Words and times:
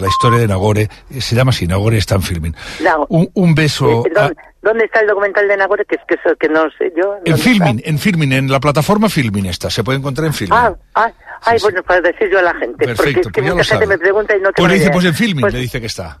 la 0.00 0.08
historia 0.08 0.38
de 0.38 0.46
Nagore, 0.48 0.88
eh, 1.10 1.20
se 1.20 1.34
llama 1.36 1.50
así, 1.50 1.66
Nagore 1.66 1.98
está 1.98 2.14
en 2.16 2.22
filming. 2.22 2.54
Un, 3.08 3.28
un 3.34 3.54
beso 3.54 4.04
Eh, 4.06 4.10
¿dónde, 4.14 4.36
dónde 4.62 4.84
está 4.84 5.00
el 5.00 5.06
documental 5.08 5.46
de 5.48 5.56
Nagore? 5.56 5.84
Que 5.84 5.96
es 5.96 6.02
que, 6.08 6.14
eso, 6.14 6.36
que 6.36 6.48
no 6.48 6.64
sé 6.78 6.92
yo. 6.96 7.14
en 7.24 7.32
¿dónde 7.32 7.42
filming, 7.42 7.78
está? 7.78 7.90
en 7.90 7.98
filming, 7.98 8.32
en 8.32 8.50
la 8.50 8.60
plataforma 8.60 9.08
filming 9.08 9.46
está, 9.46 9.70
se 9.70 9.82
puede 9.84 9.98
encontrar 9.98 10.26
en 10.26 10.34
filming. 10.34 10.58
Ah, 10.58 10.74
ah, 10.94 11.10
ay, 11.42 11.58
sí. 11.58 11.64
bueno, 11.64 11.82
para 11.82 12.00
decir 12.00 12.28
yo 12.30 12.38
a 12.38 12.42
la 12.42 12.54
gente. 12.54 12.72
porque 12.86 12.86
Perfecto, 12.94 13.20
es 13.28 13.32
que 13.32 13.40
pues 13.40 13.44
ya 13.44 13.50
lo 13.50 13.56
mucha 13.56 13.64
gente 13.68 13.84
sabe. 13.84 13.86
me 13.86 13.98
pregunta 13.98 14.36
y 14.36 14.40
no 14.40 14.50
Pues 14.56 14.68
le 14.72 14.78
dice, 14.78 14.90
pues 14.90 15.04
en 15.04 15.14
filming, 15.14 15.40
Pues, 15.42 15.54
le 15.54 15.60
dice 15.60 15.80
que 15.80 15.86
está. 15.86 16.18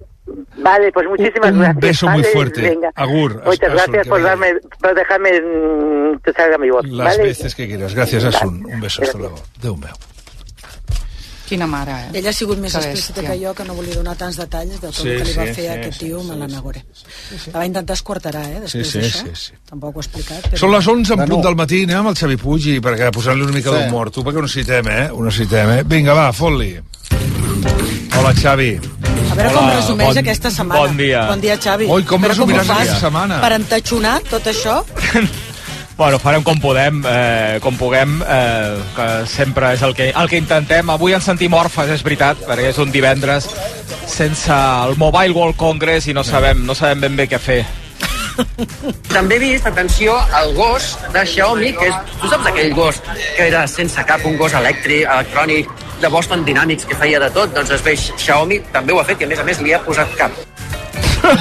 Vale, 0.58 0.92
pues 0.92 1.06
muchísimas 1.08 1.52
Un 1.52 1.58
gracias. 1.60 1.80
beso 1.80 2.06
muy 2.08 2.20
Vale, 2.22 2.32
fuerte. 2.34 2.60
Venga. 2.62 2.90
Agur, 2.94 3.34
Muchas 3.44 3.48
hasta 3.52 3.68
gracias 3.68 3.88
Asun, 3.88 4.02
que 4.02 4.08
por, 4.10 4.22
darme, 4.22 4.46
por 4.80 4.94
dejarme 4.94 5.40
mm, 5.40 6.18
que 6.22 6.32
salga 6.32 6.58
mi 6.58 6.70
voz. 6.70 6.86
Las 6.88 7.16
¿vale? 7.16 7.22
veces 7.28 7.54
que 7.54 7.66
quieras. 7.66 7.94
Gracias, 7.94 8.24
Asun. 8.24 8.64
Un 8.66 8.80
beso, 8.80 9.02
hasta 9.02 9.16
Gracias. 9.18 9.20
luego. 9.20 9.36
Déu 9.62 9.76
meu. 9.76 10.17
Quina 11.48 11.66
mare, 11.66 11.92
eh? 11.92 12.18
Ella 12.20 12.28
ha 12.28 12.36
sigut 12.36 12.58
més 12.60 12.74
Que 12.74 12.78
explícita 12.82 13.22
que 13.24 13.36
jo, 13.40 13.54
que 13.56 13.64
no 13.64 13.72
volia 13.74 13.94
donar 13.96 14.14
tants 14.20 14.36
detalls 14.36 14.74
de 14.74 14.78
tot 14.82 14.94
Sí, 14.98 15.08
el 15.08 15.22
que 15.22 15.28
li 15.30 15.36
va 15.38 15.46
sí, 15.46 15.54
fer 15.56 15.64
sí, 15.64 15.68
aquest 15.74 15.94
sí, 15.98 16.04
tio 16.06 16.20
sí, 16.20 16.30
amb 16.30 16.42
la 16.42 16.48
sí. 16.48 16.52
Nagore. 16.54 16.82
La 17.54 17.58
va 17.62 17.66
intentar 17.70 17.96
esquarterar, 17.96 18.44
eh, 18.52 18.60
després 18.66 18.86
Sí, 18.86 18.92
sí, 18.92 19.04
d'això. 19.06 19.24
sí, 19.32 19.46
sí. 19.48 19.56
Tampoc 19.70 19.96
ho 19.96 20.02
ha 20.02 20.04
explicat. 20.04 20.44
Però... 20.50 20.60
Són 20.60 20.74
les 20.76 20.86
11 20.92 21.16
en 21.16 21.24
punt 21.32 21.42
del 21.48 21.56
matí, 21.56 21.82
anem 21.88 22.02
amb 22.02 22.12
el 22.12 22.18
Xavi 22.20 22.36
Puig 22.44 22.66
i 22.74 22.78
perquè 22.84 23.08
posant-li 23.16 23.42
una 23.48 23.56
mica 23.56 23.72
Sí. 23.72 23.76
d'humor. 23.80 24.10
Tu, 24.12 24.22
perquè 24.28 24.36
ho 24.38 24.44
necessitem, 24.44 24.88
eh? 24.92 25.08
Ho 25.10 25.24
necessitem, 25.24 25.70
eh? 25.78 25.82
Vinga, 25.88 26.12
va, 26.20 26.28
fot-li. 26.36 26.74
Hola, 28.18 28.34
Xavi. 28.34 28.70
A 29.30 29.34
veure 29.38 29.50
com 29.54 29.64
Hola, 29.64 29.74
resumeix 29.80 30.08
bon- 30.08 30.18
aquesta 30.18 30.50
setmana. 30.50 30.80
bon 30.80 30.96
dia. 30.96 31.26
Bon 31.28 31.40
dia, 31.40 31.56
Xavi. 31.56 31.86
Ui, 31.88 32.02
com 32.04 32.24
resumiràs 32.24 32.68
aquesta 32.76 33.00
setmana? 33.06 33.40
Per 33.40 33.52
entaixonar 33.56 34.20
tot 34.28 34.44
això? 34.52 34.82
Bueno, 35.98 36.20
farem 36.22 36.44
com 36.46 36.54
podem, 36.62 37.00
eh, 37.10 37.58
com 37.60 37.74
puguem, 37.74 38.20
eh, 38.22 38.76
que 38.94 39.26
sempre 39.26 39.72
és 39.74 39.82
el 39.82 39.96
que, 39.98 40.12
el 40.14 40.28
que 40.30 40.38
intentem. 40.38 40.92
Avui 40.94 41.12
ens 41.12 41.26
sentim 41.26 41.56
orfes, 41.58 41.90
és 41.90 42.04
veritat, 42.06 42.38
perquè 42.46 42.68
és 42.70 42.78
un 42.78 42.92
divendres 42.94 43.48
sense 44.06 44.54
el 44.54 44.94
Mobile 44.96 45.34
World 45.34 45.56
Congress 45.58 46.06
i 46.06 46.14
no 46.14 46.22
sabem, 46.22 46.62
no 46.64 46.76
sabem 46.78 47.02
ben 47.02 47.18
bé 47.18 47.26
què 47.26 47.42
fer. 47.42 47.58
També 49.16 49.40
he 49.40 49.42
vist, 49.42 49.66
atenció, 49.66 50.14
el 50.38 50.54
gos 50.54 50.92
de 51.10 51.26
Xiaomi, 51.26 51.72
que 51.74 51.90
és, 51.90 52.14
tu 52.22 52.30
saps 52.30 52.46
aquell 52.46 52.70
gos 52.78 53.02
que 53.08 53.48
era 53.48 53.66
sense 53.66 54.06
cap, 54.06 54.22
un 54.24 54.38
gos 54.38 54.54
elèctric, 54.54 55.02
electrònic, 55.02 55.74
de 55.98 56.08
Boston 56.14 56.44
Dynamics, 56.46 56.86
que 56.86 56.94
feia 56.94 57.18
de 57.18 57.32
tot, 57.34 57.50
doncs 57.58 57.74
es 57.74 57.82
ve 57.82 57.96
Xiaomi, 57.98 58.62
també 58.70 58.94
ho 58.94 59.02
ha 59.02 59.08
fet 59.10 59.18
i 59.18 59.26
a 59.26 59.34
més 59.34 59.42
a 59.42 59.50
més 59.50 59.66
li 59.66 59.74
ha 59.74 59.82
posat 59.82 60.14
cap. 60.20 60.44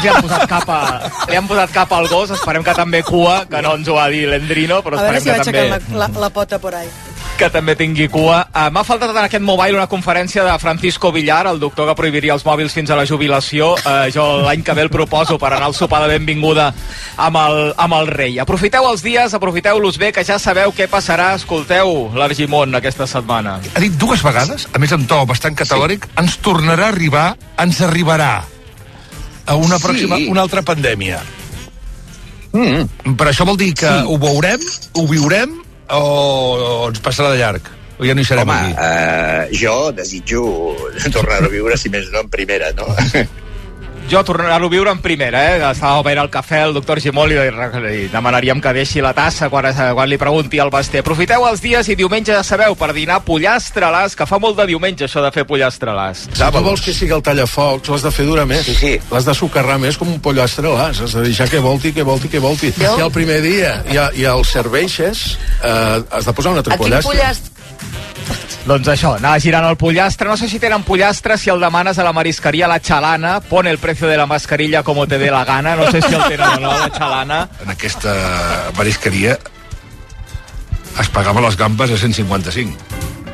Li 0.02 0.10
han 0.12 0.22
posat 0.24 0.48
cap, 0.50 0.70
a, 0.70 1.12
li 1.30 1.38
han 1.40 1.48
posat 1.50 1.72
cap 1.76 1.92
al 1.98 2.08
gos, 2.12 2.32
esperem 2.36 2.64
que 2.66 2.74
també 2.78 3.04
cua, 3.08 3.44
que 3.50 3.62
no 3.66 3.76
ens 3.78 3.88
ho 3.88 3.98
va 3.98 4.08
dir 4.14 4.26
l'Endrino, 4.30 4.82
però 4.86 5.00
A 5.00 5.06
veure 5.08 5.22
esperem 5.22 5.24
si 5.24 5.30
va 5.30 5.38
que 5.38 5.52
també, 5.52 5.68
aixecant 5.68 6.00
la, 6.00 6.08
la, 6.08 6.26
la 6.28 6.34
pota 6.34 6.60
por 6.60 6.76
ahí. 6.76 6.90
que 7.38 7.52
també 7.54 7.76
tingui 7.78 8.08
cua. 8.10 8.40
Uh, 8.50 8.72
M'ha 8.74 8.82
faltat 8.82 9.12
en 9.14 9.20
aquest 9.28 9.44
mobile 9.46 9.78
una 9.78 9.86
conferència 9.86 10.42
de 10.42 10.56
Francisco 10.58 11.12
Villar, 11.14 11.44
el 11.52 11.60
doctor 11.62 11.86
que 11.86 11.94
prohibiria 12.00 12.34
els 12.34 12.42
mòbils 12.48 12.74
fins 12.74 12.90
a 12.90 12.98
la 12.98 13.06
jubilació. 13.06 13.76
Uh, 13.84 14.08
jo 14.10 14.26
l'any 14.42 14.64
que 14.66 14.74
ve 14.74 14.82
el 14.88 14.90
proposo 14.90 15.38
per 15.38 15.52
anar 15.54 15.68
al 15.70 15.76
sopar 15.78 16.02
de 16.02 16.10
benvinguda 16.16 16.72
amb 17.28 17.38
el, 17.44 17.62
amb 17.78 17.94
el 18.00 18.10
rei. 18.10 18.40
Aprofiteu 18.42 18.90
els 18.90 19.06
dies, 19.06 19.38
aprofiteu-los 19.38 20.02
bé, 20.02 20.10
que 20.18 20.26
ja 20.26 20.40
sabeu 20.42 20.74
què 20.74 20.90
passarà. 20.90 21.36
Escolteu 21.38 22.10
l'Argimon 22.18 22.74
aquesta 22.82 23.06
setmana. 23.06 23.60
Ha 23.76 23.86
dit 23.86 23.94
dues 24.02 24.26
vegades, 24.26 24.66
a 24.74 24.82
més 24.82 24.98
en 24.98 25.06
to 25.06 25.22
bastant 25.30 25.62
categòric, 25.62 26.10
ens 26.18 26.42
tornarà 26.42 26.90
a 26.90 26.96
arribar, 26.96 27.28
ens 27.62 27.86
arribarà 27.86 28.32
a 29.48 29.56
una 29.56 29.80
pròxima, 29.82 30.20
una 30.30 30.44
altra 30.46 30.62
pandèmia. 30.66 31.22
Mm. 32.52 33.16
Per 33.18 33.28
això 33.30 33.46
vol 33.48 33.58
dir 33.60 33.74
que 33.78 33.90
sí. 33.90 34.06
ho 34.08 34.20
veurem, 34.22 34.62
ho 34.98 35.08
viurem, 35.10 35.58
o, 35.96 36.00
o 36.04 36.88
ens 36.90 37.02
passarà 37.04 37.32
de 37.34 37.42
llarg? 37.42 37.74
O 37.98 38.06
ja 38.06 38.14
no 38.14 38.22
hi 38.22 38.28
serem 38.30 38.46
Home, 38.46 38.54
aquí? 38.54 38.76
eh, 38.78 39.58
jo 39.58 39.92
desitjo 39.96 40.44
tornar-ho 41.14 41.50
a 41.50 41.54
viure, 41.54 41.78
si 41.82 41.90
més 41.90 42.12
no, 42.14 42.22
en 42.26 42.30
primera, 42.34 42.70
no? 42.78 42.86
Jo 44.08 44.22
tornaré-ho 44.24 44.68
a 44.68 44.72
viure 44.72 44.92
en 44.94 45.02
primera, 45.04 45.40
eh? 45.52 45.56
Estava 45.68 46.00
veient 46.06 46.22
el 46.22 46.30
cafè, 46.32 46.62
el 46.64 46.72
doctor 46.78 47.02
Gimol, 47.04 47.34
i, 47.36 47.40
i 47.44 48.06
demanaríem 48.08 48.62
que 48.64 48.72
deixi 48.72 49.02
la 49.04 49.12
tassa 49.14 49.50
quan, 49.52 49.66
quan 49.76 50.08
li 50.08 50.16
pregunti 50.22 50.62
al 50.64 50.70
Basté. 50.72 51.02
Aprofiteu 51.04 51.44
els 51.50 51.60
dies 51.60 51.90
i 51.92 51.98
diumenge, 52.00 52.32
ja 52.32 52.40
sabeu, 52.48 52.78
per 52.80 52.94
dinar 52.96 53.18
pollastre-les, 53.28 54.16
que 54.16 54.26
fa 54.30 54.40
molt 54.40 54.56
de 54.62 54.70
diumenge 54.72 55.10
això 55.10 55.20
de 55.26 55.32
fer 55.36 55.44
pollastre-les. 55.50 56.24
Si 56.32 56.40
tu 56.40 56.64
vols 56.70 56.86
que 56.86 56.96
sigui 56.96 57.12
el 57.18 57.26
tallafocs, 57.26 57.92
l'has 57.92 58.08
de 58.08 58.14
fer 58.16 58.26
durar 58.30 58.48
més. 58.48 58.64
Sí, 58.70 58.78
sí. 58.80 58.94
L'has 59.12 59.28
de 59.28 59.36
sucarrar 59.36 59.76
més 59.84 60.00
com 60.00 60.08
un 60.16 60.22
pollastre 60.24 60.72
l'has. 60.72 61.04
Has 61.04 61.18
de 61.20 61.26
deixar 61.28 61.50
que 61.52 61.60
volti, 61.60 61.92
que 61.92 62.08
volti, 62.08 62.32
que 62.32 62.40
volti. 62.40 62.72
Jo- 62.80 62.96
Si 62.96 63.04
el 63.04 63.12
primer 63.12 63.42
dia 63.44 63.82
ja, 63.92 64.08
ja 64.16 64.38
el 64.40 64.46
serveixes, 64.48 65.38
eh, 65.62 66.00
has 66.16 66.24
de 66.24 66.32
posar 66.34 66.54
un 66.56 66.64
altre 66.64 66.74
A 66.74 66.78
quin 66.80 66.88
pollastre. 67.12 67.52
Doncs 68.68 68.90
això, 68.92 69.14
anar 69.16 69.38
girant 69.40 69.64
el 69.70 69.78
pollastre. 69.80 70.28
No 70.28 70.36
sé 70.36 70.50
si 70.52 70.60
tenen 70.60 70.84
pollastre, 70.84 71.38
si 71.40 71.50
el 71.50 71.62
demanes 71.64 72.00
a 72.00 72.04
la 72.04 72.12
marisqueria 72.12 72.68
La 72.68 72.82
Chalana, 72.82 73.40
pone 73.40 73.72
el 73.72 73.78
precio 73.78 74.08
de 74.10 74.18
la 74.18 74.26
mascarilla 74.26 74.84
como 74.84 75.08
te 75.08 75.18
dé 75.18 75.32
la 75.32 75.46
gana. 75.46 75.76
No 75.78 75.90
sé 75.90 76.02
si 76.02 76.14
el 76.14 76.24
tenen 76.28 76.48
o 76.58 76.60
no, 76.60 76.74
La 76.78 76.92
Chalana. 76.92 77.48
En 77.64 77.72
aquesta 77.72 78.14
marisqueria 78.78 79.38
es 81.00 81.10
pagava 81.14 81.40
les 81.46 81.56
gambes 81.56 81.92
a 81.92 81.98
155. 81.98 82.76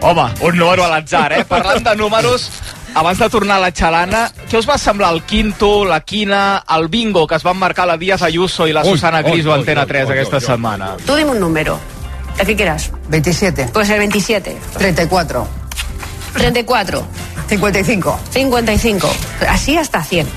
Home, 0.01 0.27
un 0.41 0.57
número 0.59 0.83
a 0.85 0.89
l'atzar, 0.91 1.31
eh? 1.33 1.45
Parlant 1.47 1.81
de 1.87 1.95
números, 1.95 2.49
abans 2.93 3.17
de 3.17 3.29
tornar 3.31 3.55
a 3.57 3.63
la 3.63 3.71
xalana, 3.71 4.25
què 4.51 4.59
us 4.59 4.67
va 4.69 4.77
semblar 4.77 5.13
el 5.15 5.23
quinto, 5.23 5.85
la 5.87 6.01
quina, 6.01 6.61
el 6.75 6.89
bingo 6.91 7.25
que 7.25 7.39
es 7.39 7.43
van 7.47 7.57
marcar 7.57 7.87
la 7.87 7.95
Díaz 7.97 8.21
Ayuso 8.21 8.67
i 8.67 8.73
la 8.75 8.83
Ui, 8.83 8.91
Susana 8.91 9.21
Griso 9.23 9.53
a 9.53 9.55
ui, 9.55 9.61
Antena 9.61 9.87
ui, 9.87 9.93
3 9.95 10.05
ui, 10.05 10.13
aquesta 10.17 10.37
ui, 10.37 10.43
ui. 10.43 10.47
setmana? 10.51 10.91
Tú 11.07 11.15
dime 11.15 11.31
un 11.31 11.39
número. 11.39 11.79
¿El 12.39 12.45
que 12.47 12.55
quieras? 12.55 12.91
27, 13.09 13.69
Pues 13.73 13.89
el 13.89 13.99
27. 13.99 14.57
34, 14.77 15.47
34. 16.33 17.05
55. 17.47 18.19
55. 18.31 19.15
Así 19.47 19.77
hasta 19.77 20.03
100. 20.03 20.27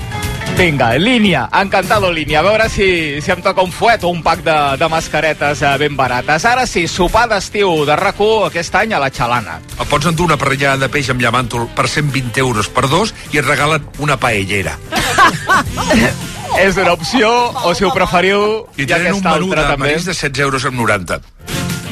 Vinga, 0.57 0.95
en 0.95 1.03
línia, 1.03 1.49
encantado 1.53 2.11
línia. 2.11 2.39
A 2.39 2.41
veure 2.41 2.69
si, 2.69 3.21
si 3.21 3.31
em 3.31 3.41
toca 3.45 3.61
un 3.61 3.71
fuet 3.71 4.03
o 4.03 4.09
un 4.09 4.23
pack 4.23 4.41
de, 4.43 4.55
de 4.77 4.87
mascaretes 4.89 5.61
eh, 5.61 5.73
ben 5.77 5.95
barates. 5.97 6.45
Ara 6.49 6.65
sí, 6.65 6.87
sopar 6.87 7.27
d'estiu 7.29 7.83
de 7.85 7.95
rac 7.99 8.17
aquest 8.47 8.73
any 8.75 8.93
a 8.93 8.99
la 8.99 9.11
xalana. 9.13 9.59
El 9.77 9.85
pots 9.85 10.07
endur 10.09 10.25
una 10.25 10.37
parrillada 10.37 10.77
de 10.77 10.89
peix 10.89 11.11
amb 11.13 11.21
llamàntol 11.21 11.67
per 11.75 11.87
120 11.87 12.39
euros 12.41 12.69
per 12.69 12.87
dos 12.89 13.13
i 13.33 13.37
et 13.37 13.45
regalen 13.45 13.85
una 13.99 14.17
paellera. 14.17 14.77
És 16.57 16.77
una 16.77 16.93
opció, 16.93 17.29
o 17.67 17.73
si 17.75 17.83
ho 17.85 17.91
preferiu, 17.93 18.65
I 18.77 18.87
ha 18.87 18.97
tenen 18.97 19.13
un 19.19 19.21
menú 19.21 19.49
de 19.53 19.61
també. 19.67 19.91
de 19.93 19.99
16 19.99 20.39
euros 20.39 20.65
amb 20.65 20.79
90. 20.79 21.19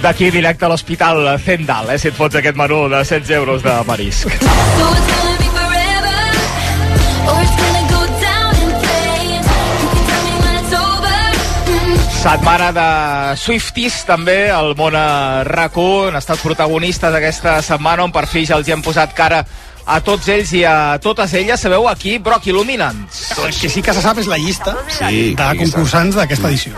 D'aquí 0.05 0.27
directe 0.29 0.67
a 0.67 0.67
l'hospital 0.69 1.31
Zendal, 1.41 1.87
eh, 1.89 1.97
si 1.97 2.11
et 2.11 2.13
fots 2.13 2.37
aquest 2.37 2.53
menú 2.53 2.83
de 2.91 2.99
16 3.01 3.31
euros 3.39 3.63
de 3.65 3.73
marisc. 3.87 4.29
Setmana 12.21 12.69
de 12.71 12.85
Swifties, 13.41 14.03
també, 14.05 14.51
al 14.51 14.75
món 14.77 14.93
rac 14.93 15.81
Han 15.81 16.21
estat 16.21 16.37
protagonistes 16.37 17.13
aquesta 17.13 17.61
setmana, 17.63 18.03
on 18.03 18.11
per 18.13 18.27
fi 18.27 18.45
ja 18.45 18.57
els 18.57 18.67
hi 18.67 18.77
hem 18.77 18.85
posat 18.85 19.13
cara 19.17 19.41
a 19.85 20.01
tots 20.01 20.27
ells 20.27 20.53
i 20.53 20.63
a 20.65 20.99
totes 21.01 21.33
elles. 21.33 21.59
Sabeu 21.59 21.89
aquí, 21.89 22.19
Brock 22.19 22.45
Illuminants. 22.45 23.31
El 23.39 23.53
que 23.53 23.69
sí 23.69 23.81
que 23.81 23.93
se 23.93 24.01
sap 24.05 24.21
és 24.21 24.29
la 24.29 24.37
llista 24.37 24.77
Sí, 24.87 25.33
de 25.33 25.49
concursants 25.63 26.15
d'aquesta 26.15 26.53
edició. 26.53 26.77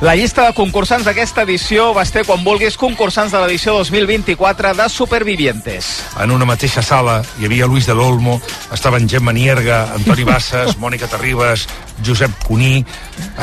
La 0.00 0.14
llista 0.16 0.46
de 0.46 0.54
concursants 0.56 1.04
d'aquesta 1.04 1.42
edició 1.44 1.90
va 1.92 2.06
estar, 2.06 2.22
quan 2.24 2.40
vulguis, 2.40 2.78
concursants 2.80 3.34
de 3.34 3.40
l'edició 3.42 3.74
2024 3.76 4.70
de 4.78 4.86
Supervivientes. 4.88 5.90
En 6.24 6.30
una 6.32 6.46
mateixa 6.48 6.80
sala 6.80 7.18
hi 7.36 7.44
havia 7.44 7.68
Luis 7.68 7.84
de 7.84 7.92
l'Olmo, 7.98 8.38
estaven 8.72 9.10
Gemma 9.12 9.34
Nierga, 9.36 9.82
Antoni 9.92 10.24
Bassas, 10.24 10.78
Mònica 10.80 11.04
Terribas, 11.12 11.66
Josep 12.00 12.32
Cuní, 12.46 12.80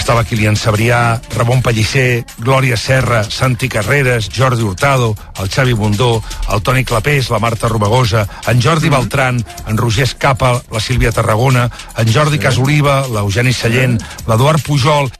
estava 0.01 0.23
Kilian 0.25 0.57
Sabrià, 0.57 1.19
Ramon 1.35 1.61
Pellicer, 1.61 2.25
Glòria 2.41 2.73
Serra, 2.73 3.21
Santi 3.21 3.69
Carreras, 3.69 4.31
Jordi 4.33 4.65
Hurtado, 4.65 5.13
el 5.37 5.53
Xavi 5.53 5.77
Bundó, 5.77 6.23
el 6.49 6.65
Toni 6.65 6.83
Clapés, 6.83 7.29
la 7.29 7.37
Marta 7.37 7.69
Romagosa, 7.69 8.25
en 8.47 8.65
Jordi 8.65 8.89
Beltran, 8.89 9.45
en 9.67 9.77
Roger 9.77 10.09
Escapa, 10.09 10.55
la 10.71 10.81
Sílvia 10.81 11.11
Tarragona, 11.11 11.69
en 11.95 12.11
Jordi 12.11 12.41
Casoliva, 12.41 13.03
l'Eugeni 13.13 13.53
Sallent, 13.53 14.01
l'Eduard 14.25 14.65
Pujol, 14.65 15.13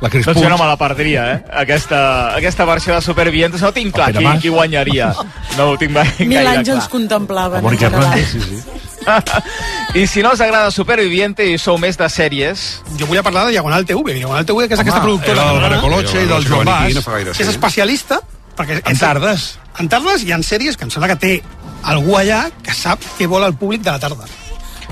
la 0.00 0.10
Cris 0.10 0.24
Doncs 0.26 0.36
Puig, 0.38 0.44
jo 0.46 0.50
no 0.50 0.58
me 0.58 0.66
la 0.68 0.76
perdria, 0.78 1.24
eh? 1.32 1.44
Aquesta, 1.62 2.34
aquesta 2.36 2.64
versió 2.64 2.94
de 2.94 3.00
Supervivientes. 3.02 3.62
No 3.62 3.72
tinc 3.72 3.94
clar 3.94 4.12
qui, 4.12 4.24
Mas. 4.24 4.40
qui 4.42 4.48
guanyaria. 4.48 5.12
No 5.56 5.70
ho 5.72 5.78
tinc 5.78 5.92
gaire 5.96 6.26
Mil 6.28 6.46
anys 6.46 6.68
ens 6.76 6.88
contemplaven. 6.88 7.64
Mònica 7.64 7.88
en. 7.88 7.94
Hernández, 7.94 8.28
sí, 8.30 8.40
sí. 8.40 8.62
I 9.98 10.06
si 10.06 10.22
no 10.22 10.32
us 10.32 10.40
agrada 10.44 10.70
Superviviente 10.70 11.46
i 11.48 11.58
sou 11.58 11.78
més 11.80 11.96
de 11.98 12.08
sèries, 12.12 12.82
Jo 12.98 13.06
vull 13.08 13.22
parlar 13.24 13.46
de 13.46 13.52
Diagonal 13.56 13.86
TV. 13.88 14.14
Diagonal 14.14 14.44
TV, 14.46 14.66
que 14.68 14.74
és 14.74 14.80
aquesta 14.80 15.00
Home, 15.00 15.06
productora 15.08 15.32
era 15.32 15.42
el 15.42 15.56
catalana, 15.56 15.68
Baracoloche 15.68 16.22
i 16.22 16.26
del 16.28 16.46
Joan 16.46 16.66
Bas. 16.68 16.94
No 16.94 17.02
fa 17.02 17.16
gaire, 17.18 17.32
que 17.32 17.42
és 17.42 17.48
especialista 17.54 18.20
perquè 18.58 18.82
En 18.84 18.98
tardes. 18.98 19.58
en 19.78 19.88
tardes 19.88 20.24
hi 20.26 20.32
ha 20.32 20.38
sèries 20.42 20.76
que 20.76 20.84
em 20.84 20.90
sembla 20.90 21.08
que 21.14 21.16
té 21.16 21.42
algú 21.84 22.16
allà 22.18 22.48
que 22.62 22.74
sap 22.74 23.00
què 23.18 23.26
vol 23.30 23.44
el 23.46 23.54
públic 23.54 23.82
de 23.82 23.90
la 23.90 23.98
tarda. 24.02 24.26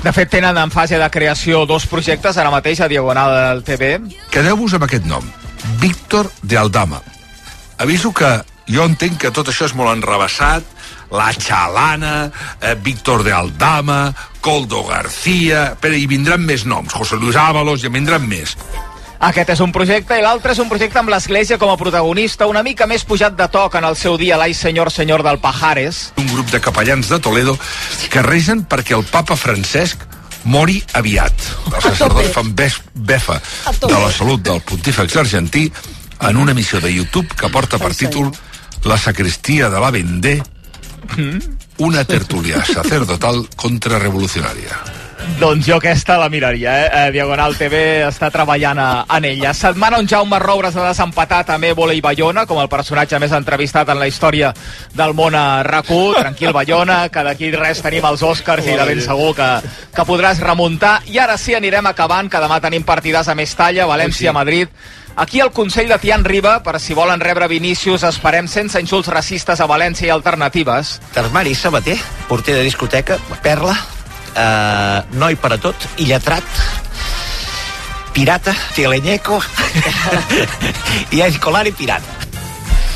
De 0.02 0.12
fet 0.12 0.30
tenen 0.30 0.58
en 0.60 0.70
fase 0.70 0.98
de 1.00 1.08
creació 1.10 1.64
dos 1.66 1.86
projectes 1.90 2.36
ara 2.36 2.52
mateix 2.54 2.80
a 2.80 2.88
Diagonal 2.88 3.32
del 3.36 3.64
TV. 3.66 3.96
Quedeu-vos 4.32 4.76
amb 4.76 4.86
aquest 4.86 5.06
nom, 5.08 5.24
Víctor 5.82 6.30
de 6.42 6.58
Aldama. 6.58 7.00
Aviso 7.78 8.12
que 8.16 8.30
jo 8.70 8.86
entenc 8.86 9.20
que 9.22 9.32
tot 9.34 9.50
això 9.50 9.68
és 9.68 9.74
molt 9.78 9.92
enrebaçat, 9.92 10.64
la 11.10 11.30
xalana, 11.32 12.32
eh, 12.60 12.74
Víctor 12.74 13.22
de 13.22 13.32
Aldama, 13.32 14.14
Coldo 14.40 14.84
García... 14.84 15.76
Però 15.80 15.94
hi 15.94 16.06
vindran 16.10 16.42
més 16.42 16.66
noms, 16.66 16.94
José 16.94 17.16
Luis 17.16 17.36
Ábalos, 17.38 17.82
i 17.82 17.90
en 17.90 17.94
vindran 17.98 18.26
més. 18.26 18.56
Aquest 19.18 19.50
és 19.54 19.60
un 19.64 19.72
projecte 19.72 20.18
i 20.18 20.22
l'altre 20.24 20.52
és 20.52 20.58
un 20.60 20.68
projecte 20.68 21.00
amb 21.00 21.08
l'Església 21.12 21.56
com 21.58 21.70
a 21.72 21.76
protagonista, 21.80 22.48
una 22.50 22.62
mica 22.62 22.86
més 22.86 23.04
pujat 23.04 23.36
de 23.36 23.46
toc 23.52 23.78
en 23.78 23.86
el 23.88 23.96
seu 23.96 24.18
dia 24.20 24.36
l'Ai 24.36 24.54
Senyor 24.54 24.90
Senyor 24.92 25.24
del 25.24 25.38
Pajares. 25.40 26.12
Un 26.20 26.28
grup 26.32 26.50
de 26.52 26.60
capellans 26.60 27.08
de 27.08 27.18
Toledo 27.20 27.56
que 28.12 28.22
resen 28.22 28.66
perquè 28.68 28.96
el 28.96 29.06
papa 29.08 29.36
Francesc 29.36 30.04
mori 30.44 30.82
aviat. 30.94 31.46
Els 31.72 31.88
sacerdots 31.88 32.34
fan 32.34 32.52
befa 32.54 33.40
de 33.80 33.94
la 33.96 34.10
salut 34.12 34.44
del 34.44 34.60
pontífex 34.60 35.16
argentí 35.24 35.70
en 36.20 36.36
una 36.36 36.52
emissió 36.52 36.80
de 36.80 36.92
YouTube 36.92 37.34
que 37.34 37.48
porta 37.48 37.78
per 37.78 37.94
títol 37.94 38.30
La 38.84 38.98
sacristia 38.98 39.70
de 39.70 39.80
la 39.80 39.90
Vendée 39.90 40.42
una 41.78 42.04
tertúlia 42.04 42.64
sacerdotal 42.64 43.46
contrarrevolucionària. 43.56 45.05
Doncs 45.40 45.66
jo 45.66 45.76
aquesta 45.76 46.16
la 46.16 46.28
miraria, 46.32 46.72
eh? 46.80 46.88
eh 46.92 47.12
Diagonal 47.12 47.56
TV 47.56 47.78
està 48.06 48.30
treballant 48.32 48.78
a, 48.80 48.88
en 49.16 49.24
ella. 49.28 49.52
Setmana 49.56 49.98
on 50.00 50.08
Jaume 50.08 50.38
Roures 50.40 50.76
ha 50.76 50.86
desempatat 50.88 51.50
amb 51.54 51.68
Ébola 51.68 51.96
i 51.96 52.00
Bayona, 52.04 52.46
com 52.48 52.60
el 52.62 52.70
personatge 52.72 53.20
més 53.20 53.32
entrevistat 53.36 53.88
en 53.92 54.00
la 54.00 54.08
història 54.08 54.52
del 54.96 55.14
món 55.16 55.36
a 55.36 55.62
RAC1. 55.66 56.20
Tranquil, 56.20 56.52
Bayona, 56.56 56.98
que 57.12 57.24
d'aquí 57.26 57.50
res 57.56 57.82
tenim 57.84 58.04
els 58.08 58.22
Oscars 58.24 58.68
i 58.68 58.76
de 58.76 58.86
ben 58.88 59.02
segur 59.04 59.32
que, 59.36 59.48
que 59.96 60.06
podràs 60.08 60.40
remuntar. 60.44 61.00
I 61.12 61.20
ara 61.24 61.36
sí 61.40 61.56
anirem 61.56 61.88
acabant, 61.92 62.30
que 62.32 62.40
demà 62.40 62.60
tenim 62.64 62.84
partidars 62.84 63.28
a 63.28 63.36
Mestalla, 63.36 63.88
València, 63.88 64.32
Madrid. 64.36 64.72
Aquí 65.16 65.40
el 65.40 65.50
Consell 65.50 65.88
de 65.88 65.98
Tian 65.98 66.24
Riba, 66.24 66.58
per 66.62 66.76
si 66.80 66.94
volen 66.94 67.20
rebre 67.24 67.48
Vinícius, 67.48 68.04
esperem 68.04 68.48
sense 68.52 68.80
insults 68.84 69.08
racistes 69.08 69.60
a 69.60 69.68
València 69.68 70.10
i 70.10 70.12
alternatives. 70.12 70.98
Termari 71.16 71.56
Sabater, 71.56 71.96
porter 72.28 72.58
de 72.58 72.64
discoteca, 72.68 73.16
Perla, 73.42 73.78
eh, 74.36 75.02
noi 75.16 75.34
per 75.40 75.52
a 75.56 75.58
tot, 75.58 75.88
i 76.02 76.06
lletrat, 76.10 76.44
pirata, 78.16 78.54
teleñeco, 78.76 79.40
i 81.10 81.24
escolar 81.26 81.66
i 81.66 81.72
pirata. 81.72 82.24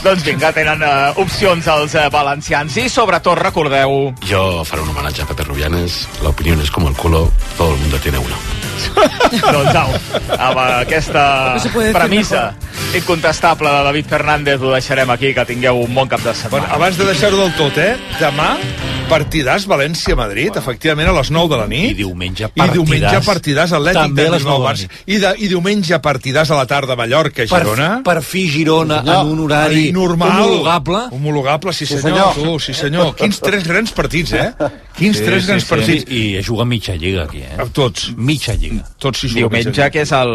Doncs 0.00 0.22
vinga, 0.24 0.48
tenen 0.56 0.80
uh, 0.80 1.18
opcions 1.20 1.66
els 1.68 1.92
uh, 1.92 2.06
valencians 2.08 2.78
i 2.80 2.86
sobretot 2.88 3.36
recordeu... 3.36 4.14
Yo 4.24 4.64
faré 4.64 4.80
un 4.80 4.94
homenaje 4.94 5.20
a 5.20 5.28
Pepe 5.28 5.44
Rubianes. 5.44 6.06
La 6.22 6.30
opinión 6.32 6.58
es 6.64 6.70
como 6.70 6.88
el 6.88 6.96
culo, 6.96 7.30
todo 7.58 7.74
el 7.74 7.80
mundo 7.80 7.98
tiene 8.00 8.16
uno. 8.16 8.59
doncs 9.54 9.74
au, 9.80 9.94
amb 10.38 10.58
aquesta 10.80 11.24
No 11.60 11.92
premissa 11.92 12.50
incontestable 12.94 13.70
de 13.70 13.82
David 13.86 14.06
Fernández 14.10 14.60
ho 14.60 14.72
deixarem 14.72 15.10
aquí, 15.10 15.32
que 15.34 15.44
tingueu 15.46 15.78
un 15.82 15.94
bon 15.94 16.08
cap 16.10 16.22
de 16.24 16.34
setmana. 16.34 16.66
Bueno, 16.66 16.74
abans 16.74 16.96
de 16.98 17.06
deixar-ho 17.06 17.38
del 17.38 17.52
tot, 17.54 17.76
eh? 17.78 17.94
Demà, 18.18 18.56
partidàs 19.10 19.66
València-Madrid, 19.70 20.56
efectivament 20.58 21.10
a 21.10 21.14
les 21.14 21.30
9 21.34 21.50
de 21.52 21.58
la 21.60 21.66
nit. 21.70 21.92
I 21.94 21.98
diumenge 22.02 22.48
I 22.54 22.68
diumenge 22.72 23.20
partidàs 23.26 23.74
Atlètic 23.76 24.00
També 24.00 24.26
a 24.26 24.34
les 24.34 24.44
Bilbao 24.44 24.58
9 24.58 24.62
de 24.62 24.64
la 24.64 24.70
Barça. 24.70 25.02
I, 25.06 25.18
de, 25.22 25.32
I 25.38 25.50
diumenge 25.50 25.98
partidàs 26.02 26.50
a 26.50 26.58
la 26.58 26.66
tarda 26.70 26.96
Mallorca-Girona. 26.98 27.88
Per, 28.04 28.14
per 28.14 28.24
fi 28.26 28.46
Girona 28.50 29.00
Senyor, 29.04 29.24
en 29.24 29.32
un 29.34 29.44
horari 29.46 29.86
normal, 29.94 30.36
homologable. 30.42 31.02
Homologable, 31.16 31.74
sí 31.74 31.86
Sí, 31.86 31.98
senyor. 31.98 32.34
senyor. 32.34 32.58
Tu, 32.58 32.58
sí 32.66 32.74
senyor. 32.74 33.14
Quins 33.18 33.40
tres 33.42 33.66
grans 33.66 33.94
partits, 33.94 34.32
eh? 34.34 34.50
Quins 35.00 35.22
tres 35.24 35.46
grans 35.46 35.64
partits. 35.64 36.06
I, 36.10 36.38
I 36.38 36.42
juga 36.46 36.66
mitja 36.68 36.94
lliga 36.94 37.24
aquí, 37.24 37.42
eh? 37.42 37.68
Tots. 37.72 38.12
Mitja 38.16 38.54
lliga. 38.54 38.69
Tots 39.02 39.18
sí 39.24 39.28
Diumenge, 39.34 39.90
que 39.90 40.02
és 40.06 40.12
el, 40.16 40.32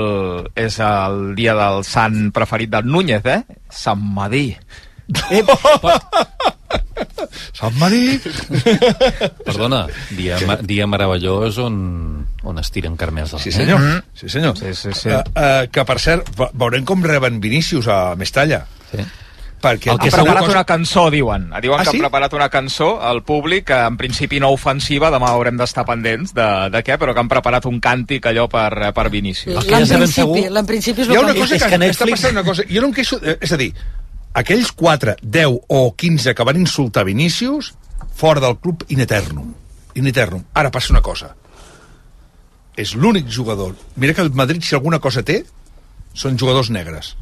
és 0.56 0.80
el 0.84 1.20
dia 1.38 1.54
del 1.58 1.84
sant 1.88 2.32
preferit 2.36 2.70
del 2.74 2.86
Núñez, 2.90 3.26
eh? 3.26 3.42
Sant 3.70 4.02
Madí. 4.16 4.50
Eh, 5.30 5.44
Sant 7.56 7.76
Madí. 7.80 8.20
Perdona, 9.46 9.86
dia, 10.16 10.38
ma, 10.48 10.56
dia 10.62 10.88
meravellós 10.88 11.58
on, 11.64 11.76
on 12.44 12.60
es 12.62 12.72
tiren 12.74 12.96
carmels 13.00 13.32
de 13.34 13.38
la 13.40 13.44
Sí, 13.44 13.52
senyor. 13.52 13.82
Sí, 14.14 14.30
senyor. 14.30 14.58
Sí, 14.60 14.74
sí, 14.76 14.94
sí. 14.96 15.10
Uh, 15.10 15.22
uh, 15.36 15.68
que, 15.72 15.86
per 15.88 15.98
cert, 16.04 16.30
ve- 16.38 16.50
veurem 16.54 16.86
com 16.88 17.04
reben 17.04 17.40
Vinícius 17.44 17.88
a 17.92 18.16
Mestalla. 18.20 18.64
Sí. 18.92 19.04
Perquè 19.66 19.92
Han 19.96 20.00
preparat 20.00 20.48
una 20.52 20.64
cançó, 20.70 21.08
diuen. 21.10 21.48
Diuen 21.64 21.80
Ah, 21.80 21.84
que 21.84 21.90
sí? 21.92 21.98
han 21.98 22.04
preparat 22.06 22.34
una 22.38 22.48
cançó 22.54 22.90
al 23.02 23.24
públic, 23.26 23.66
que 23.72 23.80
en 23.88 23.98
principi 23.98 24.40
no 24.40 24.52
ofensiva, 24.54 25.10
demà 25.14 25.32
haurem 25.34 25.58
d'estar 25.58 25.86
pendents 25.88 26.36
de, 26.38 26.46
de 26.70 26.84
què, 26.86 27.00
però 27.02 27.14
que 27.18 27.24
han 27.24 27.32
preparat 27.32 27.66
un 27.66 27.80
càntic 27.82 28.28
allò 28.30 28.48
per, 28.52 28.70
per 28.94 29.10
Vinícius. 29.10 29.66
En 29.66 29.88
principi, 29.90 30.46
en 30.46 30.66
principi 30.70 31.02
és 31.02 31.10
Hi 31.10 31.16
ha 31.18 31.20
el 31.20 31.26
una 31.26 31.34
que... 31.34 31.40
cosa 31.48 31.58
que, 31.58 31.80
que 31.80 31.90
està 31.96 32.06
passant 32.10 32.38
una 32.38 32.44
cosa. 32.46 32.64
Jo 32.70 32.82
no 32.86 32.92
em 32.92 32.94
queixo... 32.94 33.18
eh, 33.24 33.38
És 33.42 33.52
a 33.52 33.58
dir, 33.58 33.72
aquells 34.34 34.72
4, 34.72 35.16
10 35.22 35.58
o 35.68 35.82
15 35.96 36.36
que 36.36 36.44
van 36.48 36.62
insultar 36.62 37.04
Vinícius, 37.08 37.74
fora 38.16 38.40
del 38.44 38.58
club 38.60 38.84
in 38.90 39.02
eternum. 39.02 39.54
In 39.96 40.08
eternum. 40.12 40.44
Ara 40.54 40.70
passa 40.72 40.94
una 40.94 41.02
cosa. 41.02 41.34
És 42.76 42.94
l'únic 43.00 43.30
jugador... 43.32 43.74
Mira 43.96 44.14
que 44.14 44.22
el 44.22 44.32
Madrid, 44.36 44.62
si 44.62 44.76
alguna 44.76 45.00
cosa 45.00 45.24
té, 45.24 45.46
són 46.14 46.38
jugadors 46.38 46.70
negres. 46.70 47.14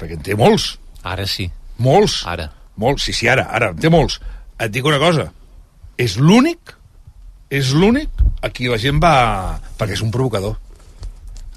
Perquè 0.00 0.16
en 0.16 0.24
té 0.24 0.36
molts. 0.38 0.72
Ara 1.04 1.26
sí. 1.28 1.50
Molts. 1.80 2.22
Ara. 2.28 2.48
Molts, 2.80 3.04
sí, 3.04 3.12
sí, 3.16 3.28
ara, 3.28 3.46
ara, 3.52 3.70
en 3.74 3.80
té 3.80 3.90
molts. 3.92 4.18
Et 4.60 4.72
dic 4.72 4.86
una 4.88 4.98
cosa, 5.00 5.28
és 6.00 6.16
l'únic, 6.20 6.74
és 7.52 7.72
l'únic 7.76 8.22
a 8.42 8.48
qui 8.54 8.68
la 8.70 8.78
gent 8.80 9.00
va... 9.02 9.58
perquè 9.76 9.96
és 9.98 10.02
un 10.04 10.12
provocador. 10.14 10.56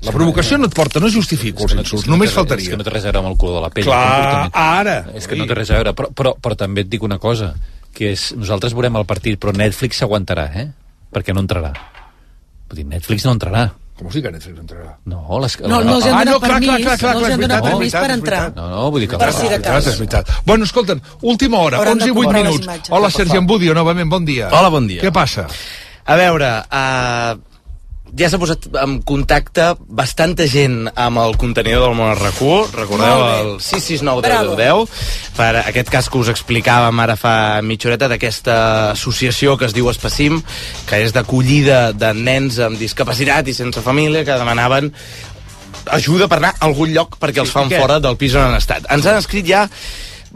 La 0.04 0.12
provocació 0.12 0.58
no 0.60 0.68
et 0.68 0.74
porta, 0.76 1.00
no 1.00 1.08
justifico 1.08 1.64
els 1.64 1.78
insults, 1.78 2.10
només 2.12 2.28
És 2.32 2.36
faltaria. 2.36 2.74
que 2.74 2.80
no 2.80 2.84
té 2.84 2.92
res 2.92 3.06
a 3.06 3.08
veure 3.08 3.22
amb 3.22 3.30
el 3.30 3.38
color 3.40 3.56
de 3.56 3.62
la 3.64 3.70
pell. 3.72 3.86
Clar, 3.88 4.50
ara. 4.52 4.96
És 5.16 5.30
que 5.32 5.38
no 5.40 5.48
té 5.48 5.56
res 5.56 5.72
a 5.72 5.78
veure, 5.80 5.94
però, 5.96 6.10
però, 6.12 6.34
però 6.36 6.58
també 6.60 6.84
et 6.84 6.90
dic 6.92 7.06
una 7.08 7.22
cosa, 7.24 7.54
que 7.96 8.10
és, 8.12 8.34
nosaltres 8.36 8.76
veurem 8.76 9.00
el 9.00 9.08
partit, 9.08 9.40
però 9.40 9.54
Netflix 9.56 10.02
s'aguantarà, 10.04 10.50
eh? 10.60 10.66
Perquè 11.14 11.32
no 11.32 11.46
entrarà. 11.46 11.72
Vull 12.68 12.82
dir, 12.82 12.86
Netflix 12.90 13.24
no 13.24 13.38
entrarà. 13.38 13.70
Com 13.94 14.08
us 14.10 14.16
dic 14.18 14.24
que 14.26 14.32
Netflix 14.34 14.56
no 14.58 14.64
entrarà? 14.64 14.92
No, 15.06 15.40
les... 15.44 15.56
No, 15.62 15.80
no 15.86 15.96
els 16.00 16.06
han 16.10 16.16
Ah, 16.18 16.24
donat 16.26 16.32
no, 16.34 16.40
clar, 16.42 16.50
permís, 16.56 16.70
clar, 16.70 16.82
clar, 16.82 16.98
clar, 16.98 17.14
no 17.14 17.20
els 17.20 17.34
han 17.36 17.42
donat 17.44 17.52
veritat, 17.52 17.72
permís 17.78 17.94
per 17.94 18.12
entrar. 18.16 18.42
No, 18.56 18.66
no, 18.72 18.80
vull 18.96 19.04
dir 19.06 19.10
que... 19.12 19.20
Per 19.22 19.30
si 19.38 19.52
de 19.52 19.60
cas. 19.62 19.88
és 19.92 20.00
veritat. 20.02 20.32
Bueno, 20.48 20.66
escolta'm, 20.66 21.02
última 21.22 21.60
hora, 21.62 21.78
Hauran 21.78 22.02
11 22.02 22.08
i 22.08 22.10
de 22.10 22.18
8 22.18 22.24
comprar 22.24 22.44
les 22.48 22.58
minuts. 22.60 22.90
Hola, 22.90 23.12
Sergi 23.14 23.30
passa? 23.36 23.44
Ambudio, 23.44 23.76
novament, 23.78 24.10
bon 24.10 24.26
dia. 24.26 24.50
Hola, 24.50 24.70
bon 24.74 24.88
dia. 24.90 25.02
Què 25.06 25.12
passa? 25.14 25.46
A 26.10 26.18
veure, 26.20 26.50
uh, 26.74 27.53
ja 28.14 28.30
s'ha 28.30 28.38
posat 28.38 28.68
en 28.78 29.00
contacte 29.02 29.72
bastanta 29.90 30.46
gent 30.50 30.86
amb 30.94 31.22
el 31.24 31.36
contenidor 31.42 31.88
del 31.88 31.98
món 31.98 32.14
RAC1, 32.20 32.70
recordeu 32.76 33.24
el 33.26 33.52
669 33.58 34.22
Bravo. 34.28 34.86
10 34.88 35.34
per 35.38 35.50
aquest 35.64 35.90
cas 35.94 36.10
que 36.12 36.22
us 36.22 36.30
explicàvem 36.34 37.02
ara 37.02 37.18
fa 37.18 37.36
mitja 37.66 37.90
horeta 37.90 38.10
d'aquesta 38.12 38.56
associació 38.92 39.58
que 39.58 39.66
es 39.70 39.74
diu 39.74 39.90
Espacim, 39.90 40.40
que 40.90 41.02
és 41.02 41.14
d'acollida 41.16 41.92
de 41.98 42.14
nens 42.14 42.62
amb 42.62 42.78
discapacitat 42.78 43.50
i 43.50 43.58
sense 43.58 43.82
família 43.82 44.26
que 44.28 44.38
demanaven 44.38 44.92
ajuda 45.98 46.30
per 46.30 46.38
anar 46.40 46.54
a 46.54 46.68
algun 46.70 46.94
lloc 46.94 47.18
perquè 47.20 47.42
els 47.44 47.52
fan 47.52 47.72
fora 47.74 48.00
del 48.00 48.18
pis 48.18 48.38
on 48.38 48.46
han 48.46 48.60
estat. 48.62 48.86
Ens 48.94 49.10
han 49.10 49.18
escrit 49.20 49.50
ja 49.50 49.66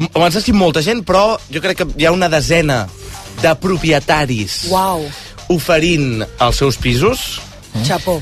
ens 0.07 0.35
ha 0.35 0.39
escrit 0.39 0.57
molta 0.57 0.81
gent, 0.85 1.03
però 1.05 1.37
jo 1.49 1.61
crec 1.61 1.81
que 1.81 1.87
hi 1.97 2.05
ha 2.05 2.13
una 2.13 2.29
desena 2.29 2.85
de 3.41 3.53
propietaris 3.61 4.63
Uau, 4.73 5.05
oferint 5.53 6.23
els 6.25 6.63
seus 6.63 6.77
pisos. 6.81 7.27
Xapó. 7.85 8.21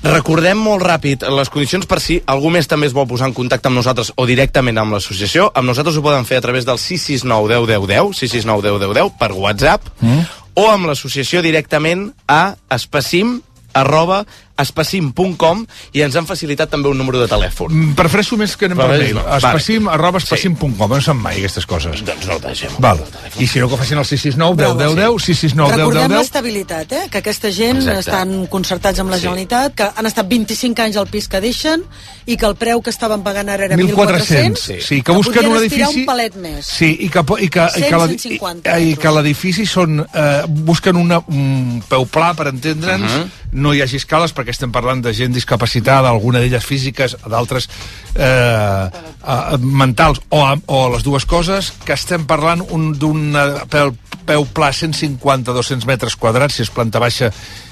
Recordem 0.00 0.56
molt 0.56 0.80
ràpid 0.80 1.26
les 1.28 1.50
condicions 1.52 1.84
per 1.84 1.98
si 2.00 2.16
algú 2.32 2.48
més 2.52 2.68
també 2.68 2.88
es 2.88 2.94
vol 2.96 3.04
posar 3.08 3.28
en 3.28 3.34
contacte 3.36 3.68
amb 3.68 3.76
nosaltres 3.76 4.14
o 4.16 4.24
directament 4.28 4.80
amb 4.80 4.96
l'associació. 4.96 5.50
Amb 5.52 5.68
nosaltres 5.68 5.98
ho 5.98 6.04
poden 6.04 6.24
fer 6.24 6.38
a 6.40 6.44
través 6.44 6.64
del 6.64 6.80
669 6.80 7.50
10 7.52 7.68
10 7.68 7.88
10, 7.90 8.14
669 8.22 8.80
10 8.80 8.80
10 8.86 8.96
10 9.02 9.12
per 9.20 9.30
WhatsApp, 9.36 9.90
mm. 10.00 10.22
o 10.56 10.66
amb 10.72 10.88
l'associació 10.88 11.44
directament 11.44 12.08
a 12.28 12.56
espacim 12.72 13.40
arroba 13.76 14.24
espacim.com 14.62 15.64
i 15.96 16.02
ens 16.04 16.16
han 16.16 16.26
facilitat 16.28 16.70
també 16.70 16.88
un 16.90 16.98
número 16.98 17.20
de 17.20 17.28
telèfon. 17.30 17.70
Mm, 17.72 17.94
Prefereixo 17.98 18.36
més 18.40 18.56
que 18.56 18.66
anem 18.68 18.78
per 18.78 18.88
mail. 18.88 19.14
no, 19.14 19.22
vale. 19.24 19.36
Espacim, 19.38 19.88
arroba 19.88 20.18
espacim.com. 20.18 20.90
No 20.90 21.00
sap 21.00 21.16
mai 21.16 21.38
aquestes 21.38 21.66
coses. 21.66 22.02
Doncs 22.04 22.26
no 22.26 22.34
el 22.36 22.40
deixem. 22.40 22.70
Val. 22.78 23.00
I 23.38 23.46
si 23.46 23.60
no, 23.60 23.68
que 23.70 23.76
facin 23.80 23.98
el 23.98 24.04
669 24.04 24.56
10 24.56 24.76
10 24.78 24.96
10, 24.96 25.22
669 25.24 25.70
10 25.70 25.78
Recordem 25.78 26.00
10 26.02 26.08
10. 26.10 26.18
l'estabilitat, 26.18 26.92
eh? 26.92 27.02
que 27.10 27.18
aquesta 27.18 27.50
gent 27.50 27.78
Exacte. 27.78 28.00
estan 28.00 28.46
concertats 28.46 28.98
amb 29.00 29.10
la 29.10 29.16
Sí. 29.16 29.22
Generalitat, 29.22 29.74
que 29.74 29.86
han 29.94 30.06
estat 30.06 30.26
25 30.28 30.82
anys 30.82 30.96
al 30.96 31.06
pis 31.06 31.28
que 31.28 31.40
deixen 31.40 31.82
i 32.26 32.36
que 32.36 32.46
el 32.46 32.54
preu 32.56 32.80
que 32.82 32.90
estaven 32.90 33.22
pagant 33.22 33.48
ara 33.48 33.64
era 33.66 33.76
1.400, 33.76 33.96
1.400, 33.96 34.80
sí, 34.80 35.02
que 35.02 35.12
busquen 35.12 35.44
un 35.46 35.52
podien 35.52 35.66
estirar 35.66 35.88
edifici... 35.88 36.00
un 36.00 36.06
palet 36.06 36.36
més. 36.36 36.66
Sí, 36.66 36.96
i 37.00 37.08
que, 37.08 37.20
i 37.40 37.48
que, 37.48 37.66
i 37.76 37.82
que, 37.82 37.88
100, 37.88 37.98
l'edi- 38.00 38.18
150 38.18 38.78
i, 38.80 38.90
i 38.90 38.96
que 38.96 39.10
l'edifici 39.16 39.66
són... 39.66 40.00
Eh, 40.00 40.42
busquen 40.48 40.96
una, 40.96 41.18
un 41.28 41.82
peu 41.88 42.06
pla, 42.06 42.32
per 42.34 42.48
entendre'ns, 42.48 43.10
Mhm. 43.10 43.30
no 43.52 43.72
hi 43.74 43.80
hagi 43.82 43.96
escales 43.96 44.32
perquè 44.34 44.49
que 44.50 44.56
estem 44.58 44.72
parlant 44.74 45.00
de 45.04 45.14
gent 45.14 45.32
discapacitada, 45.36 46.10
alguna 46.10 46.42
d'elles 46.42 46.66
físiques, 46.66 47.14
d'altres 47.30 47.68
eh, 48.16 48.90
eh, 48.90 49.58
mentals, 49.62 50.20
o, 50.34 50.42
o 50.66 50.80
les 50.90 51.06
dues 51.06 51.24
coses, 51.30 51.70
que 51.86 51.94
estem 51.94 52.26
parlant 52.26 52.64
un- 52.74 52.92
d'un 52.98 53.30
eh, 53.38 53.48
pel 53.70 53.94
peu 54.26 54.44
pla 54.54 54.68
150-200 54.74 55.86
metres 55.88 56.16
quadrats, 56.18 56.58
si 56.58 56.62
és 56.66 56.70
planta 56.70 57.00
baixa 57.02 57.30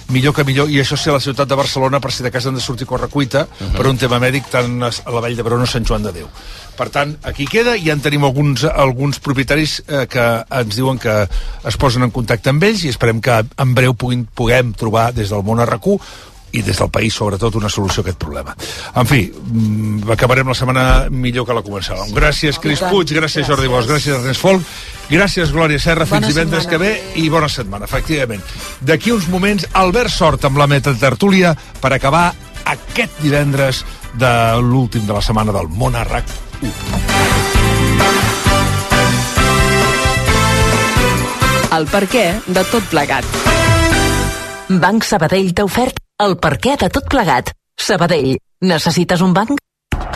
millor 0.08 0.32
que 0.34 0.44
millor, 0.48 0.70
i 0.72 0.78
això 0.80 0.96
sí 0.96 1.10
a 1.10 1.16
la 1.18 1.20
ciutat 1.20 1.50
de 1.50 1.58
Barcelona 1.58 2.00
per 2.00 2.10
si 2.14 2.22
de 2.24 2.30
casa 2.32 2.48
han 2.48 2.56
de 2.56 2.62
sortir 2.64 2.86
a 2.86 2.88
córrer 2.94 3.10
cuita 3.12 3.42
uh 3.44 3.66
-huh. 3.66 3.76
per 3.76 3.86
un 3.86 3.98
tema 3.98 4.18
mèdic 4.18 4.48
tant 4.50 4.82
a 4.82 4.90
la 5.10 5.20
Vall 5.20 5.36
d'Hebron 5.36 5.62
o 5.62 5.66
Sant 5.66 5.84
Joan 5.86 6.02
de 6.02 6.12
Déu. 6.12 6.26
Per 6.78 6.88
tant, 6.90 7.16
aquí 7.22 7.44
queda, 7.44 7.76
i 7.76 7.84
ja 7.86 7.92
en 7.92 8.00
tenim 8.00 8.24
alguns, 8.24 8.64
alguns 8.64 9.18
propietaris 9.18 9.82
eh, 9.88 10.06
que 10.08 10.44
ens 10.50 10.76
diuen 10.76 10.98
que 10.98 11.28
es 11.64 11.76
posen 11.76 12.02
en 12.04 12.10
contacte 12.10 12.48
amb 12.50 12.62
ells 12.62 12.84
i 12.84 12.88
esperem 12.88 13.20
que 13.20 13.44
en 13.58 13.74
breu 13.74 13.94
puguin, 13.94 14.26
puguem 14.34 14.72
trobar 14.72 15.12
des 15.12 15.28
del 15.28 15.42
món 15.42 15.60
RQ 15.60 16.00
i 16.52 16.62
des 16.62 16.78
del 16.78 16.90
país, 16.90 17.14
sobretot, 17.14 17.54
una 17.56 17.68
solució 17.68 18.00
a 18.00 18.04
aquest 18.06 18.18
problema. 18.18 18.54
En 18.94 19.06
fi, 19.06 19.32
mm, 19.32 20.10
acabarem 20.10 20.48
la 20.48 20.54
setmana 20.54 20.84
millor 21.10 21.46
que 21.46 21.54
la 21.54 21.62
començàvem. 21.62 22.12
Gràcies, 22.14 22.58
Cris 22.58 22.80
Puig, 22.80 23.12
gràcies, 23.12 23.46
Jordi 23.46 23.68
Bosch, 23.68 23.88
gràcies, 23.90 24.14
Ernest 24.14 24.40
Folk, 24.40 24.62
gràcies, 25.10 25.52
Glòria 25.52 25.78
Serra, 25.78 26.06
fins 26.06 26.20
Bona 26.20 26.26
divendres 26.26 26.64
setmana. 26.64 26.84
que 26.86 27.12
ve 27.12 27.22
i 27.22 27.28
bona 27.28 27.48
setmana, 27.48 27.84
efectivament. 27.84 28.42
D'aquí 28.80 29.12
uns 29.12 29.28
moments, 29.28 29.66
Albert 29.72 30.10
Sort 30.10 30.44
amb 30.44 30.56
la 30.58 30.66
metatertúlia 30.66 31.56
per 31.80 31.92
acabar 31.92 32.34
aquest 32.64 33.20
divendres 33.20 33.84
de 34.14 34.60
l'últim 34.62 35.06
de 35.06 35.12
la 35.12 35.22
setmana 35.22 35.52
del 35.52 35.68
Monarrac 35.68 36.24
1. 36.62 36.72
El 41.76 41.86
per 41.86 42.06
què 42.08 42.26
de 42.46 42.64
tot 42.72 42.82
plegat. 42.90 43.24
Banc 44.68 45.04
Sabadell 45.04 45.52
t'ha 45.54 45.64
ofert 45.68 46.07
el 46.18 46.34
per 46.42 46.56
què 46.58 46.74
de 46.78 46.88
tot 46.90 47.06
plegat. 47.10 47.52
Sabadell, 47.78 48.34
necessites 48.66 49.20
un 49.22 49.32
banc? 49.34 49.54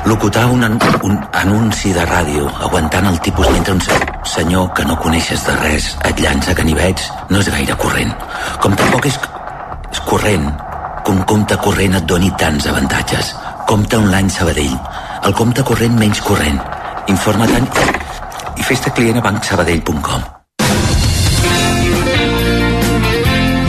Locutar 0.05 0.49
un, 0.51 0.65
an 0.67 0.81
un 1.07 1.19
anunci 1.39 1.93
de 1.95 2.03
ràdio 2.09 2.49
aguantant 2.67 3.07
el 3.07 3.21
tipus 3.23 3.47
mentre 3.55 3.77
un 3.77 3.81
se 3.81 3.99
senyor 4.33 4.73
que 4.75 4.85
no 4.89 4.97
coneixes 4.99 5.45
de 5.47 5.55
res 5.61 5.87
et 6.09 6.19
llança 6.25 6.57
ganivets 6.59 7.07
no 7.31 7.39
és 7.39 7.51
gaire 7.55 7.77
corrent. 7.79 8.11
Com 8.65 8.75
tampoc 8.75 9.07
és, 9.07 9.19
és 9.93 10.03
corrent 10.09 10.49
que 11.07 11.15
un 11.15 11.23
compte 11.33 11.59
corrent 11.63 11.95
et 12.01 12.09
doni 12.11 12.33
tants 12.39 12.67
avantatges. 12.67 13.33
Compte 13.71 13.97
online 14.03 14.31
Sabadell. 14.31 14.75
El 15.23 15.35
compte 15.39 15.63
corrent 15.63 15.95
menys 15.99 16.23
corrent. 16.27 16.59
Informa-te'n 17.15 17.71
i 18.59 18.67
fes-te 18.67 18.91
client 18.91 19.23
a 19.23 19.27
bancsabadell.com. 19.29 20.31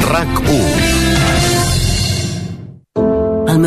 RAC 0.10 0.42
1 0.50 0.63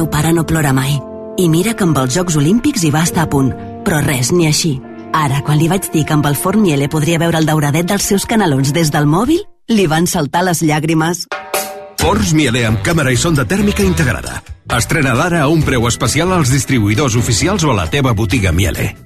meu 0.06 0.10
pare 0.10 0.32
no 0.32 0.46
plora 0.46 0.72
mai. 0.72 1.00
I 1.36 1.48
mira 1.48 1.74
que 1.74 1.84
amb 1.84 1.98
els 1.98 2.14
Jocs 2.14 2.36
Olímpics 2.38 2.84
hi 2.84 2.92
va 2.94 3.02
estar 3.02 3.26
a 3.26 3.30
punt. 3.30 3.52
Però 3.84 4.00
res, 4.04 4.30
ni 4.32 4.46
així. 4.46 4.78
Ara, 5.12 5.42
quan 5.42 5.58
li 5.58 5.68
vaig 5.68 5.88
dir 5.92 6.04
que 6.06 6.14
amb 6.14 6.26
el 6.26 6.36
forn 6.36 6.62
Miele 6.62 6.88
podria 6.88 7.18
veure 7.18 7.38
el 7.38 7.46
dauradet 7.46 7.86
dels 7.86 8.06
seus 8.06 8.26
canalons 8.26 8.72
des 8.72 8.92
del 8.92 9.06
mòbil, 9.06 9.42
li 9.68 9.86
van 9.86 10.06
saltar 10.06 10.44
les 10.44 10.62
llàgrimes. 10.62 11.26
Forns 11.98 12.34
Miele 12.34 12.66
amb 12.66 12.82
càmera 12.86 13.12
i 13.12 13.18
sonda 13.18 13.46
tèrmica 13.46 13.82
integrada. 13.82 14.42
Estrena 14.76 15.16
d'ara 15.16 15.42
a 15.42 15.48
un 15.48 15.62
preu 15.66 15.88
especial 15.88 16.32
als 16.32 16.52
distribuïdors 16.54 17.16
oficials 17.18 17.64
o 17.64 17.72
a 17.72 17.80
la 17.82 17.90
teva 17.90 18.12
botiga 18.12 18.52
Miele. 18.52 19.05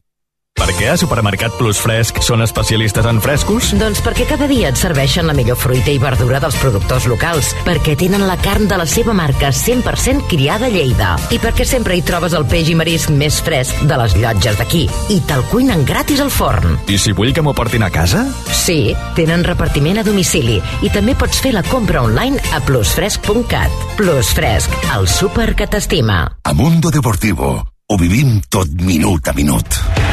Per 0.61 0.75
què 0.77 0.91
a 0.91 0.97
Supermercat 0.99 1.55
Plus 1.57 1.79
Fresc 1.81 2.19
són 2.21 2.43
especialistes 2.45 3.07
en 3.09 3.17
frescos? 3.23 3.71
Doncs 3.81 3.97
perquè 4.05 4.27
cada 4.29 4.45
dia 4.45 4.69
et 4.69 4.77
serveixen 4.77 5.25
la 5.25 5.33
millor 5.33 5.57
fruita 5.57 5.89
i 5.89 5.97
verdura 5.97 6.37
dels 6.43 6.57
productors 6.61 7.07
locals, 7.09 7.47
perquè 7.65 7.95
tenen 7.97 8.27
la 8.29 8.35
carn 8.37 8.67
de 8.69 8.77
la 8.77 8.85
seva 8.85 9.15
marca 9.17 9.49
100% 9.49 10.27
criada 10.29 10.67
a 10.67 10.69
Lleida 10.69 11.15
i 11.33 11.39
perquè 11.41 11.65
sempre 11.65 11.97
hi 11.97 12.03
trobes 12.05 12.35
el 12.37 12.45
peix 12.51 12.69
i 12.69 12.75
marisc 12.77 13.09
més 13.09 13.39
fresc 13.41 13.81
de 13.89 13.97
les 14.03 14.13
llotges 14.21 14.61
d'aquí 14.61 14.83
i 15.09 15.17
te'l 15.25 15.41
cuinen 15.49 15.81
gratis 15.81 16.21
al 16.21 16.29
forn. 16.29 16.77
I 16.85 16.99
si 17.01 17.15
vull 17.17 17.33
que 17.33 17.41
m'ho 17.41 17.55
portin 17.57 17.81
a 17.81 17.89
casa? 17.89 18.27
Sí, 18.53 18.93
tenen 19.17 19.41
repartiment 19.47 19.97
a 19.97 20.05
domicili 20.05 20.59
i 20.85 20.93
també 20.93 21.17
pots 21.17 21.41
fer 21.41 21.55
la 21.57 21.65
compra 21.71 22.05
online 22.05 22.37
a 22.53 22.61
plusfresc.cat. 22.69 23.97
Plus 23.97 24.29
Fresc, 24.37 24.77
el 24.93 25.09
súper 25.09 25.55
que 25.57 25.65
t'estima. 25.65 26.21
A 26.45 26.53
Mundo 26.53 26.93
Deportivo 26.93 27.55
ho 27.65 27.97
vivim 27.97 28.37
tot 28.53 28.69
minut 28.77 29.25
a 29.25 29.33
minut. 29.33 30.10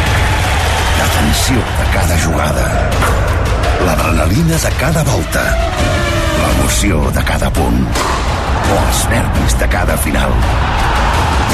La 0.98 1.06
tensió 1.14 1.56
de 1.78 1.86
cada 1.94 2.18
jugada. 2.24 2.66
L'adrenalina 3.86 4.58
de 4.64 4.70
cada 4.80 5.02
volta. 5.04 5.44
L'emoció 6.42 7.10
de 7.14 7.24
cada 7.24 7.50
punt. 7.50 7.82
O 8.68 8.78
els 8.84 9.04
nervis 9.14 9.58
de 9.62 9.68
cada 9.74 9.96
final. 10.06 10.32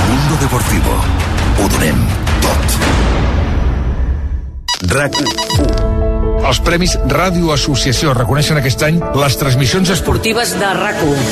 Mundo 0.09 0.41
Deportivo. 0.41 1.01
Ho 1.61 1.69
donem 1.77 2.07
tot. 2.47 2.79
RAC 4.95 5.21
1. 5.21 5.94
Els 6.45 6.59
Premis 6.61 6.93
Ràdio 7.09 7.55
Associació 7.55 8.13
reconeixen 8.13 8.59
aquest 8.61 8.83
any 8.85 8.99
les 9.17 9.37
transmissions 9.41 9.89
esportives 9.95 10.53
de 10.61 10.73
RAC1. 10.77 11.31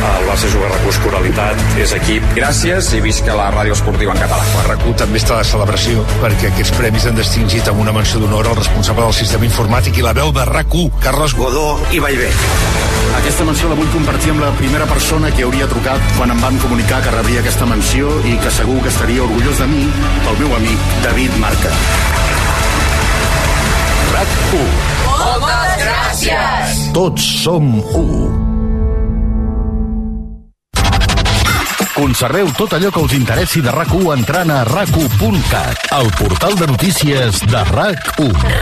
El 0.00 0.24
Barça 0.26 0.48
Juga 0.50 0.70
Recurs 0.72 0.98
Coralitat 1.04 1.78
és 1.78 1.92
equip. 1.94 2.24
Gràcies 2.34 2.88
i 2.96 3.02
visca 3.04 3.36
la 3.38 3.50
ràdio 3.54 3.76
esportiva 3.76 4.16
en 4.16 4.18
català. 4.18 4.42
La 4.56 4.64
RAC1 4.72 4.96
també 5.04 5.20
està 5.22 5.38
de 5.38 5.46
celebració 5.46 6.02
perquè 6.22 6.50
aquests 6.50 6.74
premis 6.78 7.06
han 7.06 7.20
distingit 7.20 7.70
amb 7.70 7.84
una 7.84 7.94
menció 7.94 8.18
d'honor 8.22 8.50
al 8.50 8.58
responsable 8.58 9.06
del 9.06 9.18
sistema 9.20 9.46
informàtic 9.46 10.00
i 10.00 10.06
la 10.06 10.16
veu 10.18 10.32
de 10.34 10.46
RAC1, 10.50 10.98
Carles 11.04 11.36
Godó 11.38 11.68
i 11.94 12.02
Vallvé. 12.02 12.32
Aquesta 13.20 13.46
menció 13.46 13.70
la 13.70 13.78
vull 13.78 13.92
compartir 13.94 14.34
amb 14.34 14.42
la 14.42 14.50
primera 14.58 14.88
persona 14.90 15.30
que 15.36 15.46
hauria 15.46 15.70
trucat 15.70 16.14
quan 16.16 16.34
em 16.34 16.42
van 16.42 16.58
comunicar 16.64 17.04
que 17.04 17.14
rebria 17.14 17.44
aquesta 17.44 17.70
menció 17.70 18.10
i 18.26 18.34
que 18.42 18.54
segur 18.58 18.80
que 18.82 18.90
estaria 18.90 19.22
orgullós 19.22 19.62
de 19.62 19.70
mi, 19.70 19.86
el 20.32 20.42
meu 20.42 20.58
amic 20.58 20.90
David 21.06 21.38
Marca. 21.44 21.74
RAC1. 24.20 24.64
Moltes 25.06 25.76
gràcies! 25.80 26.80
Tots 26.92 27.28
som 27.40 27.70
u. 27.80 28.04
Conserveu 31.94 32.50
tot 32.56 32.74
allò 32.76 32.90
que 32.92 33.04
us 33.06 33.14
interessi 33.16 33.62
de 33.64 33.72
RAC1 33.72 34.12
entrant 34.18 34.52
a 34.52 34.60
rac1.cat, 34.68 35.88
el 35.96 36.12
portal 36.20 36.58
de 36.60 36.68
notícies 36.68 37.40
de 37.48 37.64
RAC1. 37.72 38.52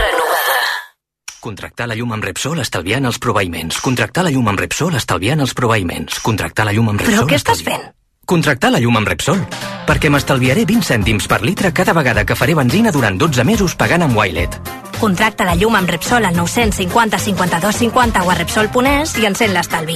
Contractar 1.43 1.87
la 1.91 1.95
llum 1.99 2.15
amb 2.15 2.23
Repsol 2.23 2.59
estalviant 2.63 3.11
els 3.11 3.19
proveïments. 3.19 3.83
Contractar 3.83 4.23
la 4.27 4.31
llum 4.31 4.47
amb 4.51 4.59
Repsol 4.63 4.95
estalviant 4.95 5.43
els 5.43 5.55
proveïments. 5.55 6.19
Contractar 6.23 6.67
la 6.67 6.75
llum 6.75 6.91
amb 6.93 7.03
Repsol... 7.03 7.25
Però 7.25 7.31
què 7.31 7.39
estàs 7.39 7.63
fent? 7.67 7.89
Contractar 8.27 8.71
la 8.71 8.79
llum 8.79 8.99
amb 8.99 9.11
Repsol. 9.11 9.43
Perquè 9.87 10.11
m'estalviaré 10.11 10.67
20 10.69 10.87
cèntims 10.87 11.27
per 11.31 11.43
litre 11.43 11.71
cada 11.75 11.95
vegada 11.97 12.23
que 12.27 12.37
faré 12.39 12.55
benzina 12.55 12.95
durant 12.95 13.19
12 13.19 13.47
mesos 13.47 13.75
pagant 13.75 14.07
amb 14.07 14.19
Wilet. 14.19 14.59
Contracta 14.99 15.45
la 15.47 15.55
llum 15.55 15.77
amb 15.79 15.89
Repsol 15.89 16.25
al 16.27 16.35
950 16.35 17.19
52 17.23 17.75
50 17.75 18.23
o 18.23 18.31
a 18.31 18.35
Repsol.es 18.35 19.15
i 19.17 19.25
encén 19.29 19.53
l'estalvi. 19.55 19.95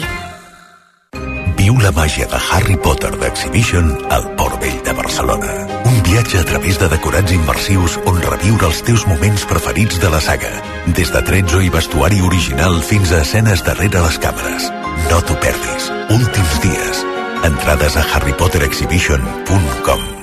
Viu 1.60 1.76
la 1.80 1.92
màgia 1.96 2.28
de 2.28 2.40
Harry 2.52 2.78
Potter 2.80 3.12
d'Exhibition 3.20 3.98
al 4.12 4.36
Port 4.40 4.62
Vell 4.64 4.82
de 4.84 4.94
Barcelona. 4.96 5.52
Un 5.88 6.02
viatge 6.08 6.40
a 6.40 6.46
través 6.48 6.80
de 6.80 6.88
decorats 6.92 7.32
immersius 7.36 8.00
on 8.08 8.22
reviure 8.24 8.66
els 8.72 8.82
teus 8.88 9.06
moments 9.08 9.46
preferits 9.48 10.00
de 10.00 10.10
la 10.12 10.22
saga. 10.24 10.52
Des 10.88 11.12
de 11.12 11.22
tretzo 11.28 11.62
i 11.64 11.70
vestuari 11.72 12.22
original 12.24 12.82
fins 12.82 13.12
a 13.12 13.22
escenes 13.28 13.64
darrere 13.68 14.00
les 14.08 14.20
càmeres. 14.24 14.72
No 15.12 15.22
t'ho 15.22 15.36
perdis. 15.44 15.92
Últims 16.16 16.60
dies. 16.64 17.06
Entrades 17.44 18.00
a 18.00 18.04
harrypotterexhibition.com 18.08 20.23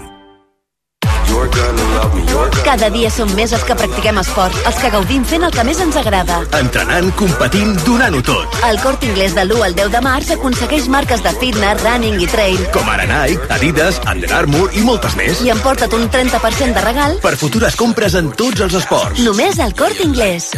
Cada 2.65 2.91
dia 2.93 3.11
som 3.11 3.31
més 3.35 3.53
els 3.57 3.63
que 3.67 3.75
practiquem 3.75 4.19
esport, 4.21 4.55
els 4.69 4.77
que 4.81 4.91
gaudim 4.93 5.25
fent 5.27 5.45
el 5.47 5.53
que 5.55 5.65
més 5.67 5.81
ens 5.83 5.97
agrada. 5.97 6.41
Entrenant, 6.59 7.09
competint, 7.19 7.73
donant-ho 7.87 8.21
tot. 8.27 8.59
El 8.69 8.79
Corte 8.83 9.09
Inglés 9.09 9.35
de 9.35 9.45
l'1 9.47 9.65
al 9.67 9.75
10 9.79 9.91
de 9.95 10.03
març 10.05 10.31
aconsegueix 10.37 10.87
marques 10.93 11.23
de 11.25 11.33
fitness, 11.41 11.83
running 11.87 12.21
i 12.23 12.29
trail. 12.31 12.61
Com 12.75 12.89
ara 12.93 13.07
Nike, 13.09 13.49
Adidas, 13.57 14.01
Under 14.11 14.31
Armour 14.37 14.71
i 14.77 14.85
moltes 14.87 15.17
més. 15.19 15.41
I 15.43 15.51
emporta't 15.55 15.97
un 15.97 16.07
30% 16.13 16.77
de 16.77 16.85
regal 16.85 17.19
Per 17.25 17.35
futures 17.41 17.77
compres 17.77 18.15
en 18.21 18.31
tots 18.33 18.61
els 18.61 18.75
esports. 18.83 19.19
només 19.25 19.59
al 19.59 19.75
Corte 19.75 20.05
Inglés. 20.05 20.53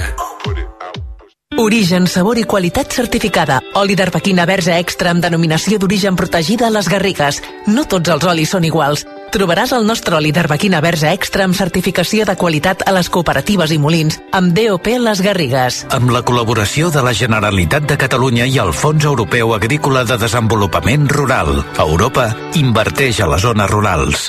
Origen, 1.59 2.07
sabor 2.09 2.39
i 2.39 2.45
qualitat 2.45 2.93
certificada. 2.93 3.61
Oli 3.77 3.95
d'arbequina 3.95 4.47
verge 4.49 4.79
extra 4.81 5.11
amb 5.13 5.23
denominació 5.23 5.79
d'origen 5.79 6.17
protegida 6.17 6.67
a 6.67 6.71
les 6.71 6.89
Garrigues. 6.89 7.43
No 7.67 7.85
tots 7.85 8.09
els 8.09 8.25
olis 8.25 8.51
són 8.51 8.65
iguals. 8.65 9.05
Trobaràs 9.33 9.71
el 9.73 9.87
nostre 9.89 10.19
oli 10.19 10.29
d'arbequina 10.37 10.83
verge 10.85 11.09
extra 11.17 11.47
amb 11.49 11.57
certificació 11.57 12.27
de 12.29 12.35
qualitat 12.37 12.83
a 12.85 12.93
les 12.93 13.09
cooperatives 13.09 13.73
i 13.73 13.79
molins 13.81 14.19
amb 14.37 14.53
DOP 14.53 14.91
Les 15.01 15.23
Garrigues. 15.25 15.79
Amb 15.89 16.13
la 16.13 16.21
col·laboració 16.21 16.91
de 16.93 17.01
la 17.07 17.15
Generalitat 17.17 17.89
de 17.89 17.97
Catalunya 17.97 18.45
i 18.45 18.61
el 18.61 18.75
Fons 18.77 19.09
Europeu 19.09 19.55
Agrícola 19.57 20.05
de 20.05 20.21
Desenvolupament 20.21 21.09
Rural. 21.17 21.65
Europa 21.81 22.29
inverteix 22.61 23.25
a 23.25 23.33
les 23.33 23.49
zones 23.49 23.73
rurals. 23.73 24.29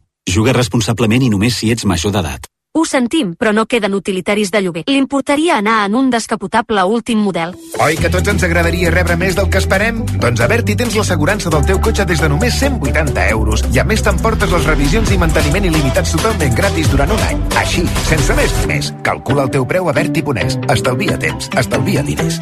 Juga 0.29 0.53
responsablement 0.53 1.23
i 1.23 1.29
només 1.29 1.57
si 1.57 1.71
ets 1.71 1.85
major 1.85 2.13
d'edat. 2.13 2.47
Ho 2.73 2.85
sentim, 2.87 3.33
però 3.35 3.51
no 3.51 3.65
queden 3.67 3.93
utilitaris 3.97 4.47
de 4.51 4.61
lloguer. 4.63 4.85
Li 4.87 4.95
importaria 4.95 5.57
anar 5.57 5.81
en 5.89 5.95
un 5.99 6.09
descapotable 6.09 6.85
últim 6.87 7.19
model. 7.19 7.51
Oi 7.83 7.97
que 7.99 8.07
tots 8.13 8.31
ens 8.31 8.45
agradaria 8.47 8.93
rebre 8.93 9.17
més 9.19 9.35
del 9.35 9.49
que 9.51 9.59
esperem? 9.59 9.99
Doncs 10.23 10.39
a 10.39 10.47
Berti 10.47 10.77
tens 10.79 10.95
l'assegurança 10.95 11.51
del 11.51 11.65
teu 11.67 11.81
cotxe 11.83 12.05
des 12.07 12.23
de 12.23 12.29
només 12.31 12.55
180 12.61 13.27
euros. 13.33 13.65
I 13.75 13.81
a 13.83 13.83
més 13.83 14.05
t'emportes 14.05 14.55
les 14.55 14.69
revisions 14.71 15.11
i 15.11 15.19
manteniment 15.19 15.67
il·limitats 15.67 16.15
totalment 16.15 16.55
gratis 16.55 16.87
durant 16.95 17.11
un 17.11 17.27
any. 17.27 17.43
Així, 17.59 17.83
sense 18.07 18.39
més 18.39 18.55
ni 18.61 18.71
més. 18.71 18.93
Calcula 19.03 19.49
el 19.49 19.51
teu 19.51 19.67
preu 19.67 19.91
a 19.91 19.97
Berti.es. 19.99 20.59
Estalvia 20.71 21.19
temps, 21.19 21.51
estalvia 21.59 22.07
diners. 22.07 22.39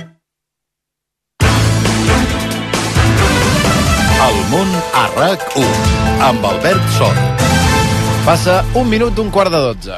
El 4.29 4.41
món 4.53 4.81
a 4.93 5.07
RAC1 5.17 5.93
amb 6.29 6.51
Albert 6.53 6.98
Sort. 7.00 7.49
Passa 8.25 8.63
un 8.75 8.85
minut 8.89 9.13
d'un 9.15 9.29
quart 9.31 9.49
de 9.51 9.59
dotze. 9.63 9.95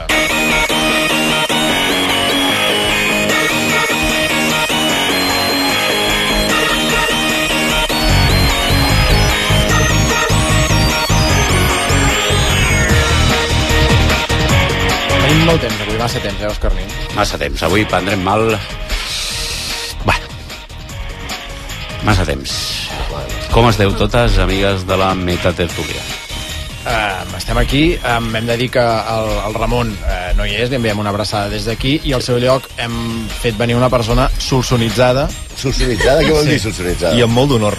Tenim 15.31 15.45
molt 15.47 15.61
temps 15.63 15.81
avui, 15.81 15.97
massa 15.99 16.19
temps, 16.19 16.41
eh, 16.41 16.47
Òscar 16.49 16.73
Nin? 16.75 16.89
Massa 17.15 17.37
temps. 17.41 17.61
Avui 17.63 17.85
prendrem 17.87 18.21
mal... 18.25 18.51
Va. 20.07 20.17
Massa 22.07 22.25
temps. 22.27 22.57
Com 23.51 23.69
esteu 23.69 23.95
totes, 23.99 24.37
amigues 24.43 24.85
de 24.87 24.99
la 24.99 25.13
metatertúlia? 25.15 26.20
Uh, 26.81 27.37
estem 27.37 27.57
aquí, 27.61 27.81
um, 28.01 28.31
hem 28.35 28.47
de 28.49 28.55
dir 28.57 28.71
que 28.73 28.81
el, 28.81 29.27
el 29.45 29.53
Ramon 29.53 29.91
uh, 29.93 30.31
no 30.33 30.47
hi 30.49 30.55
és, 30.57 30.71
li 30.71 30.79
enviem 30.79 30.97
una 30.97 31.11
abraçada 31.13 31.51
des 31.51 31.67
d'aquí 31.69 31.99
i 32.09 32.13
al 32.17 32.23
seu 32.25 32.39
lloc 32.41 32.65
hem 32.81 32.95
fet 33.29 33.57
venir 33.59 33.77
una 33.77 33.89
persona 33.93 34.25
solsonitzada. 34.41 35.27
Solsonitzada? 35.61 36.25
Què 36.25 36.33
vol 36.33 36.49
dir 36.49 36.57
solsonitzada? 36.63 37.13
I 37.17 37.21
amb 37.27 37.37
molt 37.37 37.53
d'honor. 37.53 37.77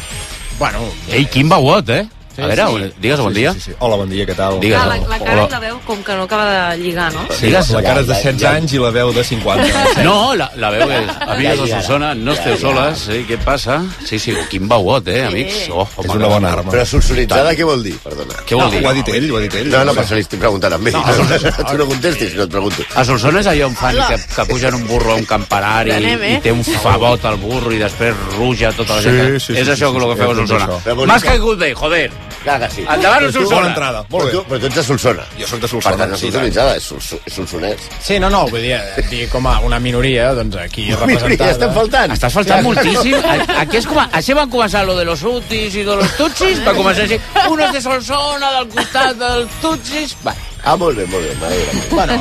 Bueno, 0.61 0.85
Ei, 1.11 1.27
quin 1.27 1.51
veuot, 1.51 1.91
eh? 1.91 2.05
A 2.39 2.47
veure, 2.49 2.91
digues 2.99 3.21
bon 3.21 3.35
dia. 3.35 3.53
Sí, 3.53 3.61
sí, 3.61 3.71
sí. 3.71 3.77
Hola, 3.81 3.97
bon 4.01 4.09
dia, 4.11 4.25
què 4.27 4.35
tal? 4.37 4.59
Digues, 4.61 4.79
Ah, 4.81 4.87
la, 4.87 4.97
la 5.09 5.19
cara 5.21 5.45
i 5.47 5.51
la 5.53 5.61
veu 5.61 5.79
com 5.87 6.03
que 6.03 6.15
no 6.17 6.23
acaba 6.25 6.47
de 6.73 6.79
lligar, 6.83 7.13
no? 7.13 7.27
Sí, 7.35 7.51
la 7.51 7.63
cara 7.85 8.01
és 8.01 8.07
de 8.09 8.15
16 8.15 8.45
anys 8.49 8.73
i 8.73 8.79
la 8.83 8.91
veu 8.91 9.13
de 9.13 9.25
50. 9.25 9.83
No, 10.07 10.35
la, 10.35 10.51
la 10.57 10.71
veu 10.73 10.91
és... 10.91 11.11
Amigues 11.27 11.61
de 11.61 11.67
Solsona, 11.75 12.15
no 12.15 12.33
esteu 12.33 12.57
soles, 12.59 13.05
eh? 13.13 13.21
Què 13.29 13.39
passa? 13.45 13.81
Sí, 14.07 14.19
sí, 14.19 14.35
quin 14.51 14.67
veuot, 14.69 15.07
eh, 15.13 15.25
amics? 15.27 15.67
Oh, 15.71 15.85
home, 15.97 16.07
És 16.09 16.15
una 16.17 16.29
bona 16.33 16.53
arma. 16.57 16.71
Però 16.73 16.85
solsonitzada 16.89 17.53
què 17.59 17.67
vol 17.69 17.83
dir? 17.85 17.95
Perdona. 18.03 18.39
Què 18.49 18.57
vol 18.59 18.71
dir? 18.73 18.81
Ho 18.85 18.91
ha 18.91 18.95
dit 18.97 19.09
ell, 19.15 19.29
ho 19.31 19.37
ha 19.39 19.43
dit 19.45 19.55
ell. 19.61 19.71
No, 19.73 19.85
no, 19.85 19.95
però 19.95 20.07
se 20.09 20.19
li 20.19 20.25
estic 20.27 20.41
preguntant 20.43 20.73
a 20.75 20.79
mi. 20.79 20.91
No, 20.95 21.03
tu 21.71 21.77
no 21.79 21.87
contestis, 21.91 22.35
no 22.39 22.49
et 22.49 22.51
pregunto. 22.57 22.87
A 22.97 23.05
Solsona 23.09 23.41
és 23.45 23.51
allò 23.53 23.69
on 23.71 23.77
fan 23.79 23.99
que, 24.09 24.19
que 24.35 24.47
pugen 24.51 24.75
un 24.81 24.87
burro 24.89 25.13
a 25.15 25.21
un 25.21 25.27
campanari 25.29 25.93
eh? 25.95 26.17
i 26.33 26.41
té 26.45 26.53
un 26.55 26.65
favot 26.65 27.25
al 27.29 27.37
burro 27.43 27.73
i 27.75 27.79
després 27.83 28.17
ruja 28.39 28.73
tota 28.77 28.97
la 28.99 29.03
Sí, 29.05 29.11
gent. 29.13 29.39
sí, 29.39 29.47
sí, 29.53 29.59
és 29.61 29.67
sí, 29.67 29.73
això 29.77 29.91
sí, 29.93 29.97
el 29.97 30.09
que 30.09 30.17
sí, 30.17 30.21
feu 30.23 30.31
a 30.33 30.37
Solsona. 30.41 30.67
això. 30.81 31.07
M'has 31.07 31.25
caigut 31.27 31.59
bé, 31.61 31.73
joder. 31.75 32.11
Clar 32.43 32.59
que 32.61 32.69
sí. 32.75 32.83
Endavant, 32.83 33.23
Però 33.23 33.33
tu- 33.33 33.39
Bona 33.39 33.49
Solsona. 33.49 33.69
entrada, 33.69 34.05
molt 34.09 34.25
Però 34.25 34.27
bé. 34.27 34.33
tu, 34.33 34.43
però 34.51 34.61
tu 34.61 34.67
ets 34.67 34.75
de 34.75 34.83
Solsona. 34.83 35.25
Jo 35.39 35.47
sóc 35.47 35.59
de 35.61 35.61
Per 35.61 35.71
Solsona. 35.71 35.97
tant, 35.97 36.11
no 36.11 36.17
sí, 36.17 36.27
solsonitzada, 36.31 36.77
és, 36.77 36.93
és 37.27 37.35
solsonès. 37.37 37.79
Sí, 38.03 38.19
no, 38.19 38.31
no, 38.31 38.47
vull 38.49 38.61
dir, 38.63 38.73
eh, 38.73 39.05
dir 39.11 39.29
com 39.29 39.47
a 39.47 39.59
una 39.61 39.79
minoria, 39.79 40.33
doncs 40.35 40.57
aquí 40.57 40.89
representada. 40.95 41.51
estem 41.53 41.73
faltant. 41.75 42.13
Estàs 42.13 42.33
faltant 42.33 42.63
moltíssim. 42.65 43.15
A- 43.33 43.61
Aquí, 43.63 43.77
és 43.79 43.87
com, 43.87 43.99
així 44.11 44.33
van 44.35 44.51
començar 44.51 44.85
lo 44.85 44.97
de 44.97 45.05
los 45.05 45.23
utis 45.23 45.75
i 45.75 45.85
de 45.85 45.97
los 45.97 46.17
tutsis, 46.17 46.59
va 46.67 46.75
començar 46.75 47.05
així, 47.05 47.21
unos 47.49 47.73
de 47.73 47.81
Solsona, 47.81 48.51
del 48.59 48.69
costat 48.75 49.17
dels 49.17 49.51
tutsis... 49.63 50.17
Va. 50.27 50.35
Ah, 50.65 50.77
molt 50.77 50.97
bé, 50.99 51.07
molt 51.07 51.25
bé. 51.41 51.59
Bueno, 51.91 52.19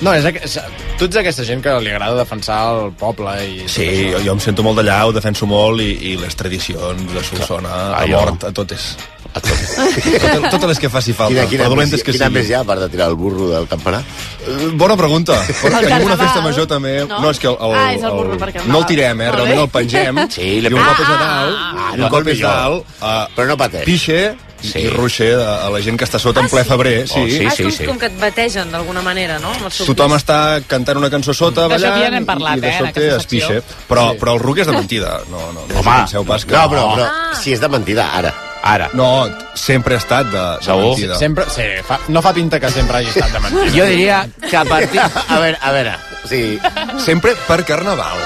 no, 0.00 0.14
és, 0.14 0.24
aqu- 0.24 0.42
és, 0.44 0.58
tu 0.98 1.04
ets 1.06 1.16
aquesta 1.16 1.44
gent 1.44 1.60
que 1.62 1.74
li 1.80 1.90
agrada 1.90 2.16
defensar 2.22 2.60
el 2.72 2.92
poble 2.98 3.34
i... 3.46 3.68
Sí, 3.68 4.10
jo, 4.12 4.18
jo 4.24 4.32
em 4.32 4.40
sento 4.40 4.62
molt 4.62 4.78
d'allà, 4.78 5.04
ho 5.06 5.12
defenso 5.12 5.46
molt 5.46 5.80
i, 5.84 5.90
i 6.12 6.16
les 6.16 6.34
tradicions 6.36 7.02
de 7.14 7.22
Solsona, 7.24 7.96
a 7.98 8.06
mort, 8.06 8.44
a 8.44 8.52
totes. 8.52 8.96
A 9.32 9.40
totes. 9.40 9.76
totes, 10.22 10.50
totes 10.50 10.68
les 10.72 10.78
que 10.82 10.88
faci 10.90 11.12
falta. 11.14 11.34
Quina, 11.34 11.46
quina, 11.50 11.62
per 11.68 11.70
dolentes 11.76 12.02
que 12.02 12.12
quina 12.16 12.28
més 12.34 12.48
hi 12.50 12.54
ha, 12.56 12.64
a 12.64 12.66
part 12.66 12.80
de 12.82 12.88
tirar 12.90 13.06
el 13.12 13.14
burro 13.14 13.48
del 13.52 13.68
campanar? 13.70 14.00
Eh, 14.42 14.70
Bona 14.74 14.96
pregunta. 14.98 15.36
El 15.46 15.76
tenim 15.86 16.06
una 16.08 16.16
festa 16.18 16.42
major 16.42 16.66
també. 16.66 16.96
no? 17.06 17.20
No, 17.22 17.30
és 17.30 17.38
que 17.38 17.46
el, 17.46 17.54
el, 17.60 17.76
Ah, 17.78 17.88
és 17.94 18.02
el 18.02 18.10
burro 18.16 18.36
per 18.40 18.50
no 18.66 18.78
el 18.82 18.86
tirem, 18.90 19.20
eh? 19.22 19.30
Realment 19.30 19.64
el 19.66 19.68
pengem. 19.70 20.18
Sí, 20.34 20.48
I 20.58 20.66
un 20.66 20.82
cop 20.82 21.00
és 21.00 21.08
a 21.08 21.14
Ah, 21.14 21.24
dalt, 21.24 21.56
ah, 21.56 21.90
un 21.94 22.00
no, 22.04 22.08
cop 22.10 22.26
és 22.34 22.40
dalt, 22.42 22.86
uh, 23.00 23.26
Però 23.36 23.46
no 23.52 23.56
pateix. 23.60 23.84
pixe 23.86 24.20
Sí. 24.60 24.76
i 24.82 24.90
ruixe 24.92 25.30
a, 25.32 25.54
a 25.64 25.70
la 25.72 25.78
gent 25.80 25.96
que 25.96 26.04
està 26.04 26.18
sota 26.20 26.42
Ah, 26.42 26.44
en 26.44 26.50
ple 26.52 26.60
sí? 26.60 26.68
febrer. 26.68 26.96
Oh, 27.06 27.06
Sí. 27.24 27.38
ah, 27.46 27.54
és 27.54 27.78
com, 27.78 27.86
com 27.94 27.98
que 28.02 28.10
et 28.10 28.18
bategen 28.20 28.68
d'alguna 28.74 29.00
manera, 29.00 29.38
no? 29.40 29.54
Tothom 29.86 30.12
està 30.18 30.60
cantant 30.68 30.98
una 31.00 31.08
cançó 31.08 31.32
sota, 31.32 31.64
ballant, 31.70 31.96
ja 32.02 32.10
n'hem 32.12 32.26
parlat, 32.28 32.58
i 32.58 32.66
de 32.66 32.68
eh, 32.68 32.76
sobte 32.82 33.06
aquesta 33.06 33.22
es 33.22 33.30
pixe. 33.30 33.62
Però, 33.88 34.10
però 34.20 34.34
el 34.36 34.42
ruc 34.42 34.58
és 34.60 34.68
de 34.68 34.74
mentida. 34.76 35.20
No, 35.30 35.46
no, 35.54 35.64
no 35.64 35.78
Home, 35.80 35.96
penseu 36.02 36.26
pas 36.28 36.44
que... 36.44 36.52
no, 36.52 36.66
però, 36.68 36.90
però 36.92 37.08
Ah. 37.08 37.34
si 37.40 37.54
és 37.56 37.60
de 37.62 37.68
mentida, 37.72 38.10
ara. 38.12 38.34
Ara. 38.62 38.90
No, 38.92 39.26
sempre 39.54 39.94
ha 39.94 39.98
estat 39.98 40.26
de, 40.28 40.38
de 40.58 40.64
Segur? 40.66 40.90
mentida. 40.90 41.16
Sempre, 41.16 41.44
sí, 41.48 41.62
fa, 41.86 41.98
no 42.08 42.20
fa 42.22 42.32
pinta 42.36 42.60
que 42.60 42.68
sempre 42.70 42.98
hagi 42.98 43.08
estat 43.08 43.32
de 43.32 43.40
mentida. 43.40 43.72
Jo 43.76 43.86
diria 43.88 44.28
que 44.48 44.56
a 44.56 44.64
partir... 44.64 45.00
A 45.28 45.38
veure, 45.40 45.56
a 45.62 45.70
veure, 45.72 45.94
sí. 46.28 46.58
Sempre 46.98 47.32
per 47.48 47.64
carnaval. 47.64 48.18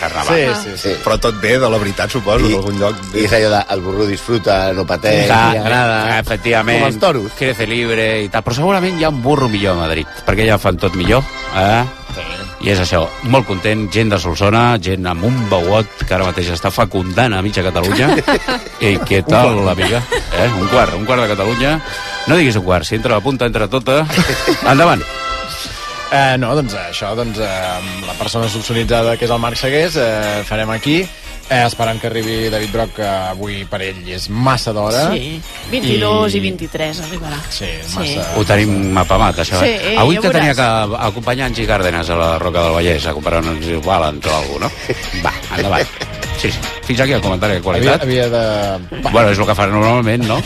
Carnaval. 0.00 0.54
Sí, 0.56 0.70
sí, 0.70 0.76
sí. 0.82 0.94
Però 1.04 1.18
tot 1.20 1.38
bé 1.40 1.58
de 1.58 1.68
la 1.72 1.78
veritat, 1.80 2.10
suposo, 2.12 2.46
I- 2.48 2.52
en 2.54 2.58
algun 2.60 2.78
lloc. 2.80 2.96
I 3.16 3.24
és 3.26 3.32
allò 3.36 3.50
de 3.52 3.60
el 3.74 3.80
burro 3.84 4.06
disfruta, 4.08 4.56
no 4.76 4.84
pateix, 4.88 5.26
Clar, 5.26 5.52
li 5.52 5.58
agrada. 5.60 6.18
efectivament. 6.20 6.80
Com 6.84 6.88
els 6.92 6.98
toros. 7.00 7.32
Crece 7.38 7.66
libre 7.68 8.08
i 8.24 8.28
tal. 8.32 8.44
Però 8.46 8.54
segurament 8.60 8.98
hi 9.00 9.04
ha 9.04 9.12
un 9.12 9.22
burro 9.24 9.48
millor 9.52 9.76
a 9.76 9.80
Madrid, 9.86 10.06
perquè 10.26 10.46
ja 10.48 10.58
fan 10.62 10.76
tot 10.80 10.94
millor. 10.96 11.24
Eh? 11.56 11.84
I 12.64 12.70
és 12.72 12.80
això, 12.80 13.02
molt 13.28 13.44
content, 13.48 13.84
gent 13.92 14.08
de 14.10 14.18
Solsona, 14.20 14.62
gent 14.82 15.04
amb 15.06 15.26
un 15.28 15.36
beuot 15.50 16.06
que 16.06 16.14
ara 16.16 16.24
mateix 16.24 16.48
està 16.54 16.72
fecundant 16.72 17.36
a 17.36 17.42
mitja 17.44 17.64
Catalunya. 17.66 18.08
I 18.88 18.96
què 19.04 19.20
tal, 19.26 19.60
amiga? 19.68 20.00
Eh? 20.32 20.48
Un 20.48 20.70
quart, 20.72 20.96
un 20.96 21.04
quart 21.04 21.26
de 21.26 21.30
Catalunya. 21.34 21.76
No 22.26 22.40
diguis 22.40 22.56
un 22.56 22.64
quart, 22.66 22.88
si 22.88 22.96
entra 22.96 23.18
la 23.18 23.24
punta, 23.24 23.48
entra 23.50 23.68
tota. 23.68 24.02
Endavant. 24.72 25.04
Eh, 26.06 26.36
no, 26.40 26.54
doncs 26.56 26.76
això, 26.80 27.12
doncs, 27.18 27.38
eh, 27.42 27.52
amb 27.76 28.08
la 28.08 28.16
persona 28.16 28.48
solsonitzada 28.48 29.16
que 29.18 29.26
és 29.26 29.32
el 29.34 29.42
Marc 29.42 29.60
Segués, 29.60 29.98
eh, 30.00 30.42
farem 30.48 30.70
aquí, 30.72 31.00
eh, 31.50 31.62
esperant 31.66 32.00
que 32.00 32.08
arribi 32.08 32.48
David 32.52 32.72
Broc, 32.72 32.92
que 32.98 33.06
avui 33.06 33.64
per 33.70 33.80
ell 33.86 34.02
és 34.16 34.28
massa 34.30 34.72
d'hora. 34.76 35.06
Sí, 35.12 35.36
22 35.70 36.34
i... 36.34 36.38
i 36.38 36.44
23 36.50 37.02
arribarà. 37.06 37.38
Sí, 37.50 37.70
Sí. 37.86 37.96
massa... 37.96 38.26
Ho 38.36 38.44
tenim 38.48 38.98
apamat, 38.98 39.42
això. 39.44 39.60
Sí, 39.62 39.72
eh? 39.92 39.94
Avui 39.98 40.18
ja 40.18 40.26
que 40.26 40.34
tenia 40.34 40.54
que 40.58 40.68
acompanyar 41.10 41.48
en 41.50 41.54
G. 41.58 41.66
Cárdenas 41.66 42.10
a 42.10 42.16
la 42.20 42.32
Roca 42.42 42.62
del 42.66 42.76
Vallès 42.78 43.06
a 43.06 43.14
comprar 43.16 43.44
uns 43.44 43.66
Valens 43.84 44.26
o 44.26 44.36
alguna 44.36 44.66
no? 44.66 44.72
Va, 45.24 45.32
endavant. 45.56 46.05
Sí, 46.36 46.50
sí. 46.52 46.58
Fins 46.84 47.00
aquí 47.00 47.12
el 47.16 47.20
comentari 47.22 47.54
de 47.54 47.58
Havia, 47.58 47.64
qualitat. 47.64 48.02
havia 48.02 48.28
de... 48.28 49.00
Bueno, 49.10 49.30
és 49.32 49.38
el 49.38 49.46
que 49.48 49.54
fa 49.56 49.66
normalment, 49.70 50.26
no? 50.28 50.36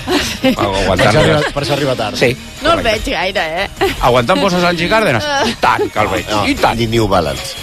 Per 0.41 0.53
això, 0.55 1.09
arriba, 1.21 1.41
per 1.53 1.63
això 1.65 1.75
arriba 1.75 1.97
tard. 1.99 2.17
Sí. 2.17 2.31
No 2.63 2.73
el 2.77 2.83
veig 2.87 3.03
gaire, 3.11 3.43
eh? 3.65 3.91
Aguantant 4.07 4.41
bosses 4.41 4.65
Angie 4.65 4.89
Cárdenas? 4.89 5.27
I 5.51 5.57
tant 5.61 5.85
que 5.91 6.01
el 6.05 6.09
veig. 6.15 6.31
No, 6.31 6.45
I 6.47 6.55
tant. 6.61 6.79
ni 6.79 6.87
New 6.95 7.09
Balance. 7.11 7.57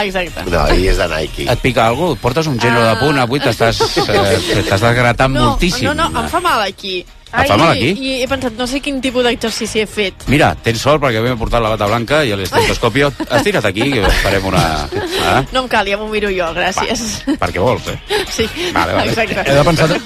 Exacte. 0.00 0.44
No, 0.48 0.64
ell 0.72 0.84
és 0.88 0.98
de 0.98 1.06
Nike. 1.10 1.46
Et 1.52 1.62
pica 1.62 1.86
algú? 1.90 2.14
Portes 2.22 2.46
un 2.50 2.58
geno 2.62 2.80
de 2.86 2.96
punt 3.02 3.18
avui, 3.20 3.40
t'estàs 3.42 3.80
eh, 4.06 4.36
t'estàs 4.54 4.80
desgratant 4.88 5.34
No, 5.34 5.48
moltíssim. 5.52 5.90
no, 5.90 6.08
no, 6.08 6.10
em 6.24 6.28
fa 6.32 6.40
mal 6.40 6.62
aquí. 6.64 7.00
Et 7.30 7.46
fa 7.46 7.56
mal 7.56 7.70
aquí? 7.70 7.90
I 7.94 8.12
he 8.24 8.26
pensat, 8.30 8.56
no 8.58 8.66
sé 8.66 8.80
quin 8.82 8.98
tipus 9.00 9.22
d'exercici 9.22 9.84
he 9.84 9.86
fet. 9.86 10.24
Mira, 10.32 10.48
tens 10.64 10.80
sort 10.82 10.98
perquè 11.02 11.20
m'he 11.22 11.36
portat 11.38 11.62
la 11.62 11.70
bata 11.76 11.86
blanca 11.86 12.24
i 12.26 12.32
l'estetoscopio. 12.34 13.12
Estira't 13.38 13.64
aquí 13.70 13.86
que 13.92 14.02
farem 14.24 14.48
una... 14.50 14.64
Eh? 14.90 15.36
No 15.54 15.62
em 15.64 15.68
cal, 15.70 15.86
ja 15.86 15.98
m'ho 16.00 16.08
miro 16.10 16.30
jo, 16.34 16.48
gràcies. 16.56 17.04
Per 17.38 17.50
què 17.54 17.62
vols, 17.62 17.86
eh? 17.92 17.98
Sí, 18.34 18.48
Vale, 18.74 18.94
vale. 18.98 19.12
exacte. 19.12 19.44
He 19.46 19.54
de 19.54 19.64
pensar 19.64 19.88
que 19.90 19.98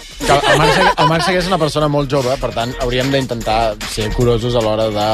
el 0.52 0.58
Marc, 0.60 1.00
el 1.00 1.08
Marc 1.08 1.28
és 1.32 1.48
una 1.48 1.58
persona 1.60 1.88
molt 1.88 2.12
jove, 2.12 2.37
per 2.40 2.52
tant, 2.56 2.76
hauríem 2.84 3.10
d'intentar 3.12 3.74
ser 3.88 4.10
curosos 4.12 4.54
a 4.56 4.62
l'hora 4.64 4.90
de 4.92 5.08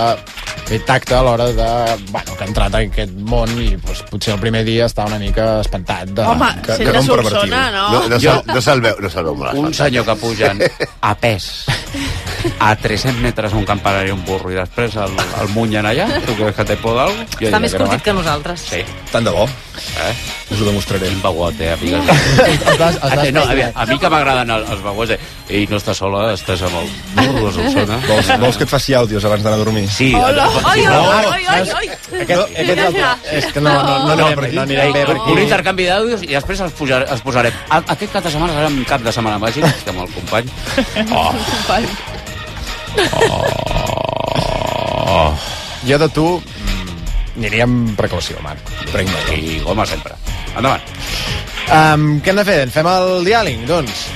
fer 0.71 0.79
tacte, 0.87 1.17
a 1.19 1.23
l'hora 1.27 1.49
de... 1.53 1.69
Bueno, 2.13 2.37
que 2.39 2.45
ha 2.45 2.49
entrat 2.49 2.77
en 2.79 2.91
aquest 2.93 3.15
món 3.27 3.51
i 3.59 3.73
doncs, 3.75 4.05
potser 4.11 4.35
el 4.37 4.41
primer 4.43 4.63
dia 4.69 4.87
està 4.87 5.07
una 5.11 5.19
mica 5.19 5.49
espantat. 5.65 6.13
De, 6.15 6.23
Home, 6.31 6.51
que, 6.65 6.77
sent 6.79 6.93
de 6.95 7.03
Solsona, 7.09 7.63
no? 7.75 7.87
No, 7.97 8.03
no, 8.15 8.21
Jo- 8.23 8.39
no 8.47 8.63
se'l 8.63 8.83
veu, 8.85 8.97
no 9.03 9.11
se'l 9.13 9.27
veu 9.31 9.39
molt 9.43 9.59
Un 9.61 9.75
senyor 9.75 10.07
que 10.07 10.17
puja 10.23 10.53
a 11.01 11.15
pes 11.19 11.51
a 12.59 12.75
300 12.77 13.21
metres 13.23 13.53
un 13.57 13.65
campanari 13.69 14.09
i 14.11 14.15
un 14.15 14.25
burro 14.25 14.51
i 14.53 14.59
després 14.59 14.97
el, 14.97 15.13
el 15.41 15.49
munyen 15.55 15.87
allà, 15.87 16.07
tu 16.27 16.35
creus 16.39 16.55
que 16.57 16.65
té 16.65 16.77
por 16.81 16.97
d'algú? 16.99 17.25
Està 17.41 17.61
més 17.63 17.73
que 17.73 17.79
no, 17.83 17.87
curtit 17.87 18.01
eh? 18.01 18.05
que 18.11 18.15
nosaltres. 18.17 18.67
Sí. 18.71 18.83
Tant 19.13 19.25
de 19.27 19.33
bo. 19.35 19.47
Eh? 19.47 20.13
Us 20.51 20.61
ho 20.61 20.65
demostraré. 20.67 21.09
Quin 21.11 21.23
baguot, 21.23 21.61
eh, 21.61 21.73
amiga? 21.73 22.01
Estàs, 22.05 22.99
Ah, 23.11 23.15
no, 23.33 23.43
a, 23.43 23.55
mi, 23.55 23.63
a 23.75 23.87
mi 23.87 23.99
que 23.99 24.09
m'agraden 24.13 24.51
el- 24.51 24.67
els 24.75 24.83
baguots, 24.85 25.15
eh? 25.17 25.19
Ei, 25.51 25.65
no 25.71 25.79
estàs 25.81 25.99
sola, 25.99 26.33
estàs 26.37 26.61
amb 26.67 26.77
el 26.83 27.31
burro 27.33 27.49
de 27.49 27.53
Solsona. 27.57 27.97
Vols, 28.07 28.29
vols 28.43 28.59
que 28.61 28.67
et 28.69 28.71
faci 28.71 28.95
àudios 28.95 29.25
abans 29.27 29.43
d'anar 29.43 29.59
a 29.59 29.63
dormir? 29.65 29.87
Sí. 29.91 30.13
Hola! 30.15 30.47
Ai, 30.71 30.85
No, 30.85 31.01
ai, 31.11 31.27
ai, 31.27 31.45
ai, 31.49 31.71
ai! 31.81 31.89
Aquest, 32.23 32.55
aquest 32.61 32.71
és, 32.71 32.95
el, 32.95 33.01
és 33.41 33.51
que 33.55 33.61
no, 33.65 33.73
no, 33.73 33.99
no, 34.07 34.17
No, 34.21 34.27
aquí. 34.29 34.55
no 34.55 34.63
anirem 34.63 34.93
bé 34.95 35.05
per 35.07 35.17
Un 35.17 35.23
aquí. 35.33 35.43
intercanvi 35.47 35.89
d'àudios 35.91 36.23
i 36.29 36.33
després 36.35 36.61
els, 36.67 36.73
pujar, 36.79 37.03
els 37.11 37.21
posarem. 37.27 37.53
A, 37.71 37.81
aquest 37.97 38.13
cap 38.13 38.25
de 38.27 38.31
setmana 38.37 38.55
serà 38.57 38.71
un 38.71 38.85
cap 38.85 39.03
de 39.07 39.13
setmana 39.17 39.39
màgic, 39.43 39.67
que 39.85 39.91
amb 39.95 40.07
el 40.07 40.15
company. 40.15 40.51
Oh. 41.11 41.33
Oh. 45.11 45.35
Jo 45.87 45.99
de 45.99 46.09
tu 46.13 46.27
mm, 46.39 47.39
aniria 47.41 47.65
amb 47.67 47.95
precaució, 47.99 48.39
Marc. 48.45 48.61
Prenc 48.93 49.11
I 49.35 49.61
goma 49.65 49.87
sempre. 49.89 50.15
Endavant. 50.57 50.83
Um, 51.71 52.19
què 52.23 52.33
hem 52.33 52.41
de 52.41 52.47
fer? 52.47 52.59
Fem 52.75 52.89
el 52.91 53.25
diàling, 53.27 53.67
doncs? 53.69 54.09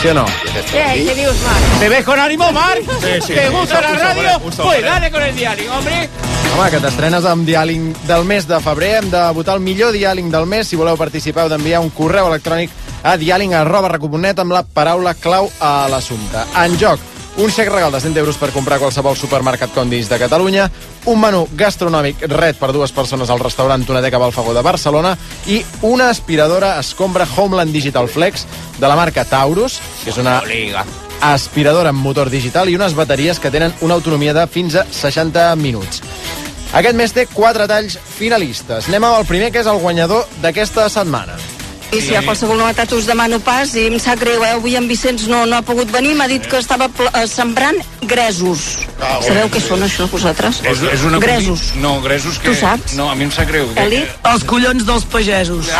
Sí 0.00 0.10
o 0.10 0.14
no? 0.14 0.26
Què, 0.44 0.62
què 0.68 1.14
dius, 1.16 1.38
Marc? 1.44 1.78
¿Te 1.80 1.88
ves 1.88 2.04
con 2.04 2.20
ánimo, 2.20 2.50
Marc? 2.52 2.84
Sí, 3.00 3.14
sí. 3.26 3.34
¿Te 3.34 3.48
gusta 3.48 3.80
la 3.80 3.92
radio? 3.94 4.28
segon, 4.50 4.66
Pues 4.66 4.78
eh? 4.80 4.82
dale 4.82 5.10
con 5.10 5.22
el 5.22 5.34
diario, 5.36 5.72
hombre. 5.74 6.08
Home, 6.50 6.70
que 6.70 6.80
t'estrenes 6.82 7.24
amb 7.24 7.46
diàling 7.48 7.92
del 8.08 8.24
mes 8.28 8.46
de 8.48 8.58
febrer. 8.60 8.96
Hem 9.00 9.10
de 9.12 9.22
votar 9.36 9.56
el 9.56 9.64
millor 9.64 9.92
diàling 9.96 10.30
del 10.32 10.46
mes. 10.50 10.68
Si 10.68 10.76
voleu 10.76 10.98
participar, 11.00 11.46
heu 11.46 11.52
d'enviar 11.52 11.80
un 11.80 11.92
correu 11.96 12.28
electrònic 12.28 12.74
a 13.02 13.16
diàling 13.16 13.54
arroba 13.56 13.88
amb 14.42 14.52
la 14.52 14.62
paraula 14.62 15.14
clau 15.14 15.48
a 15.60 15.88
l'assumpte. 15.88 16.44
En 16.60 16.76
joc, 16.76 17.00
un 17.36 17.50
xec 17.50 17.68
regal 17.70 17.92
de 17.92 18.00
100 18.00 18.16
euros 18.18 18.36
per 18.36 18.50
comprar 18.50 18.78
qualsevol 18.80 19.16
supermercat 19.16 19.72
Condis 19.74 20.08
de 20.10 20.18
Catalunya, 20.18 20.68
un 21.06 21.20
menú 21.20 21.46
gastronòmic 21.56 22.26
red 22.28 22.58
per 22.58 22.72
dues 22.72 22.92
persones 22.92 23.30
al 23.30 23.40
restaurant 23.40 23.84
Tonateca 23.86 24.18
Balfagó 24.18 24.54
de 24.54 24.64
Barcelona 24.66 25.16
i 25.46 25.62
una 25.82 26.10
aspiradora 26.10 26.78
escombra 26.80 27.28
Homeland 27.36 27.72
Digital 27.72 28.08
Flex 28.08 28.46
de 28.78 28.88
la 28.88 28.96
marca 28.96 29.24
Taurus, 29.24 29.80
que 30.04 30.10
és 30.10 30.18
una 30.18 30.40
aspiradora 31.20 31.92
amb 31.92 32.02
motor 32.02 32.30
digital 32.32 32.68
i 32.68 32.76
unes 32.76 32.96
bateries 32.96 33.38
que 33.38 33.52
tenen 33.52 33.74
una 33.80 33.94
autonomia 33.94 34.34
de 34.34 34.46
fins 34.48 34.74
a 34.74 34.86
60 34.90 35.54
minuts. 35.60 36.02
Aquest 36.72 36.94
mes 36.94 37.12
té 37.12 37.26
quatre 37.26 37.66
talls 37.66 37.98
finalistes. 37.98 38.86
Anem 38.88 39.08
amb 39.08 39.18
el 39.18 39.26
primer, 39.26 39.50
que 39.50 39.64
és 39.64 39.70
el 39.70 39.82
guanyador 39.82 40.28
d'aquesta 40.42 40.88
setmana. 40.88 41.34
I 41.90 41.98
si 41.98 42.12
hi 42.12 42.14
ha 42.14 42.22
qualsevol 42.22 42.60
novetat 42.60 42.92
us 42.94 43.06
demano 43.08 43.40
pas 43.42 43.72
i 43.74 43.88
em 43.90 43.96
sap 43.98 44.20
greu, 44.22 44.44
eh? 44.46 44.52
Avui 44.54 44.76
en 44.78 44.86
Vicenç 44.86 45.24
no, 45.26 45.40
no 45.50 45.56
ha 45.58 45.62
pogut 45.66 45.90
venir, 45.90 46.12
m'ha 46.14 46.28
dit 46.30 46.44
que 46.46 46.60
estava 46.62 46.86
eh, 46.86 47.24
sembrant 47.26 47.80
gresos. 48.06 48.86
Ah, 49.00 49.16
Sabeu 49.24 49.50
què 49.50 49.62
són 49.64 49.82
això, 49.82 50.06
vosaltres? 50.12 50.60
És, 50.70 50.84
és 50.86 51.02
una 51.08 51.18
Gresos. 51.22 51.72
No, 51.82 51.96
gresos 52.04 52.38
que... 52.38 52.52
Tu 52.52 52.60
saps? 52.62 52.94
No, 52.98 53.08
a 53.10 53.16
mi 53.18 53.26
em 53.26 53.32
sap 53.34 53.50
greu. 53.50 53.66
Eli? 53.82 54.04
Els 54.30 54.46
collons 54.46 54.86
dels 54.86 55.08
pagesos. 55.10 55.72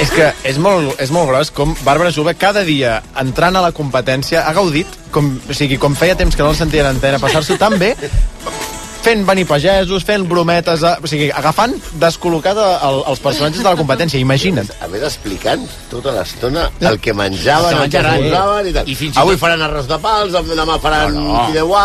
És 0.00 0.08
que 0.14 0.30
és 0.48 0.56
molt, 0.56 0.94
és 1.02 1.10
molt 1.12 1.28
gros 1.28 1.50
com 1.52 1.74
Bàrbara 1.84 2.10
Jove 2.14 2.32
cada 2.40 2.62
dia 2.64 3.02
entrant 3.20 3.58
a 3.58 3.62
la 3.66 3.72
competència 3.76 4.46
ha 4.48 4.54
gaudit, 4.56 4.88
com, 5.12 5.28
o 5.44 5.56
sigui, 5.56 5.76
com 5.82 5.92
feia 5.98 6.16
temps 6.16 6.36
que 6.36 6.44
no 6.44 6.54
el 6.54 6.58
sentia 6.58 6.86
en 6.86 6.94
antena, 6.94 7.20
passar-s'ho 7.20 7.58
tan 7.60 7.76
bé 7.80 7.92
fent 9.00 9.24
venir 9.26 9.46
pagesos, 9.48 10.04
fent 10.04 10.26
brometes, 10.28 10.82
a, 10.84 10.98
o 11.02 11.06
sigui, 11.10 11.30
agafant 11.32 11.74
descol·locat 12.02 12.58
a- 12.60 12.78
el, 12.88 13.00
els 13.12 13.20
personatges 13.24 13.62
de 13.62 13.68
la 13.68 13.76
competència, 13.78 14.20
imagina't. 14.20 14.68
A 14.80 14.88
més, 14.92 15.02
explicant 15.02 15.64
tota 15.90 16.12
l'estona 16.12 16.68
el 16.80 17.00
que 17.00 17.14
menjaven, 17.14 17.76
El 17.76 17.82
el 17.84 17.90
que 17.90 17.96
que 17.96 18.02
menjaran. 18.04 18.28
posaven 18.30 18.68
i 18.68 18.72
tal. 18.76 18.88
I 18.88 18.94
fins 18.94 19.16
Avui 19.16 19.34
tot- 19.34 19.40
faran 19.46 19.62
arròs 19.62 19.88
de 19.88 19.98
pals, 19.98 20.32
demà 20.32 20.78
faran 20.80 21.14
No, 21.14 21.32
no. 21.32 21.46
fideuà... 21.48 21.84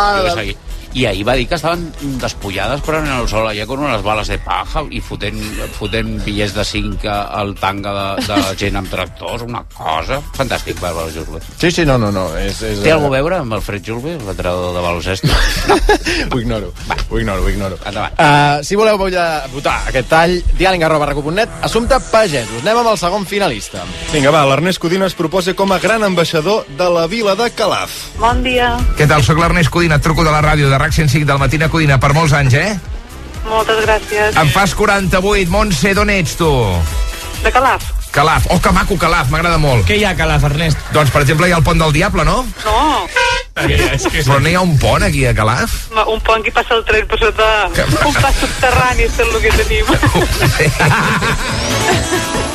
I 0.95 1.05
ahir 1.09 1.25
va 1.27 1.35
dir 1.35 1.47
que 1.49 1.57
estaven 1.57 1.89
despullades 2.21 2.79
però 2.85 3.01
en 3.03 3.09
el 3.11 3.27
sol 3.27 3.49
allà 3.49 3.65
con 3.67 3.81
unes 3.83 4.03
bales 4.03 4.29
de 4.31 4.37
paja 4.39 4.85
i 4.95 5.01
fotent, 5.03 5.41
fotent 5.75 6.13
bitllets 6.23 6.55
de 6.55 6.63
5 6.63 7.09
al 7.11 7.51
tanga 7.59 7.91
de, 7.95 8.25
de 8.29 8.37
gent 8.61 8.79
amb 8.79 8.87
tractors, 8.91 9.43
una 9.43 9.65
cosa 9.75 10.21
fantàstic, 10.37 10.79
Bàrbara 10.79 11.11
Julve. 11.11 11.41
Sí, 11.59 11.71
sí, 11.71 11.85
no, 11.87 11.97
no, 11.99 12.11
no. 12.15 12.25
És, 12.39 12.61
és, 12.63 12.79
Té 12.85 12.93
alguna 12.93 13.11
a 13.11 13.17
veure 13.17 13.39
amb 13.43 13.57
el 13.57 13.63
Fred 13.65 13.83
Julve, 13.85 14.15
l'entrenador 14.15 14.75
de 14.75 14.83
baloncesto? 14.85 15.29
Ho 16.31 16.39
ignoro, 16.39 16.71
ho 17.09 17.19
ignoro, 17.19 17.43
ho 17.43 17.49
ignoro. 17.49 17.77
Endavant. 17.85 18.15
Uh, 18.19 18.63
si 18.65 18.77
voleu 18.79 18.97
votar, 18.99 19.75
aquest 19.89 20.09
tall, 20.09 20.35
diàling 20.57 20.83
arroba 20.85 21.09
recu.net, 21.11 21.51
assumpte 21.65 21.99
pagesos. 22.11 22.63
Anem 22.63 22.81
amb 22.81 22.91
el 22.93 22.99
segon 22.99 23.27
finalista. 23.29 23.83
Vinga, 24.13 24.33
va, 24.33 24.45
l'Ernest 24.49 24.81
Codina 24.83 25.07
es 25.09 25.17
proposa 25.17 25.55
com 25.57 25.75
a 25.75 25.79
gran 25.83 26.03
ambaixador 26.07 26.65
de 26.77 26.89
la 26.91 27.05
vila 27.11 27.35
de 27.39 27.49
Calaf. 27.55 27.95
Bon 28.21 28.41
dia. 28.45 28.73
Què 28.99 29.07
tal? 29.09 29.23
Soc 29.25 29.39
l'Ernest 29.41 29.71
Codina, 29.73 29.99
et 29.99 30.05
truco 30.05 30.25
de 30.25 30.33
la 30.33 30.41
ràdio 30.43 30.71
de 30.71 30.81
RAC 30.85 30.93
105 30.93 31.25
del 31.25 31.39
Matina 31.41 31.65
Codina 31.73 31.97
per 31.97 32.11
molts 32.13 32.33
anys, 32.37 32.53
eh? 32.53 32.77
Moltes 33.49 33.79
gràcies. 33.85 34.35
En 34.37 34.49
fas 34.53 34.75
48. 34.77 35.49
Montse, 35.49 35.93
d'on 35.97 36.09
ets 36.13 36.35
tu? 36.37 36.49
De 37.41 37.49
Calaf. 37.53 37.87
Calaf. 38.13 38.45
Oh, 38.53 38.59
que 38.61 38.71
maco, 38.71 38.95
Calaf, 39.01 39.31
m'agrada 39.33 39.57
molt. 39.61 39.81
Què 39.89 39.97
hi 39.97 40.03
ha 40.05 40.11
a 40.13 40.17
Calaf, 40.19 40.45
Ernest? 40.45 40.77
Doncs, 40.93 41.09
per 41.11 41.23
exemple, 41.25 41.49
hi 41.49 41.55
ha 41.55 41.57
el 41.57 41.65
pont 41.65 41.81
del 41.81 41.93
Diable, 41.95 42.23
no? 42.25 42.45
No, 42.63 43.07
Però 43.55 44.37
no 44.39 44.49
hi 44.49 44.53
ha 44.55 44.61
un 44.61 44.77
pont 44.77 45.03
aquí 45.07 45.25
a 45.25 45.33
Calaf? 45.33 45.73
ma- 45.95 46.05
un 46.11 46.21
pont 46.21 46.43
que 46.45 46.51
passa 46.53 46.75
el 46.77 46.83
tren 46.85 47.07
per 47.09 47.17
sota... 47.19 47.49
Un 48.05 48.13
pas 48.21 48.35
subterrani 48.43 49.07
és 49.09 49.19
el 49.25 49.33
que 49.41 49.51
tenim. 49.57 49.85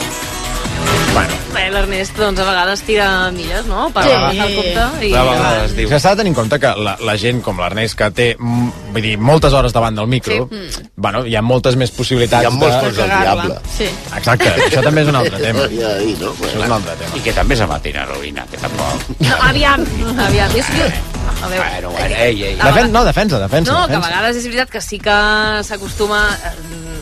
Bueno. 1.12 1.34
Bé, 1.50 1.64
l'Ernest, 1.74 2.14
doncs, 2.16 2.38
a 2.38 2.44
vegades 2.46 2.82
tira 2.86 3.06
milles, 3.34 3.66
no?, 3.66 3.88
per 3.90 4.04
Sí. 4.04 4.10
agafar 4.14 4.46
el 4.46 4.54
compte. 4.54 5.06
I... 5.06 5.10
De 5.12 5.22
vegades 5.26 5.72
diu. 5.76 5.88
S'ha 5.90 6.10
de 6.14 6.16
tenir 6.20 6.30
en 6.30 6.34
compte 6.38 6.58
que 6.62 6.70
la, 6.78 6.92
la 7.02 7.16
gent 7.18 7.40
com 7.42 7.58
l'Ernest, 7.58 7.96
que 7.98 8.08
té 8.14 8.28
mm, 8.38 8.68
vull 8.94 9.02
dir, 9.02 9.16
moltes 9.18 9.52
hores 9.52 9.74
davant 9.74 9.96
del 9.98 10.06
micro, 10.06 10.46
Sí. 10.52 10.84
bueno, 10.96 11.24
hi 11.26 11.34
ha 11.36 11.42
moltes 11.42 11.74
més 11.76 11.90
possibilitats 11.90 12.44
Hi 12.44 12.46
ha 12.46 12.50
molts 12.54 12.76
de... 12.84 12.92
del 13.00 13.10
diable. 13.10 13.58
Sí. 13.76 13.88
Exacte, 14.16 14.52
això 14.68 14.84
també 14.86 15.02
és 15.02 15.08
un 15.10 15.18
altre 15.18 15.38
tema. 15.42 15.66
Hi 15.66 15.82
ha 15.82 15.92
de 15.98 16.06
dir, 16.06 16.16
no? 16.22 16.30
Això 16.38 16.54
és 16.62 16.66
un 16.70 16.76
altre 16.78 16.96
tema. 17.02 17.16
I 17.18 17.20
que 17.26 17.32
també 17.40 17.54
és 17.58 17.60
a 17.60 17.70
matina 17.74 18.06
heroïna, 18.06 18.46
que 18.50 18.62
tampoc... 18.62 19.10
No, 19.26 19.36
aviam, 19.50 19.86
aviam. 20.28 20.54
Jo, 20.54 20.62
jo, 20.78 20.90
a 21.42 21.48
veure, 21.48 21.66
Bueno, 21.70 21.90
bueno, 21.90 22.14
ei, 22.16 22.42
ei. 22.44 22.54
Defen 22.60 22.92
no, 22.92 23.02
defensa, 23.04 23.38
defensa. 23.40 23.72
no, 23.72 23.86
que 23.86 23.94
a 23.94 23.96
defensa. 23.98 24.08
vegades 24.08 24.36
és 24.36 24.44
veritat 24.46 24.70
que 24.70 24.80
sí 24.84 24.98
que 25.02 25.16
s'acostuma 25.64 26.20
eh, 26.36 26.54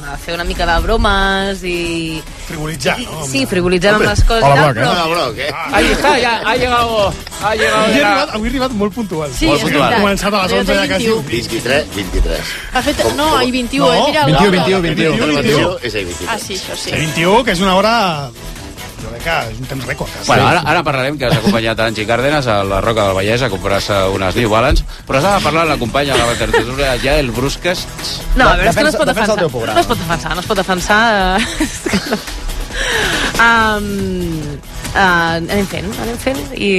a 0.08 0.16
fer 0.16 0.34
una 0.34 0.44
mica 0.44 0.66
de 0.66 0.76
bromes 0.84 1.62
i... 1.66 2.22
Frivolitzar, 2.46 2.96
no? 3.04 3.24
Sí, 3.28 3.44
frivolitzant 3.46 3.98
amb 3.98 4.06
les 4.08 4.22
coses 4.24 4.46
Hola, 4.46 4.68
Bloc, 4.68 4.76
eh? 4.76 4.80
però... 4.80 4.92
Hola, 4.92 5.06
Bloc, 5.12 5.40
eh? 5.44 5.50
Ahí 5.78 5.90
està, 5.92 6.14
ja 6.22 6.34
ha 6.44 6.56
llegado... 6.56 7.12
Ha 7.42 7.54
llegado 7.54 7.84
Avui 7.84 7.98
he, 7.98 8.04
arribat, 8.04 8.34
avui 8.34 8.48
he 8.48 8.52
arribat 8.52 8.76
molt 8.80 8.94
puntual. 8.96 9.34
Sí, 9.36 9.46
Molt 9.50 9.62
puntual. 9.66 9.92
He 9.92 10.00
començat 10.00 10.34
a 10.34 10.42
les 10.42 10.54
Jo 10.54 10.60
11 10.64 10.78
ja 10.78 10.86
quasi. 10.90 11.10
21. 11.12 11.22
23, 11.28 11.90
23. 11.96 12.52
Ha 12.72 12.84
fet... 12.88 13.04
No, 13.20 13.28
i 13.42 13.52
21, 13.54 13.84
No, 13.84 13.92
eh? 13.92 14.04
Mira 14.08 14.24
21, 14.26 14.42
l'hora. 14.42 14.64
21, 14.64 14.82
21. 14.88 15.32
21 15.42 15.78
és 15.82 15.94
a 15.94 16.04
23. 16.04 16.30
Ah, 16.34 16.38
sí, 16.42 16.56
això 16.58 16.78
sí. 16.84 16.94
21, 16.96 17.44
que 17.44 17.58
és 17.58 17.66
una 17.66 17.76
hora... 17.78 17.96
Jo 19.02 19.11
crec 19.12 19.22
que 19.24 19.37
és 19.52 19.61
un 19.61 19.66
temps 19.70 19.84
rècord. 19.87 20.11
quasi. 20.12 20.26
Bueno, 20.26 20.46
ara, 20.48 20.62
ara 20.66 20.82
parlarem 20.87 21.18
que 21.18 21.26
has 21.28 21.37
acompanyat 21.38 21.78
a 21.80 21.87
Angie 21.92 22.06
Cárdenas 22.06 22.46
a 22.46 22.62
la 22.64 22.80
Roca 22.80 23.06
del 23.06 23.14
Vallès 23.18 23.42
a 23.42 23.50
comprar-se 23.52 23.94
unes 24.14 24.37
New 24.37 24.50
Balance, 24.50 24.84
però 25.06 25.20
s'ha 25.22 25.37
de 25.38 25.44
parlar 25.44 25.66
la 25.66 25.78
companya 25.78 26.16
de 26.16 26.26
la 26.26 26.34
tertúlia 26.34 26.96
ja 27.02 27.18
el 27.18 27.30
Brusques. 27.30 27.87
No, 28.37 28.48
a 28.48 28.56
veure, 28.56 28.70
és 28.70 28.76
que 28.76 28.82
no 28.82 28.88
es 28.90 28.96
pot 28.96 29.06
defensa 29.06 29.37
defensar. 29.37 29.74
No 29.74 29.80
es 29.80 29.87
pot 29.87 29.98
defensar, 29.98 30.34
no 30.34 30.40
es 30.40 30.46
pot 30.46 30.56
defensar. 30.56 31.00
eh. 31.38 32.18
um, 33.46 33.88
uh, 34.94 35.38
anem 35.38 35.66
fent, 35.70 35.88
anem 36.02 36.18
fent 36.22 36.42
i, 36.56 36.72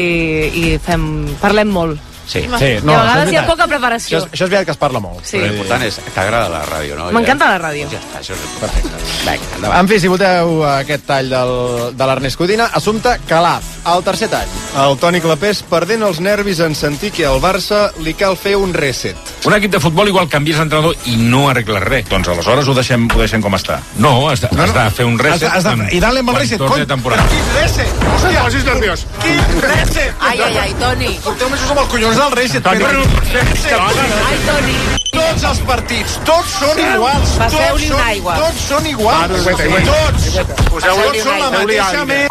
i 0.64 0.78
fem, 0.84 1.04
parlem 1.42 1.72
molt. 1.74 2.09
Sí. 2.30 2.44
Sí, 2.60 2.72
No, 2.84 2.94
I 2.94 2.96
a 2.96 3.02
vegades 3.02 3.32
hi 3.34 3.38
ha 3.40 3.46
poca 3.48 3.66
preparació. 3.68 4.20
Això 4.20 4.26
és, 4.28 4.32
això 4.34 4.44
és 4.46 4.50
veritat 4.52 4.66
que 4.70 4.72
es 4.76 4.78
parla 4.78 5.00
molt. 5.02 5.24
Sí. 5.26 5.38
Però 5.38 5.48
l'important 5.50 5.84
és 5.88 5.96
que 6.06 6.12
t'agrada 6.14 6.50
la 6.54 6.62
ràdio, 6.68 6.96
no? 7.00 7.10
M'encanta 7.16 7.48
la 7.50 7.58
ràdio. 7.64 7.88
Ja 7.92 7.98
està, 8.00 8.20
això 8.22 8.34
és 8.38 8.44
perfecte. 8.60 8.90
Vinga, 9.26 9.56
endavant. 9.58 9.80
En 9.80 9.88
fi, 9.90 10.00
si 10.00 10.08
voteu 10.12 10.64
aquest 10.70 11.06
tall 11.10 11.30
del, 11.34 11.54
de 11.98 12.06
l'Ernest 12.12 12.38
Codina, 12.38 12.70
assumpte 12.74 13.16
Calaf, 13.28 13.64
el 13.96 14.04
tercer 14.04 14.30
tall. 14.30 14.48
El 14.86 14.98
Toni 15.02 15.20
Clapés 15.22 15.64
perdent 15.64 16.04
els 16.06 16.20
nervis 16.22 16.60
en 16.62 16.76
sentir 16.76 17.12
que 17.12 17.26
al 17.26 17.42
Barça 17.42 17.90
li 18.06 18.14
cal 18.14 18.38
fer 18.38 18.56
un 18.56 18.74
reset. 18.74 19.18
Un 19.50 19.54
equip 19.58 19.72
de 19.72 19.80
futbol 19.82 20.08
igual 20.08 20.30
canvies 20.30 20.58
d'entrenador 20.62 20.96
i 21.10 21.16
no 21.18 21.48
arregles 21.50 21.82
res. 21.84 22.06
Doncs 22.10 22.28
aleshores 22.28 22.68
ho 22.70 22.74
deixem, 22.78 23.08
ho 23.10 23.20
deixem 23.20 23.42
com 23.42 23.56
està. 23.58 23.80
No, 23.98 24.30
has 24.30 24.42
de, 24.46 24.50
has 24.54 24.74
de 24.76 24.86
fer 24.92 25.06
un 25.10 25.18
reset. 25.18 25.50
Has 25.50 25.50
de- 25.50 25.58
has 25.58 25.64
de- 25.64 25.76
quan- 25.76 25.94
i 25.94 26.00
dale 26.00 26.20
amb 26.20 26.30
el 26.30 26.36
quan 26.36 26.44
reset, 26.44 26.58
torni 26.60 26.76
cony. 26.76 26.86
temporada. 26.88 27.24
Reset! 27.56 27.88
Hòstia, 28.14 28.44
posis 28.44 28.64
nerviós. 28.66 29.06
Quin 29.24 29.62
reset! 29.62 30.14
Ai, 30.20 30.40
ai, 30.42 30.58
ai, 30.58 30.74
Toni. 30.80 31.14
Porteu 31.24 31.50
mesos 31.50 31.70
amb 31.72 31.80
els 31.80 31.90
collons 31.90 32.19
del 32.20 32.32
reset. 32.40 32.64
Toni, 32.64 32.84
Però- 32.84 33.04
Reset. 33.34 33.74
Ai, 33.74 34.40
Toni. 34.48 34.78
Tots 35.12 35.44
els 35.44 35.60
partits, 35.68 36.18
tots 36.26 36.50
són 36.60 36.80
iguals. 36.80 37.30
Passeu-li 37.38 37.70
tots 37.70 37.86
una 37.90 37.98
són- 37.98 38.08
aigua. 38.08 38.36
Tots 38.36 38.68
són 38.70 38.86
iguals. 38.88 39.22
Ah. 39.22 39.28
Tots. 39.30 40.24
Tots 40.70 41.24
són 41.24 41.40
la 41.40 41.50
mateixa 41.52 42.06
merda. 42.06 42.28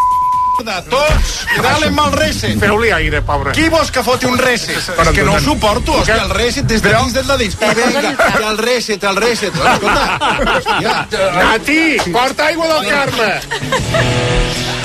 Tots. 0.91 1.35
I 1.57 1.61
dale 1.63 1.87
amb 1.87 2.01
el 2.05 2.13
reset. 2.19 2.59
Feu-li 2.59 2.91
aire, 2.91 3.21
pobre. 3.23 3.53
Qui 3.55 3.69
vols 3.69 3.91
que 3.95 4.03
foti 4.03 4.27
un 4.27 4.39
reset? 4.39 4.77
És 4.77 5.09
que 5.15 5.23
no 5.23 5.35
ho 5.37 5.41
suporto, 5.41 5.93
hòstia, 6.01 6.17
el 6.25 6.31
reset 6.31 6.65
des 6.67 6.83
de 6.83 6.95
dins, 6.95 7.13
des 7.15 7.27
de 7.27 7.37
dins. 7.39 7.55
I 7.55 7.75
vinga, 7.79 8.03
i 8.41 8.43
el 8.49 8.59
reset, 8.59 9.05
el 9.05 9.17
reset. 9.23 9.55
Escolta, 9.55 10.19
hòstia. 10.57 11.07
Nati, 11.39 11.81
porta 12.13 12.47
aigua 12.47 12.67
del 12.75 12.89
Carme. 12.89 14.77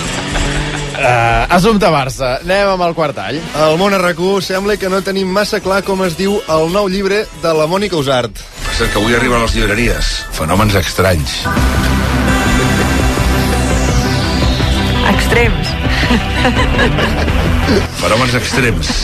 Uh, 0.93 1.45
assumpte 1.49 1.89
Barça. 1.89 2.37
Anem 2.43 2.73
amb 2.75 2.85
el 2.85 2.93
quart 2.97 3.17
tall. 3.17 3.39
Al 3.57 3.77
món 3.81 3.95
RQ 3.97 4.37
sembla 4.45 4.77
que 4.77 4.91
no 4.93 5.01
tenim 5.05 5.29
massa 5.33 5.59
clar 5.63 5.81
com 5.85 6.03
es 6.05 6.17
diu 6.19 6.37
el 6.53 6.69
nou 6.73 6.89
llibre 6.91 7.23
de 7.41 7.53
la 7.57 7.65
Mònica 7.69 7.97
Usart. 7.97 8.37
Passa 8.67 8.89
que 8.91 9.01
avui 9.01 9.17
arriben 9.17 9.39
a 9.39 9.47
les 9.47 9.55
llibreries. 9.57 10.13
Fenòmens 10.37 10.77
estranys. 10.77 11.35
Extrems. 15.13 15.73
Fenòmens 18.03 18.37
extrems. 18.37 18.95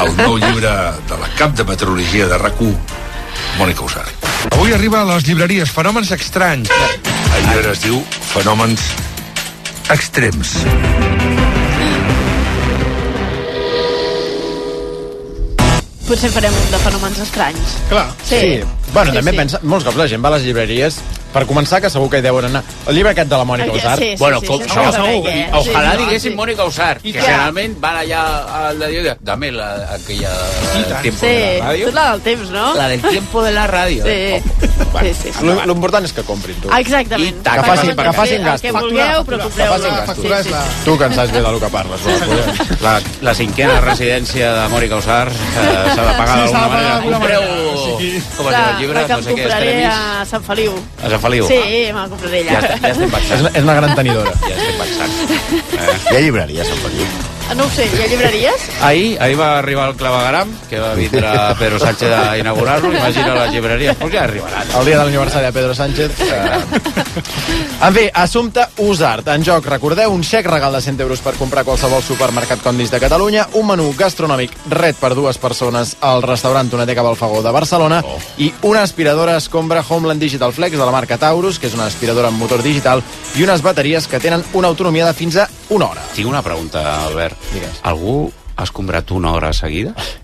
El 0.00 0.12
nou 0.22 0.38
llibre 0.40 0.74
de 1.08 1.18
la 1.20 1.32
cap 1.38 1.56
de 1.56 1.66
meteorologia 1.68 2.28
de 2.30 2.38
rac 2.40 2.60
Mònica 3.58 3.84
Usart. 3.84 4.30
Avui 4.52 4.72
arriba 4.72 5.02
a 5.02 5.08
les 5.14 5.26
llibreries 5.28 5.70
Fenòmens 5.70 6.10
estranys. 6.16 6.70
El 7.36 7.50
llibre 7.50 7.72
es 7.74 7.82
diu 7.84 8.00
Fenòmens 8.32 9.13
extrems. 9.90 10.54
Potser 16.04 16.30
farem 16.34 16.52
un 16.52 16.72
de 16.72 16.80
fenòmens 16.84 17.20
estranys. 17.24 17.76
Clar. 17.90 18.08
Sí. 18.28 18.40
Bueno, 18.94 19.10
Sí, 19.10 19.16
també 19.18 19.30
sí. 19.32 19.36
pensa, 19.36 19.58
molts 19.62 19.84
cops 19.84 19.96
la 19.98 20.06
gent 20.08 20.22
va 20.24 20.28
a 20.30 20.36
les 20.38 20.44
llibreries 20.46 21.00
per 21.34 21.42
començar, 21.50 21.80
que 21.82 21.90
segur 21.90 22.08
que 22.08 22.18
hi 22.20 22.22
deuen 22.22 22.44
anar. 22.46 22.60
El 22.86 22.94
llibre 22.94 23.10
aquest 23.10 23.28
de 23.28 23.36
la 23.36 23.44
Mònica 23.44 23.72
Sí, 23.72 23.78
Usart. 23.80 23.98
sí, 24.00 24.08
sí, 24.12 24.16
Bueno, 24.20 24.38
sí, 24.40 24.46
com, 24.46 24.60
sí, 24.62 24.68
això, 24.70 24.92
segur, 24.94 25.28
eh? 25.28 25.48
ojalà 25.52 25.90
Sí, 25.90 25.98
diguéssim 26.04 26.30
sí. 26.30 26.36
Mònica 26.38 26.64
Usart, 26.64 27.00
I 27.04 27.12
que 27.12 27.18
què? 27.18 27.24
generalment 27.24 27.74
van 27.80 27.96
allà 27.96 28.68
al 28.68 28.78
de 28.78 28.88
Dios, 28.88 29.16
dame 29.20 29.50
la, 29.50 29.72
aquella 29.96 30.30
del 30.30 30.84
tiempo 31.02 31.20
Sí, 31.20 31.26
de 31.26 31.58
la 31.58 31.64
tu 31.66 31.72
ràdio. 31.72 31.86
ets 31.88 31.94
la 31.94 32.10
del 32.12 32.20
temps, 32.22 32.50
no? 32.50 32.74
La 32.76 32.88
del 32.88 33.02
tiempo 33.02 33.42
de 33.42 33.50
la 33.52 33.66
ràdio. 33.66 34.04
eh? 34.06 34.42
Sí. 34.60 34.68
Sí, 34.94 35.14
sí, 35.22 35.32
sí. 35.40 35.44
Lo- 35.44 35.66
L'important 35.66 36.04
és 36.04 36.12
que 36.12 36.22
comprin, 36.22 36.54
tu. 36.62 36.68
Ah, 36.70 36.78
exactament. 36.80 37.42
Taca, 37.42 37.62
Que 37.62 37.70
facin- 37.70 37.96
que 37.96 38.12
facin 38.12 38.36
el 38.36 38.44
gasto. 38.44 38.62
que 38.68 38.72
vulgueu, 38.72 39.24
però 39.26 39.38
compreu 39.42 39.66
Que 39.66 39.72
facin 39.74 39.96
gasto. 39.96 40.14
Sí, 40.22 40.28
sí, 40.28 40.48
sí. 40.50 40.84
Tu 40.84 40.98
que 40.98 41.04
en 41.04 41.14
saps 41.14 41.32
bé 41.32 41.42
del 41.42 41.58
que 41.58 41.66
parles. 41.68 42.00
Bueno, 42.04 42.78
La, 42.80 43.00
la 43.22 43.34
cinquena 43.34 43.80
residència 43.80 44.52
de 44.54 44.68
Mònica 44.68 44.96
Usart 44.96 45.32
eh, 45.32 45.90
s'ha 45.94 46.02
de 46.04 46.14
pagar 46.14 46.46
Sí, 46.46 46.52
d'alguna 46.54 46.68
manera. 46.68 47.00
Compreu... 47.02 47.42
sí. 47.98 48.22
Com 48.36 48.48
es 48.48 48.78
diu 48.78 48.83
llibre? 48.84 49.04
No 49.08 49.20
sé 49.22 49.34
què, 49.34 49.46
Estremis. 49.48 49.86
a 49.90 50.24
Sant 50.30 50.44
Feliu. 50.46 50.72
A 51.02 51.10
Sant 51.10 51.20
Feliu? 51.26 51.46
Sí, 51.48 51.60
me 51.90 52.00
la 52.00 52.08
compraré 52.08 52.44
Ja, 52.44 52.58
allà. 52.58 52.60
està- 52.68 52.80
ja 52.80 52.92
estem 52.94 53.08
és, 53.08 53.14
pensant. 53.18 53.56
és 53.56 53.62
una 53.62 53.74
gran 53.80 53.94
tenidora. 53.98 54.32
Ja 54.48 54.54
estem 54.56 54.76
pensant. 54.78 55.12
Eh? 55.74 55.96
Hi 56.10 56.16
ha 56.16 56.20
llibreries 56.20 56.70
a 56.70 56.82
Feliu. 56.84 57.33
Ah, 57.50 57.54
No 57.54 57.64
ho 57.64 57.70
sé, 57.70 57.84
hi 57.86 58.02
ha 58.02 58.06
llibreries? 58.08 58.62
Ahir, 58.82 59.18
ahir 59.20 59.36
va 59.38 59.58
arribar 59.58 59.88
el 59.90 59.96
clavegaram, 59.96 60.50
que 60.70 60.78
va 60.80 60.94
vindre 60.94 61.28
Pedro 61.58 61.78
Sánchez 61.78 62.10
a 62.10 62.38
inaugurar-lo, 62.38 62.92
imagina 62.92 63.34
les 63.34 63.52
llibreries, 63.52 63.98
doncs 64.00 64.14
ja 64.14 64.24
arribaran. 64.24 64.70
El 64.80 64.86
dia 64.88 64.98
de 64.98 65.04
l'aniversari 65.04 65.46
de 65.46 65.52
Pedro 65.52 65.74
Sánchez. 65.74 66.20
Eh... 66.20 67.04
En 67.84 67.92
fi, 67.94 68.04
assumpte 68.14 68.64
Usart. 68.78 69.28
En 69.28 69.44
joc, 69.44 69.66
recordeu, 69.68 70.12
un 70.14 70.22
xec 70.24 70.46
regal 70.48 70.72
de 70.72 70.80
100 70.80 71.02
euros 71.04 71.20
per 71.20 71.34
comprar 71.36 71.64
qualsevol 71.66 72.02
supermercat 72.02 72.62
Condis 72.64 72.90
de 72.90 73.00
Catalunya, 73.02 73.46
un 73.60 73.66
menú 73.68 73.90
gastronòmic 73.98 74.54
red 74.72 74.96
per 74.96 75.12
dues 75.14 75.38
persones 75.42 75.96
al 76.00 76.22
restaurant 76.24 76.70
Toneteca 76.70 77.04
Balfagó 77.04 77.42
de 77.44 77.52
Barcelona 77.52 78.00
oh. 78.06 78.18
i 78.38 78.52
una 78.62 78.82
aspiradora 78.82 79.36
escombra 79.36 79.84
Homeland 79.86 80.22
Digital 80.22 80.54
Flex 80.54 80.78
de 80.78 80.84
la 80.84 80.94
marca 80.94 81.18
Taurus, 81.18 81.58
que 81.58 81.68
és 81.68 81.76
una 81.76 81.90
aspiradora 81.90 82.32
amb 82.32 82.40
motor 82.40 82.62
digital, 82.64 83.04
i 83.36 83.44
unes 83.44 83.62
bateries 83.62 84.08
que 84.08 84.22
tenen 84.22 84.46
una 84.54 84.72
autonomia 84.72 85.06
de 85.06 85.18
fins 85.18 85.36
a 85.36 85.48
una 85.74 85.90
hora. 85.90 86.02
Tinc 86.14 86.30
una 86.30 86.42
pregunta, 86.42 86.84
Albert. 87.04 87.33
Digues. 87.52 87.80
Algú 87.82 88.32
ha 88.56 88.66
escombrat 88.66 89.10
una 89.10 89.32
hora 89.32 89.52
seguida? 89.52 89.94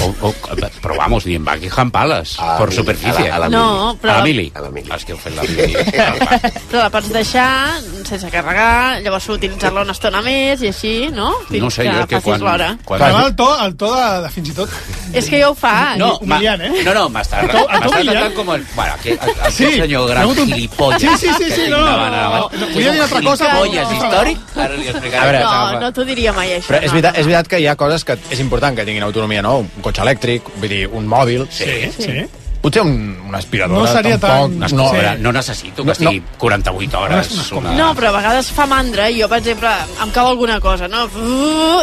O, 0.00 0.28
o, 0.28 0.34
però 0.82 0.96
vamos, 0.96 1.26
ni 1.26 1.34
en 1.34 1.44
Buckingham 1.44 1.90
Palace, 1.90 2.36
A 2.40 2.56
por 2.58 2.68
mi- 2.70 2.74
superficie. 2.76 3.30
a 3.30 3.38
la- 3.38 3.46
a 3.46 3.48
la 3.48 3.48
No, 3.48 3.90
A 3.90 3.94
però, 3.96 4.16
la 4.18 4.22
mili. 4.22 4.52
A 4.54 4.60
la 4.60 4.70
mili. 4.70 4.90
És 4.94 5.04
que 5.04 5.12
heu 5.12 5.18
fet 5.18 5.34
la 5.36 5.42
mili. 5.42 5.74
però 6.70 6.82
la 6.84 6.90
pots 6.90 7.08
deixar 7.12 7.80
sense 8.08 8.30
carregar, 8.30 9.00
llavors 9.02 9.28
utilitzar-la 9.28 9.82
una 9.82 9.92
estona 9.92 10.22
més 10.22 10.62
i 10.62 10.68
així, 10.70 10.94
no? 11.12 11.32
Fins 11.48 11.62
No 11.62 11.70
sé, 11.70 11.84
jo 11.88 12.00
és 12.00 12.06
que 12.08 12.20
quan... 12.22 12.40
quan... 12.84 13.00
Però 13.02 13.24
el 13.26 13.34
to, 13.36 13.48
el 13.64 13.74
to 13.76 13.90
de, 13.94 14.06
de 14.24 14.30
fins 14.30 14.48
i 14.48 14.54
tot... 14.56 14.70
És 15.12 15.28
que 15.28 15.40
ja 15.40 15.50
ho 15.50 15.54
fa. 15.56 15.96
No, 15.96 16.14
ma, 16.22 16.36
humiliant, 16.36 16.62
eh? 16.62 16.82
no, 16.84 16.94
no, 16.94 17.04
m'està 17.12 17.42
El 17.42 17.50
to- 17.50 17.58
el 17.58 17.66
to 17.66 17.72
m'està 17.72 17.88
humiliant. 17.88 18.18
tratant 18.18 18.34
com 18.38 18.54
el... 18.54 18.66
Bueno, 18.76 18.94
que, 19.02 19.12
el, 19.18 19.34
el 19.46 19.52
Sí, 19.52 19.70
senyor 19.76 20.08
gran 20.08 20.26
un- 20.28 20.36
gilipolles 20.36 21.00
Sí, 21.00 21.08
sí, 21.26 21.32
sí, 21.38 21.44
que 21.44 21.54
sí, 21.56 21.68
no, 21.70 21.80
no, 21.80 22.10
no, 22.10 22.48
Que 22.50 22.64
volia 22.74 22.92
dir 22.92 23.00
una 23.00 23.04
altra 23.04 23.22
cosa, 23.22 23.50
gilipolles 23.50 23.88
però- 23.88 23.98
històric, 23.98 24.38
ara 24.56 24.74
li 24.76 24.88
explicaré. 24.88 25.42
A 25.42 25.72
No, 25.72 25.80
no 25.80 25.92
t'ho 25.92 26.04
diria 26.04 26.32
mai, 26.32 26.52
això. 26.58 26.68
Però 26.72 26.80
és 26.82 26.86
no, 26.92 26.96
veritat, 26.98 27.14
no. 27.14 27.20
és 27.20 27.26
veritat 27.26 27.48
que 27.48 27.60
hi 27.60 27.66
ha 27.66 27.76
coses 27.76 28.04
que 28.04 28.18
és 28.30 28.40
important 28.40 28.76
que 28.76 28.84
tinguin 28.84 29.02
autonomia, 29.06 29.42
no? 29.42 29.58
Un 29.64 29.82
cotxe 29.88 30.04
elèctric, 30.04 30.52
vull 30.60 30.74
dir, 30.74 30.84
un 30.92 31.08
mòbil. 31.08 31.46
Sí, 31.50 31.88
sí. 31.96 32.20
Potser 32.68 32.82
un, 32.84 32.94
una 33.28 33.38
aspiradora 33.38 33.80
No 33.80 33.86
seria 33.92 34.18
tampoc... 34.18 34.52
tan- 34.52 34.58
No, 34.58 34.68
No, 34.68 34.84
no, 34.84 34.90
Sí. 34.92 35.22
no 35.24 35.32
necessito 35.32 35.82
que 35.82 35.86
No, 35.86 35.92
estigui 35.92 36.22
48 36.38 36.98
hores. 37.00 37.52
Una... 37.52 37.72
No, 37.72 37.94
però 37.96 38.08
a 38.12 38.16
vegades 38.18 38.50
fa 38.52 38.66
mandra 38.68 39.08
i 39.10 39.20
jo, 39.22 39.28
per 39.28 39.38
exemple, 39.40 39.70
em 40.04 40.10
cau 40.12 40.28
alguna 40.28 40.60
cosa, 40.60 40.88
no? 40.88 41.06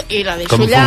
I 0.10 0.22
la 0.24 0.36
deixo 0.38 0.56
Com 0.56 0.66
allà 0.68 0.84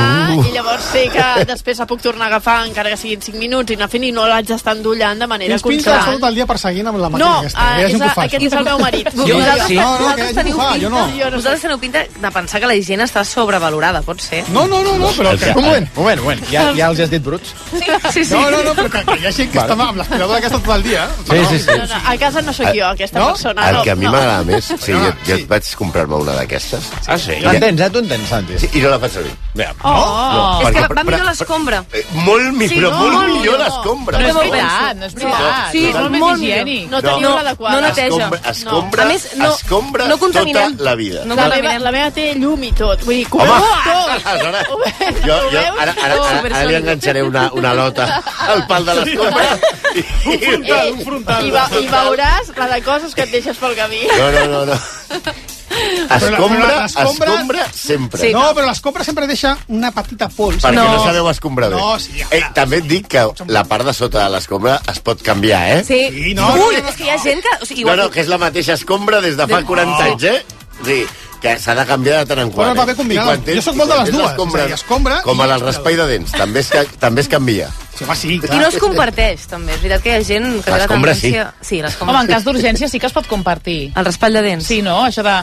i 0.46 0.52
llavors 0.54 0.84
sé 0.92 1.04
que 1.12 1.44
després 1.48 1.78
la 1.82 1.86
puc 1.90 2.00
tornar 2.04 2.26
a 2.26 2.28
agafar 2.32 2.56
encara 2.68 2.90
que 2.94 2.96
siguin 3.00 3.20
5 3.22 3.38
minuts 3.40 3.72
i 3.72 3.78
anar 3.78 3.88
fent 3.90 4.04
i 4.06 4.12
no 4.14 4.26
l'haig 4.28 4.46
d'estar 4.48 4.76
endollant 4.76 5.18
de 5.18 5.26
manera 5.30 5.56
Tens 5.56 5.62
pinta 5.66 5.90
de 5.90 5.96
constant. 5.96 6.20
tot 6.20 6.28
el 6.28 6.34
dia 6.38 6.46
perseguint 6.46 6.86
amb 6.92 6.98
la 7.02 7.10
màquina 7.10 7.28
No, 7.28 7.38
aquesta. 7.40 7.58
Hi 7.58 7.82
ha 7.82 7.88
és, 7.88 8.00
a, 8.00 8.10
aquest 8.24 8.46
és 8.48 8.52
el 8.60 8.64
meu 8.68 8.78
marit. 8.78 9.08
Jo- 9.14 9.26
Vosaltres- 9.38 9.66
sí. 9.68 9.76
No, 9.76 9.82
no, 9.82 9.96
que 9.98 10.02
vosaltres 10.04 10.28
ell 10.28 10.36
teniu 10.38 10.54
ho 10.54 10.60
fa, 10.60 10.68
pinta- 10.72 10.84
jo 10.84 10.90
no. 10.94 11.02
Jo 11.18 11.30
no 11.30 11.36
Vosaltres 11.38 11.62
teniu 11.62 11.78
pinta 11.78 12.04
de 12.26 12.30
pensar 12.38 12.60
que 12.60 12.66
la 12.70 12.74
higiene 12.78 13.04
està 13.04 13.24
sobrevalorada, 13.24 14.02
pot 14.02 14.20
ser? 14.20 14.44
No, 14.54 14.66
no, 14.66 14.82
no, 14.82 14.96
no, 14.98 15.08
però... 15.16 15.34
Que... 15.38 15.52
Un 15.58 15.64
moment, 15.64 15.88
un 15.96 16.02
moment, 16.02 16.18
un 16.20 16.24
moment. 16.28 16.44
Ja, 16.52 16.68
ja 16.76 16.88
els 16.92 17.00
has 17.00 17.10
dit 17.10 17.22
bruts? 17.22 17.54
Sí, 18.12 18.24
sí. 18.24 18.34
No, 18.34 18.50
no, 18.50 18.62
no, 18.62 18.74
però 18.74 18.90
que, 18.90 19.04
que 19.04 19.18
hi 19.22 19.26
ha 19.26 19.32
gent 19.32 19.50
que 19.52 19.58
està 19.58 19.74
amb 19.88 19.98
l'aspiradora 19.98 20.38
aquesta 20.38 20.58
tot 20.58 20.74
el 20.76 20.82
dia. 20.82 21.08
Sí, 21.28 21.38
sí, 21.50 21.58
sí. 21.58 21.70
No, 21.78 21.86
no, 21.86 22.00
a 22.12 22.16
casa 22.18 22.42
no 22.42 22.52
sóc 22.52 22.66
jo, 22.74 22.86
aquesta 22.86 23.18
No? 23.18 23.26
persona. 23.32 23.68
El 23.70 23.76
no, 23.76 23.82
que 23.82 23.90
a 23.90 23.96
mi 23.96 24.04
no. 24.06 24.12
m'agrada 24.12 24.44
més, 24.44 24.64
sí, 24.68 24.74
jo, 24.76 24.98
Perdona, 24.98 25.16
jo 25.26 25.36
sí. 25.36 25.44
vaig 25.48 25.74
comprar-me 25.76 26.14
una 26.16 26.32
d'aquestes. 26.38 26.90
Ah, 27.06 27.18
sí? 27.18 27.36
L'entens, 27.40 27.80
eh? 27.80 27.90
Tu 27.90 27.98
entens, 27.98 28.28
Santi? 28.28 28.58
Sí, 28.58 28.70
I 28.74 28.82
no 28.84 28.90
la 28.90 28.98
faig 28.98 29.12
servir. 29.12 29.34
Bé, 29.54 29.68
Oh, 29.82 29.92
No, 30.28 30.68
És 30.68 30.74
que 30.74 30.80
perquè- 30.82 30.96
va 30.98 31.04
millor 31.04 31.24
l'escombra. 31.26 31.84
Eh, 31.92 32.04
molt, 32.12 32.52
mi, 32.54 32.68
Sí, 32.68 32.76
però 32.76 32.90
no, 32.90 32.98
molt 32.98 33.12
molt 33.14 33.32
millor 33.32 33.58
l'escombra. 33.58 34.18
No 34.18 34.26
és 34.28 34.34
No, 34.34 34.40
veritat, 34.40 34.96
no 34.96 35.06
és 35.06 35.14
veritat. 35.14 35.70
Sí, 35.72 35.84
és 35.88 35.94
molt, 35.94 36.10
millor. 36.10 36.38
higiènic. 36.38 36.90
No 36.90 37.00
teniu 37.02 37.28
no, 37.28 37.34
l'adequada. 37.42 37.74
no 37.74 37.80
neteja. 37.86 38.08
Escombra, 38.08 38.40
escombra, 38.50 39.02
A 39.02 39.06
més, 39.06 39.26
no- 39.36 39.54
escombra 39.54 40.08
no 40.08 40.18
contaminem. 40.18 40.72
tota 40.76 40.84
la 40.84 40.94
vida. 40.94 41.24
No 41.24 41.34
la, 41.34 41.42
meva, 41.42 41.54
contaminem. 41.56 41.82
la 41.82 41.90
meva 41.92 42.10
té 42.10 42.34
llum 42.36 42.62
i 42.64 42.72
tot. 42.72 43.02
Vull 43.04 43.14
dir, 43.14 43.26
que 43.28 43.38
veus 43.38 43.62
tot. 43.84 44.26
aleshores, 44.26 44.66
jo, 45.24 45.36
jo 45.50 45.58
ara, 45.58 45.94
ara, 46.02 46.14
ara, 46.14 46.40
ara 46.58 46.64
li 46.64 46.74
enganxaré 46.74 47.22
una, 47.22 47.50
una 47.52 47.74
lota 47.74 48.22
al 48.48 48.66
pal 48.66 48.84
de 48.86 48.94
l'escombra. 48.94 49.58
Un 50.28 50.40
frontal, 50.40 50.92
un 50.92 51.00
frontal. 51.04 51.46
I, 51.46 51.50
va, 51.54 51.66
I 51.80 51.86
veuràs 51.92 52.50
la 52.56 52.66
de 52.74 52.80
coses 52.86 53.14
que 53.14 53.22
et 53.26 53.30
deixes 53.32 53.56
pel 53.60 53.74
camí. 53.78 54.02
No, 54.18 54.30
no, 54.32 54.46
no, 54.52 54.64
no. 54.72 54.78
Escombra, 56.10 56.82
l'escombra- 56.82 57.32
escombra 57.34 57.66
sempre. 57.72 58.20
Sí. 58.20 58.30
No, 58.32 58.48
però 58.54 58.66
l'escombra 58.66 59.04
sempre 59.04 59.26
deixa 59.30 59.52
una 59.68 59.90
petita 59.94 60.28
pols. 60.28 60.62
Perquè 60.64 60.74
no, 60.74 60.84
No. 60.96 61.04
sabeu 61.04 61.28
escombrar 61.30 61.68
bé. 61.70 61.76
No, 61.76 61.98
sí, 62.00 62.12
ja, 62.18 62.26
eh, 62.30 62.40
ja. 62.40 62.52
també 62.54 62.78
et 62.78 62.88
dic 62.88 63.06
que 63.06 63.26
la 63.46 63.64
part 63.64 63.84
de 63.86 63.92
sota 63.94 64.24
de 64.24 64.30
l'escombra 64.30 64.80
es 64.90 64.98
pot 65.00 65.22
canviar, 65.22 65.62
eh? 65.78 65.84
Sí. 65.84 66.00
Sí, 66.10 66.34
no, 66.34 66.48
Ui, 66.54 66.58
no, 66.58 66.82
no, 66.82 66.88
és 66.88 66.96
que 66.96 67.04
hi 67.04 67.10
ha 67.10 67.18
gent 67.22 67.42
que... 67.44 67.54
O 67.62 67.66
sigui, 67.66 67.84
No, 67.84 67.92
igual, 67.92 67.98
no, 68.06 68.10
que 68.10 68.20
és 68.20 68.28
la 68.28 68.38
mateixa 68.38 68.74
escombra 68.74 69.20
des 69.20 69.36
de 69.36 69.46
fa 69.46 69.60
De- 69.60 69.64
40 69.64 70.04
anys, 70.04 70.22
eh? 70.24 70.44
Sí, 70.84 71.06
que 71.42 71.58
s'ha 71.58 71.74
de 71.74 71.84
canviar 71.86 72.18
de 72.24 72.26
tant 72.26 72.40
en 72.42 72.50
quant. 72.50 72.70
Però 72.72 72.74
va 72.80 72.84
bé 72.86 72.92
eh? 72.92 72.96
tens- 73.44 73.54
Jo 73.56 73.62
soc 73.62 73.74
i 73.74 73.78
molt 73.78 73.90
de 73.92 73.98
les 74.00 74.10
dues, 74.12 74.24
l'escombra- 74.24 74.62
és 74.62 74.64
a 74.64 74.66
dir, 74.66 74.74
escombra 74.74 75.22
Com 75.22 75.38
i 75.38 75.42
el 75.42 75.60
raspall 75.60 75.96
de 75.96 76.06
dents, 76.06 76.32
també 76.32 76.60
es, 76.60 76.72
també 76.98 77.20
es 77.20 77.28
canvia. 77.28 77.70
Sí, 77.98 78.04
home, 78.04 78.14
sí, 78.16 78.34
I 78.38 78.58
no 78.60 78.68
es 78.68 78.76
comparteix, 78.78 79.46
també. 79.50 79.72
És 79.74 79.80
veritat 79.82 80.02
que 80.04 80.10
hi 80.12 80.16
ha 80.20 80.24
gent 80.24 80.44
que 80.58 80.62
té 80.62 80.70
la 80.70 80.76
L'escombra, 80.84 81.14
sí. 81.14 81.32
tendència... 81.32 81.54
Sí, 81.66 81.80
l'escombra 81.82 82.12
Home, 82.14 82.20
en 82.22 82.28
sí. 82.28 82.32
cas 82.36 82.44
d'urgència 82.46 82.88
sí 82.92 83.00
que 83.02 83.08
es 83.10 83.14
pot 83.16 83.26
compartir. 83.26 83.78
El 83.98 84.04
raspall 84.06 84.38
de 84.38 84.42
dents. 84.44 84.66
Sí, 84.70 84.80
no? 84.86 85.00
Això 85.08 85.24
de... 85.26 85.34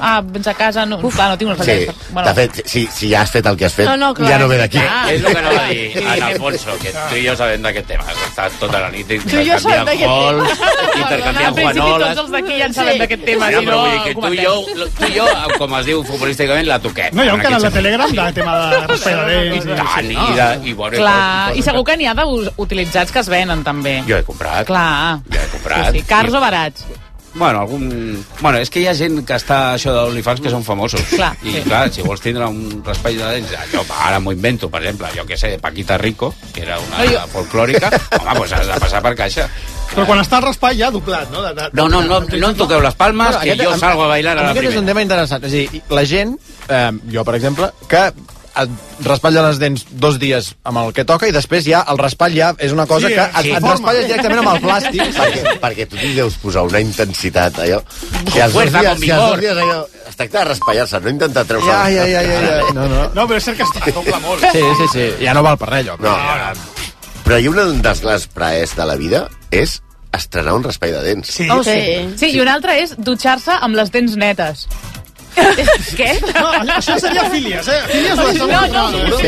Ah, 0.00 0.16
vens 0.26 0.48
a 0.50 0.54
casa... 0.58 0.84
No, 0.90 0.98
Uf. 1.06 1.14
clar, 1.14 1.28
no 1.30 1.38
tinc 1.38 1.52
un 1.52 1.60
Sí, 1.62 1.76
raspall. 1.86 2.24
de 2.26 2.34
fet, 2.34 2.62
si, 2.66 2.82
si 2.90 3.10
ja 3.12 3.20
has 3.22 3.30
fet 3.30 3.46
el 3.46 3.56
que 3.60 3.66
has 3.68 3.74
fet, 3.78 3.86
No, 3.86 3.96
no, 3.96 4.10
clar, 4.14 4.30
ja 4.32 4.38
no 4.42 4.48
ve 4.50 4.58
d'aquí. 4.58 4.80
clar. 4.82 5.12
És 5.14 5.22
el 5.22 5.30
que 5.30 5.38
anava 5.38 5.60
a 5.62 5.68
dir, 5.68 5.84
en 6.02 6.22
Alfonso, 6.30 6.76
que 6.82 6.92
tu 6.98 7.16
i 7.20 7.26
jo 7.28 7.36
sabem 7.38 7.62
d'aquest 7.68 7.86
tema. 7.92 8.04
Estat 8.26 8.58
tota 8.58 8.80
la 8.80 8.90
nit 8.90 9.06
Tu 9.06 9.38
i 9.38 9.46
jo 9.46 9.58
sabem 9.62 9.86
d'aquest 9.86 10.10
gols, 10.10 10.64
intercanviant 10.96 11.54
guanoles... 11.60 12.08
tots 12.08 12.20
els 12.24 12.30
d'aquí 12.34 12.58
ja 12.58 12.66
en 12.66 12.74
sabem 12.74 12.98
d'aquest 13.04 13.24
tema, 13.30 13.50
Ja, 13.50 13.60
si 13.60 13.66
però 13.70 13.76
no... 13.76 13.84
vull 13.84 13.94
dir 13.94 14.02
que 14.02 14.14
tu 14.20 14.32
i, 14.34 14.42
jo, 14.42 14.88
tu 14.98 15.06
i 15.06 15.14
jo, 15.16 15.28
com 15.58 15.74
es 15.78 15.86
diu 15.86 16.02
futbolísticament, 16.10 16.66
la 16.70 16.78
toquem. 16.82 17.14
No, 17.14 17.24
hi 17.24 17.30
ha 17.30 17.34
un 17.38 17.44
canal 17.46 17.62
de 17.62 17.70
Telegram 17.78 18.12
de 18.18 18.26
tema 18.40 18.56
de 18.58 18.82
raspall 18.86 19.24
de 19.30 19.38
I 19.46 19.60
dents. 19.60 20.00
i, 20.00 20.34
de, 20.40 20.74
bueno, 20.74 20.96
Clar, 21.00 21.56
i 21.56 21.62
segur 21.62 21.84
que 21.86 21.96
n'hi 22.00 22.08
ha 22.10 22.16
d'utilitzats 22.16 23.12
que 23.12 23.20
es 23.22 23.28
venen, 23.30 23.62
també. 23.66 24.00
Jo 24.08 24.16
he 24.18 24.24
comprat. 24.26 24.66
Clar. 24.66 25.20
Jo 25.28 25.38
he 25.44 25.48
comprat. 25.54 25.92
Sí, 25.92 26.00
sí, 26.00 26.04
cars 26.08 26.34
o 26.34 26.40
barats. 26.42 26.84
Bueno, 27.32 27.60
algun... 27.60 27.84
bueno, 28.40 28.58
és 28.58 28.70
que 28.74 28.80
hi 28.82 28.88
ha 28.90 28.94
gent 28.98 29.20
que 29.22 29.36
està 29.38 29.76
això 29.76 29.92
d'OnlyFans 29.94 30.40
que 30.42 30.50
són 30.50 30.64
famosos. 30.66 31.04
Clar, 31.12 31.28
I 31.46 31.52
sí. 31.54 31.60
clar, 31.62 31.84
si 31.94 32.02
vols 32.02 32.18
tindre 32.24 32.48
un 32.50 32.80
raspall 32.82 33.14
de 33.20 33.28
dents, 33.36 33.52
jo 33.70 33.84
ara 34.02 34.18
m'ho 34.18 34.32
invento, 34.34 34.66
per 34.68 34.80
exemple, 34.82 35.12
jo 35.14 35.22
que 35.28 35.38
sé, 35.38 35.52
Paquita 35.62 35.94
Rico, 36.02 36.32
que 36.52 36.64
era 36.64 36.80
una 36.82 37.04
No, 37.04 37.06
jo- 37.12 37.28
folclòrica, 37.36 37.86
home, 38.18 38.34
doncs 38.40 38.56
has 38.58 38.66
de 38.72 38.80
passar 38.82 39.02
per 39.04 39.14
caixa. 39.14 39.46
Però 39.92 40.08
quan 40.10 40.18
està 40.24 40.40
el 40.40 40.48
raspall 40.48 40.74
ja 40.78 40.90
doblat, 40.90 41.30
no? 41.30 41.44
De, 41.46 41.54
de, 41.54 41.68
No, 41.78 41.86
no, 41.88 42.02
no, 42.02 42.18
no 42.26 42.50
em 42.50 42.58
toqueu 42.58 42.82
les 42.82 42.98
palmes, 42.98 43.38
que 43.44 43.54
jo 43.62 43.76
salgo 43.78 44.08
a 44.08 44.10
bailar 44.16 44.34
a 44.34 44.42
la 44.42 44.50
Aquest 44.50 44.64
és 44.66 44.74
un 44.74 44.82
primera. 44.82 44.90
tema 44.90 45.02
interessant. 45.06 45.46
És 45.46 45.54
a 45.54 45.56
dir, 45.56 45.82
la 45.94 46.04
gent, 46.04 46.34
eh, 46.68 46.90
jo, 47.14 47.24
per 47.30 47.34
exemple, 47.38 47.70
que 47.86 48.08
et 48.64 49.04
raspalla 49.06 49.42
les 49.48 49.58
dents 49.60 49.84
dos 50.02 50.18
dies 50.22 50.52
amb 50.68 50.80
el 50.82 50.92
que 50.96 51.04
toca 51.08 51.28
i 51.28 51.34
després 51.34 51.64
ja 51.66 51.82
el 51.90 51.98
raspall 52.00 52.34
ja 52.36 52.52
és 52.58 52.72
una 52.76 52.86
cosa 52.90 53.08
Sí, 53.08 53.14
que 53.14 53.24
et, 53.26 53.42
sí. 53.46 53.54
et 53.56 53.64
raspalles 53.64 54.06
directament 54.08 54.42
amb 54.42 54.52
el 54.54 54.62
plàstic. 54.64 55.02
perquè, 55.20 55.54
perquè 55.62 55.86
tu 55.90 55.98
t'hi 56.00 56.12
deus 56.16 56.38
posar 56.42 56.64
una 56.68 56.80
intensitat, 56.84 57.58
allò. 57.64 57.80
Si 58.32 58.40
els 58.40 58.52
dos 58.54 58.72
dies, 58.72 58.72
si 58.72 58.82
els 58.82 58.98
dos 58.98 59.00
vigor. 59.00 59.40
dies 59.40 59.62
allò, 59.64 59.80
es 60.08 60.16
tracta 60.16 60.38
de 60.38 60.44
raspallar-se, 60.50 61.00
no 61.00 61.14
intentar 61.16 61.44
treure 61.48 61.66
Ja, 61.66 61.82
ja, 61.90 62.06
ja, 62.08 62.22
ja, 62.22 62.40
ja. 62.46 62.72
No, 62.74 62.88
no. 62.88 63.04
No, 63.14 63.26
però 63.26 63.38
és 63.40 63.44
cert 63.50 63.60
que 63.60 63.90
es 63.90 64.22
molt. 64.22 64.44
Sí, 64.52 64.64
sí, 64.82 64.90
sí. 64.92 65.06
Ja 65.24 65.34
no 65.34 65.42
val 65.46 65.58
per 65.60 65.70
res, 65.72 65.88
allò. 65.88 65.98
No, 66.04 66.16
però 67.24 67.38
hi 67.38 67.46
ha 67.46 67.50
un 67.52 67.82
dels 67.84 68.00
grans 68.02 68.26
praers 68.34 68.74
de 68.74 68.86
la 68.88 68.96
vida 68.98 69.28
és 69.54 69.80
estrenar 70.16 70.54
un 70.58 70.64
raspall 70.66 70.96
de 70.96 71.02
dents. 71.04 71.28
Sí. 71.36 71.46
Oh, 71.50 71.62
sí. 71.62 71.78
sí, 72.18 72.32
i 72.34 72.40
un 72.42 72.48
altre 72.50 72.80
és 72.82 72.96
dutxar-se 72.98 73.54
amb 73.62 73.78
les 73.78 73.92
dents 73.94 74.16
netes. 74.18 74.66
Què? 75.98 76.08
No, 76.34 76.74
això 76.74 76.96
seria 77.00 77.24
fílies, 77.30 77.68
eh? 77.68 77.78
Fílies 77.90 78.18
ho 78.18 78.28
estem 78.30 78.48
No, 78.50 78.60
no, 78.68 78.84
no, 78.90 79.18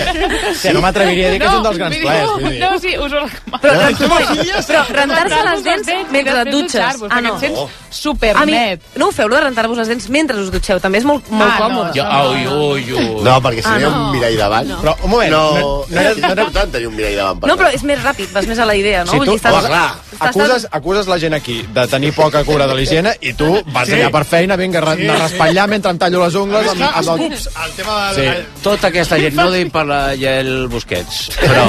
Sí, 0.59 0.69
no 0.75 0.81
m'atreviria 0.83 1.29
a 1.29 1.31
dir 1.33 1.39
que 1.41 1.47
és 1.49 1.55
un 1.55 1.63
dels 1.63 1.79
grans 1.79 1.97
plaers. 2.03 2.59
No, 2.63 2.71
sí, 2.83 2.97
us 2.99 3.13
ho 3.13 3.23
recomano. 3.23 3.61
Però, 3.63 4.57
però, 4.67 4.83
rentar-se 4.97 5.41
les 5.49 5.65
dents 5.67 5.93
mentre 6.11 6.41
et 6.43 6.51
dutxes. 6.53 6.83
Ah, 6.83 7.09
Ah, 7.11 7.21
no. 7.21 7.35
no. 7.39 7.63
Oh. 7.63 7.71
supernet. 7.93 8.43
A 8.43 8.47
mi, 8.47 8.99
no 8.99 9.09
ho 9.09 9.13
feu, 9.13 9.29
lo 9.29 9.37
de 9.37 9.43
rentar-vos 9.43 9.77
les 9.79 9.89
dents 9.89 10.09
mentre 10.11 10.37
us 10.41 10.51
dutxeu. 10.51 10.81
També 10.81 10.99
és 10.99 11.05
molt, 11.05 11.29
molt 11.31 11.51
Ah, 11.51 11.59
no, 11.59 11.65
còmode. 11.65 11.93
Jo, 11.95 12.05
ui, 12.33 12.47
ui, 12.47 12.93
ui. 12.93 13.23
No, 13.23 13.37
perquè 13.45 13.63
Ah, 13.65 13.79
no 13.79 13.91
no. 13.91 14.07
un 14.07 14.13
mirall 14.17 14.37
davant... 14.39 14.69
No. 14.69 14.81
Però, 14.83 14.97
un 15.05 15.11
moment, 15.11 15.31
No, 15.31 15.43
no- 15.53 15.85
no 15.89 16.01
és 16.01 16.17
era- 16.19 16.35
no 16.35 16.43
important 16.43 16.73
tenir 16.73 16.87
un 16.89 16.97
mirall 16.97 17.17
davant. 17.17 17.41
per 17.41 17.49
No, 17.51 17.57
però 17.57 17.69
és 17.75 17.83
més 17.85 18.03
ràpid, 18.03 18.33
vas 18.33 18.47
més 18.47 18.59
a 18.59 18.65
la 18.67 18.75
idea, 18.77 19.05
no? 19.05 19.13
Si 19.13 19.19
tu 19.21 19.35
estàs- 19.37 19.53
Home, 19.53 19.69
clar, 19.69 19.95
estàs- 20.13 20.29
acuses, 20.31 20.69
acuses 20.71 21.07
la 21.07 21.19
gent 21.19 21.35
aquí 21.35 21.63
de 21.69 21.87
tenir 21.87 22.13
poca 22.15 22.43
cura 22.45 22.67
de 22.67 22.75
l'higiene 22.75 23.17
i 23.21 23.35
tu 23.35 23.63
vas 23.67 23.87
Sí. 23.89 23.95
allà 23.95 24.11
per 24.11 24.25
feina, 24.25 24.57
vinga, 24.57 24.81
sí, 24.81 24.97
Sí, 24.97 25.03
de 25.07 25.17
raspallar 25.17 25.69
mentre 25.69 25.91
em 25.93 26.01
tallo 26.01 26.23
les 26.25 26.39
ungles 26.41 26.71
amb, 26.73 26.83
amb 26.89 27.13
els 27.15 27.47
el... 27.47 27.63
el 27.67 27.77
tema 27.79 27.99
de... 28.17 28.25
Sí. 28.25 28.59
Tota 28.65 28.91
aquesta 28.91 29.19
gent, 29.21 29.37
no 29.39 29.49
dic 29.53 29.73
per 29.75 29.85
la 29.89 30.01
Yael 30.19 30.67
Busquets, 30.73 31.23
però 31.39 31.69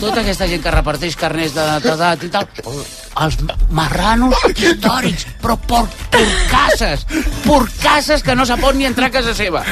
tota 0.00 0.22
aquesta 0.22 0.48
gent 0.50 0.64
que 0.64 0.74
reparteix 0.74 1.16
carners 1.20 1.54
de 1.56 1.68
netedat 1.74 2.26
i 2.26 2.32
tal, 2.32 2.48
els 3.22 3.36
marranos 3.74 4.38
històrics, 4.52 5.26
però 5.42 5.56
por 5.68 5.88
porcasses, 6.12 7.04
porcasses 7.44 8.24
que 8.24 8.36
no 8.38 8.46
se 8.48 8.56
pot 8.60 8.76
ni 8.78 8.88
entrar 8.88 9.10
a 9.10 9.14
casa 9.18 9.34
seva. 9.36 9.64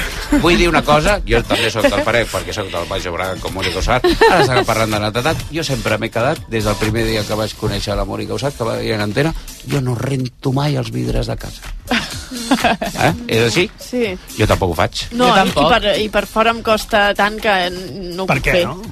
Vull 0.43 0.59
dir 0.61 0.69
una 0.69 0.83
cosa, 0.87 1.19
jo 1.27 1.41
també 1.49 1.71
sóc 1.73 1.89
del 1.89 2.05
parer, 2.07 2.27
perquè 2.31 2.55
sóc 2.57 2.71
del 2.73 2.89
Baix 2.91 3.07
Llobregat 3.07 3.41
com 3.41 3.57
Mònica 3.57 3.81
Usat, 3.81 4.07
ara 4.29 4.43
estàvem 4.45 4.69
parlant 4.69 4.97
de 4.97 5.03
netedat, 5.07 5.45
jo 5.55 5.65
sempre 5.67 5.99
m'he 6.01 6.13
quedat, 6.13 6.43
des 6.53 6.69
del 6.69 6.79
primer 6.81 7.07
dia 7.09 7.25
que 7.27 7.39
vaig 7.39 7.57
conèixer 7.61 7.97
la 7.97 8.07
Mònica 8.09 8.37
Usat, 8.37 8.57
que 8.59 8.69
va 8.69 8.77
dir 8.81 8.95
en 8.97 9.05
antena, 9.07 9.35
jo 9.71 9.81
no 9.85 9.97
rento 9.99 10.53
mai 10.57 10.77
els 10.81 10.93
vidres 10.93 11.31
de 11.31 11.39
casa. 11.41 11.75
Eh? 12.65 13.13
És 13.29 13.43
així? 13.49 13.65
Sí. 13.81 14.03
Jo 14.39 14.47
tampoc 14.51 14.73
ho 14.73 14.77
faig. 14.79 15.05
No, 15.13 15.27
Jo 15.27 15.31
i, 15.31 15.33
i, 15.33 15.39
tampoc. 15.41 15.69
per, 15.73 15.95
i 16.05 16.09
per 16.13 16.25
fora 16.31 16.51
em 16.55 16.63
costa 16.67 17.03
tant 17.19 17.39
que 17.41 17.55
no 17.71 18.25
ho 18.25 18.27
Per 18.31 18.37
puc 18.41 18.47
què, 18.49 18.57
fer. 18.59 18.65
no? 18.67 18.83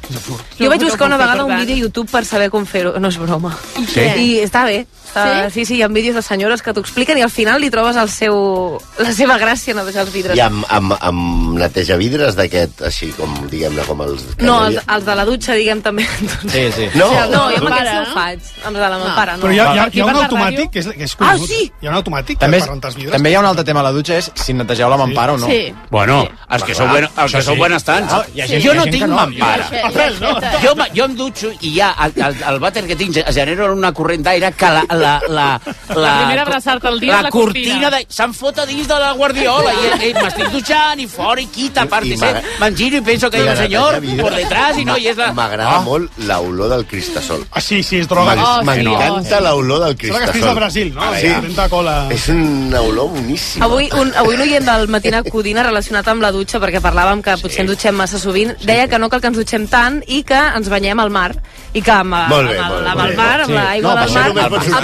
Jo 0.59 0.71
vaig 0.73 0.85
buscar 0.87 1.07
una 1.11 1.19
vegada 1.21 1.45
un 1.45 1.57
vídeo 1.57 1.77
a 1.77 1.83
YouTube 1.87 2.11
per 2.11 2.25
saber 2.25 2.49
com 2.51 2.67
fer-ho. 2.67 2.95
No 2.99 3.09
és 3.13 3.19
broma. 3.21 3.53
Sí? 3.93 4.01
I 4.05 4.29
està 4.45 4.65
bé. 4.69 4.85
Està, 5.19 5.51
sí? 5.51 5.61
sí, 5.61 5.65
sí, 5.67 5.77
hi 5.79 5.83
ha 5.83 5.89
vídeos 5.89 6.15
de 6.17 6.23
senyores 6.23 6.63
que 6.63 6.73
t'ho 6.75 6.81
expliquen 6.85 7.19
i 7.19 7.23
al 7.27 7.31
final 7.31 7.61
li 7.61 7.71
trobes 7.71 7.97
el 7.97 8.09
seu, 8.13 8.79
la 8.99 9.13
seva 9.13 9.39
gràcia 9.39 9.73
en 9.75 9.81
netejar 9.83 10.05
els 10.07 10.13
vidres. 10.15 10.37
I 10.39 10.41
amb, 10.45 10.65
amb, 10.69 10.95
amb 11.01 11.59
neteja 11.59 11.97
vidres 12.01 12.37
d'aquest, 12.39 12.83
així 12.89 13.11
com, 13.17 13.35
diguem-ne, 13.51 13.83
com 13.89 14.01
els... 14.07 14.25
que 14.39 14.45
No, 14.47 14.59
els, 14.67 14.79
els 14.87 15.05
de 15.09 15.15
la 15.19 15.25
dutxa, 15.29 15.55
diguem, 15.59 15.83
també. 15.83 16.07
Sí, 16.49 16.65
sí. 16.77 16.89
No, 16.99 17.09
no, 17.31 17.45
jo 17.53 17.63
amb 17.63 17.71
aquests 17.73 17.93
no 17.93 18.01
no? 18.01 18.07
ho 18.11 18.15
faig. 18.15 18.41
Els 18.69 18.75
de 18.79 18.81
la 18.89 18.99
meva 18.99 19.15
pare, 19.17 19.37
no. 19.39 19.43
Però 19.47 19.53
hi 19.55 19.59
ha, 19.61 19.67
hi 19.75 19.79
ha, 19.79 19.87
hi 19.93 20.01
ha 20.01 20.07
un 20.09 20.15
la 20.19 20.25
automàtic 20.27 20.59
ràdio? 20.59 20.71
que 20.73 20.79
és, 20.85 20.89
que 20.99 21.05
és 21.09 21.15
Ah, 21.19 21.33
conegut. 21.33 21.49
sí? 21.51 21.61
Hi 21.83 21.87
ha 21.87 21.91
un 21.91 21.97
automàtic 21.99 22.39
També, 22.39 22.57
que 22.59 22.63
és, 22.63 22.67
per 22.69 22.73
rentar 22.75 22.91
els 22.93 22.97
vidres. 22.99 23.13
també 23.17 23.31
hi 23.31 23.35
ha 23.39 23.41
un 23.41 23.47
altre 23.51 23.65
tema 23.69 23.81
a 23.81 23.87
la 23.89 23.93
dutxa, 23.93 24.19
és 24.23 24.31
si 24.35 24.55
netegeu 24.55 24.89
la 24.91 24.97
mampara 25.01 25.35
o 25.35 25.39
no. 25.39 25.47
Sí. 25.51 25.73
Bueno, 25.91 26.19
els 26.51 26.65
que, 26.65 26.75
sou, 26.75 26.89
ben, 26.93 27.09
els 27.17 27.33
que 27.35 27.43
sou 27.43 27.55
sí. 27.55 27.61
benestants. 27.63 28.13
Ah, 28.13 28.23
gent- 28.35 28.63
jo 28.65 28.75
no 28.75 28.85
tinc 28.87 29.07
no. 29.07 29.17
mampara. 29.17 29.69
Ja, 29.71 29.91
ja, 29.91 30.09
ja, 30.19 30.53
Jo, 30.63 30.75
jo 30.95 31.05
em 31.09 31.17
dutxo 31.19 31.51
i 31.61 31.75
ja 31.77 31.91
el, 32.07 32.13
el, 32.29 32.37
el 32.53 32.59
vàter 32.63 32.85
que 32.87 32.97
tinc 32.99 33.15
ge- 33.17 33.25
genera 33.35 33.71
una 33.73 33.93
corrent 33.93 34.23
d'aire 34.27 34.53
que 34.57 34.71
la... 34.75 34.85
La, 34.99 35.08
la, 35.29 35.47
La 35.95 36.13
primera 36.21 36.43
abraçar-te 36.43 36.89
al 36.89 36.99
dia 37.01 37.17
és 37.19 37.23
la 37.29 37.31
cortina. 37.31 37.91
de, 37.95 38.01
se'm 38.09 38.33
fot 38.35 38.59
a 38.59 38.67
dins 38.67 38.87
de 38.89 38.99
la 39.03 39.13
guardiola 39.19 39.73
i, 39.75 40.11
i 40.11 40.13
m'estic 40.15 40.51
dutxant 40.55 41.01
i 41.01 41.07
fora 41.11 41.41
i 41.41 41.47
quita, 41.53 41.83
a 41.83 41.91
part 41.91 42.07
I 42.07 42.11
de 42.15 42.17
m'agrada- 42.23 42.57
me'n 42.61 42.77
giro 42.77 42.97
i 42.99 43.01
penso 43.03 43.31
que 43.31 43.39
hi 43.39 43.41
ha 43.41 43.45
un 43.45 43.55
la 43.55 43.63
senyor 43.63 44.01
por 44.23 44.35
detrás 44.35 44.79
i 44.79 44.85
no, 44.85 44.97
i 44.97 45.09
és 45.13 45.17
la... 45.17 45.33
M'agrada 45.33 45.77
Ah. 45.79 45.81
molt 45.85 46.11
l'olor 46.29 46.69
del 46.71 46.87
cristasol. 46.87 47.45
Ah, 47.53 47.61
sí, 47.61 47.83
sí, 47.83 47.99
és 48.01 48.09
droga. 48.09 48.35
M'en- 48.35 48.45
Oh, 48.49 48.61
sí. 48.61 48.67
M'encanta 48.67 49.41
l'olor 49.41 49.81
del 49.85 49.97
Sembla 49.99 50.19
que 50.21 50.25
cristasol. 50.33 50.49
al 50.49 50.55
Brasil, 50.57 50.95
no? 50.95 51.03
Sí. 51.15 51.21
Sí. 51.29 51.35
Tenta 51.49 51.69
cola. 51.69 51.97
És 52.11 52.29
una 52.33 52.81
olor 52.81 53.09
boníssima. 53.11 53.65
Avui 53.67 53.89
un, 54.01 54.13
avui 54.17 54.35
un 54.35 54.41
oient 54.47 54.65
del 54.65 54.89
Matina 54.89 55.23
Codina 55.23 55.63
relacionat 55.63 56.09
amb 56.09 56.23
la 56.23 56.31
dutxa, 56.33 56.59
perquè 56.63 56.81
parlàvem 56.81 57.23
que 57.23 57.37
potser 57.43 57.61
ens 57.65 57.71
dutxem 57.73 57.95
massa 57.95 58.19
sovint, 58.19 58.55
deia 58.65 58.89
que 58.89 58.99
no 58.99 59.09
cal 59.13 59.21
que 59.21 59.29
ens 59.33 59.37
dutxem 59.39 59.67
tant 59.69 60.01
i 60.07 60.23
que 60.23 60.39
ens 60.39 60.69
banyem 60.73 60.99
al 61.01 61.11
mar. 61.11 61.35
I 61.75 61.83
que 61.83 61.91
amb, 61.93 62.15
Molt 62.31 62.49
bé, 62.49 62.59
amb, 62.59 62.71
molt 62.73 62.87
amb 62.87 62.99
molt 63.01 63.11
el 63.11 63.17
mar, 63.17 63.41
amb 63.43 63.47
Sí. 63.49 63.53
l'aigua 63.59 63.95
No, 63.95 64.01
del 64.01 64.13
mar... 64.15 64.25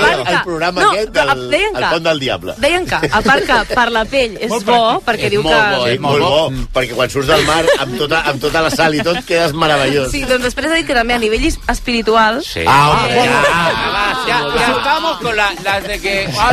part 0.04 0.20
al 0.28 0.34
que- 0.36 0.44
programa 0.44 0.80
no, 0.82 0.90
aquest 0.92 1.10
del- 1.14 1.28
el 1.34 1.50
que- 1.50 1.90
Pont 1.94 2.04
del 2.08 2.20
Diable. 2.20 2.54
Deien 2.58 2.86
que, 2.86 2.94
a 3.10 3.20
part 3.22 3.44
que 3.48 3.74
per 3.74 3.86
la 3.92 4.04
pell 4.04 4.36
és 4.40 4.48
Molt 4.50 4.64
bo, 4.66 4.80
perquè 5.06 5.26
És 5.28 5.30
diu 5.34 5.42
molt 5.42 5.54
que... 5.54 5.76
bo, 5.76 5.86
eh? 5.88 5.98
molt 5.98 6.20
bo, 6.22 6.52
perquè 6.74 6.94
quan 6.94 7.10
surts 7.10 7.28
del 7.28 7.44
mar 7.46 7.64
amb 7.78 7.98
tota, 7.98 8.22
amb 8.30 8.40
tota 8.40 8.62
la 8.62 8.70
sal 8.70 8.94
i 8.94 9.00
tot 9.04 9.20
quedes 9.26 9.52
meravellós. 9.54 10.10
Sí, 10.12 10.24
doncs 10.28 10.44
després 10.44 10.70
ha 10.70 10.74
dit 10.78 10.86
que 10.86 10.94
també 10.94 11.14
a 11.14 11.18
nivell 11.18 11.44
espiritual... 11.68 12.42
Sí. 12.44 12.64
Ah, 12.66 12.90
hombre, 12.90 13.14
ya, 13.16 13.24
ya. 13.24 14.16
ya, 14.26 14.38
ya 14.58 14.68
estamos 14.76 15.18
con 15.20 15.36
la, 15.36 15.52
las 15.62 15.86
de 15.86 16.00
que... 16.00 16.28
Ah. 16.38 16.50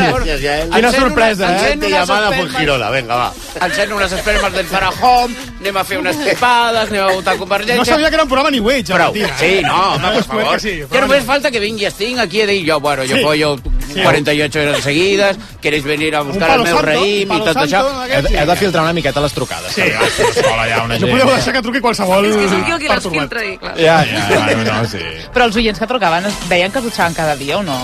Quina 0.74 0.92
sorpresa, 0.92 1.68
eh? 1.70 1.76
unes 1.76 1.90
llamada 1.90 2.32
Fuengirola, 2.32 2.90
venga, 2.90 3.14
va. 3.16 3.32
encén 3.60 3.92
unes 3.92 4.12
espermes 4.12 4.52
del 4.52 4.66
Farajón, 4.66 5.34
anem 5.60 5.76
a 5.76 5.84
fer 5.84 5.98
unes 6.00 6.18
tripades, 6.18 6.88
anem 6.90 7.04
a 7.04 7.12
votar 7.12 7.36
Convergència... 7.38 7.76
No 7.76 7.84
sabia 7.84 8.08
que 8.08 8.14
era 8.16 8.24
un 8.24 8.28
programa 8.28 8.50
ni 8.50 8.60
Wage, 8.60 8.92
Prou. 8.92 9.14
Sí, 9.38 9.60
no, 9.62 9.94
home, 9.94 10.08
per 10.16 10.24
favor. 10.24 10.60
que 10.60 10.74
ja 10.82 10.88
però 10.90 11.06
només 11.06 11.22
no. 11.24 11.28
falta 11.32 11.50
que 11.50 11.60
vingui 11.62 11.86
Sting 11.90 12.18
aquí 12.22 12.40
a 12.42 12.46
dir 12.46 12.60
jo, 12.68 12.80
bueno, 12.80 13.02
jo 13.08 13.16
Sí. 13.16 13.22
Sí. 13.92 14.00
48 14.02 14.60
horas 14.60 14.82
seguides, 14.84 15.36
queréis 15.60 15.84
venir 15.84 16.14
a 16.16 16.22
buscar 16.24 16.50
el 16.56 16.62
meu 16.64 16.76
santo, 16.76 16.86
raïm 16.90 17.32
i 17.36 17.40
tot 17.44 17.56
això. 17.60 17.82
santo, 17.82 18.04
Heu, 18.08 18.22
de- 18.22 18.38
heu 18.40 18.46
de 18.48 18.56
filtrar 18.56 18.84
una 18.84 18.92
miqueta 18.96 19.20
les 19.20 19.32
trucades. 19.36 19.72
Sí. 19.74 19.82
perquè 19.82 19.96
a 19.98 20.02
l'escola 20.02 20.68
hi 20.68 20.72
ha 20.72 20.82
una 20.84 20.94
No 20.98 21.06
gent... 21.06 21.10
podeu 21.18 21.34
deixar 21.36 21.52
que 21.58 21.62
truqui 21.62 21.80
qualsevol 21.84 22.24
És 22.30 22.36
que 22.36 22.48
som 22.48 22.62
jo 22.70 22.78
qui 22.78 22.88
les 22.88 23.08
filtra 23.16 23.44
i 23.44 23.56
clar. 23.58 23.74
Ja, 23.76 23.98
ja, 24.06 24.22
bueno, 24.54 24.64
no, 24.72 24.88
sí. 24.88 25.02
Però 25.34 25.44
els 25.50 25.56
oients 25.60 25.78
que 25.78 25.86
trucaven 25.90 26.26
es 26.30 26.40
deien 26.48 26.72
que 26.72 26.80
dutxaven 26.80 27.14
cada 27.14 27.36
dia 27.36 27.58
o 27.58 27.62
no? 27.62 27.76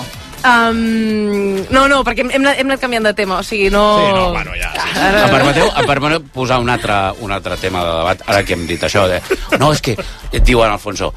Um, 0.69 1.57
no, 1.75 1.89
no, 1.91 2.03
perquè 2.07 2.23
hem, 2.23 2.31
hem, 2.31 2.45
anat, 2.47 2.81
canviant 2.81 3.05
de 3.09 3.13
tema, 3.19 3.41
o 3.41 3.43
sigui, 3.47 3.71
no... 3.75 3.83
Sí, 3.99 4.13
no, 4.15 4.27
bueno, 4.33 4.53
ja, 4.59 4.71
sí. 4.77 4.99
Ara, 5.03 5.25
Em 5.27 5.33
permeteu, 5.35 5.67
em 5.81 5.87
permeteu 5.89 6.23
posar 6.35 6.61
un 6.63 6.71
altre, 6.71 6.95
un 7.27 7.33
altre 7.35 7.57
tema 7.61 7.83
de 7.85 7.97
debat, 7.99 8.23
ara 8.31 8.45
que 8.47 8.55
hem 8.55 8.63
dit 8.71 8.85
això 8.87 9.07
de... 9.11 9.19
No, 9.59 9.73
és 9.75 9.83
que, 9.83 9.97
et 10.31 10.45
diu 10.47 10.63
en 10.65 10.71
Alfonso, 10.77 11.11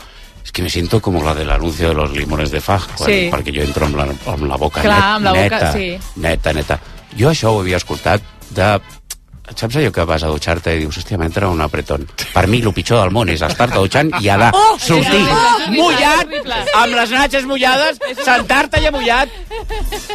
que 0.52 0.62
me 0.62 0.70
siento 0.70 1.02
como 1.02 1.24
la 1.24 1.34
del 1.34 1.50
anuncio 1.50 1.90
de 1.90 1.94
los 1.96 2.12
limones 2.12 2.52
de 2.52 2.60
Faj, 2.62 2.88
quan, 2.98 3.10
Sí. 3.10 3.30
perquè 3.32 3.54
jo 3.56 3.64
entro 3.64 3.86
amb 3.86 3.96
la, 3.96 4.04
amb 4.04 4.44
la 4.48 4.58
boca 4.58 4.82
Clar, 4.82 4.98
net, 4.98 5.04
amb 5.16 5.26
la 5.26 5.32
boca, 5.32 5.44
neta, 5.44 5.72
sí. 5.74 5.98
neta, 6.16 6.54
neta. 6.54 6.80
Jo 7.18 7.30
això 7.30 7.52
ho 7.54 7.60
havia 7.62 7.78
escoltat 7.78 8.22
de 8.50 8.80
saps 9.56 9.76
allò 9.80 9.92
que 9.92 10.04
vas 10.08 10.24
a 10.24 10.28
dutxar-te 10.32 10.76
i 10.76 10.80
dius, 10.84 10.98
hòstia, 11.02 11.18
m'entra 11.18 11.50
un 11.50 11.62
apretón. 11.62 12.08
Per 12.34 12.46
mi, 12.48 12.62
el 12.62 12.74
pitjor 12.74 13.02
del 13.04 13.12
món 13.16 13.30
és 13.30 13.42
estar-te 13.42 13.78
dutxant 13.78 14.12
i 14.22 14.30
anar, 14.30 14.52
Oh! 14.56 14.78
sortir 14.80 15.22
horrible, 15.22 15.78
mullat, 15.78 16.34
amb 16.76 16.94
les 16.96 17.12
natxes 17.12 17.46
mullades, 17.50 18.00
sentar-te 18.24 18.82
ja 18.84 18.92
mullat, 18.92 19.30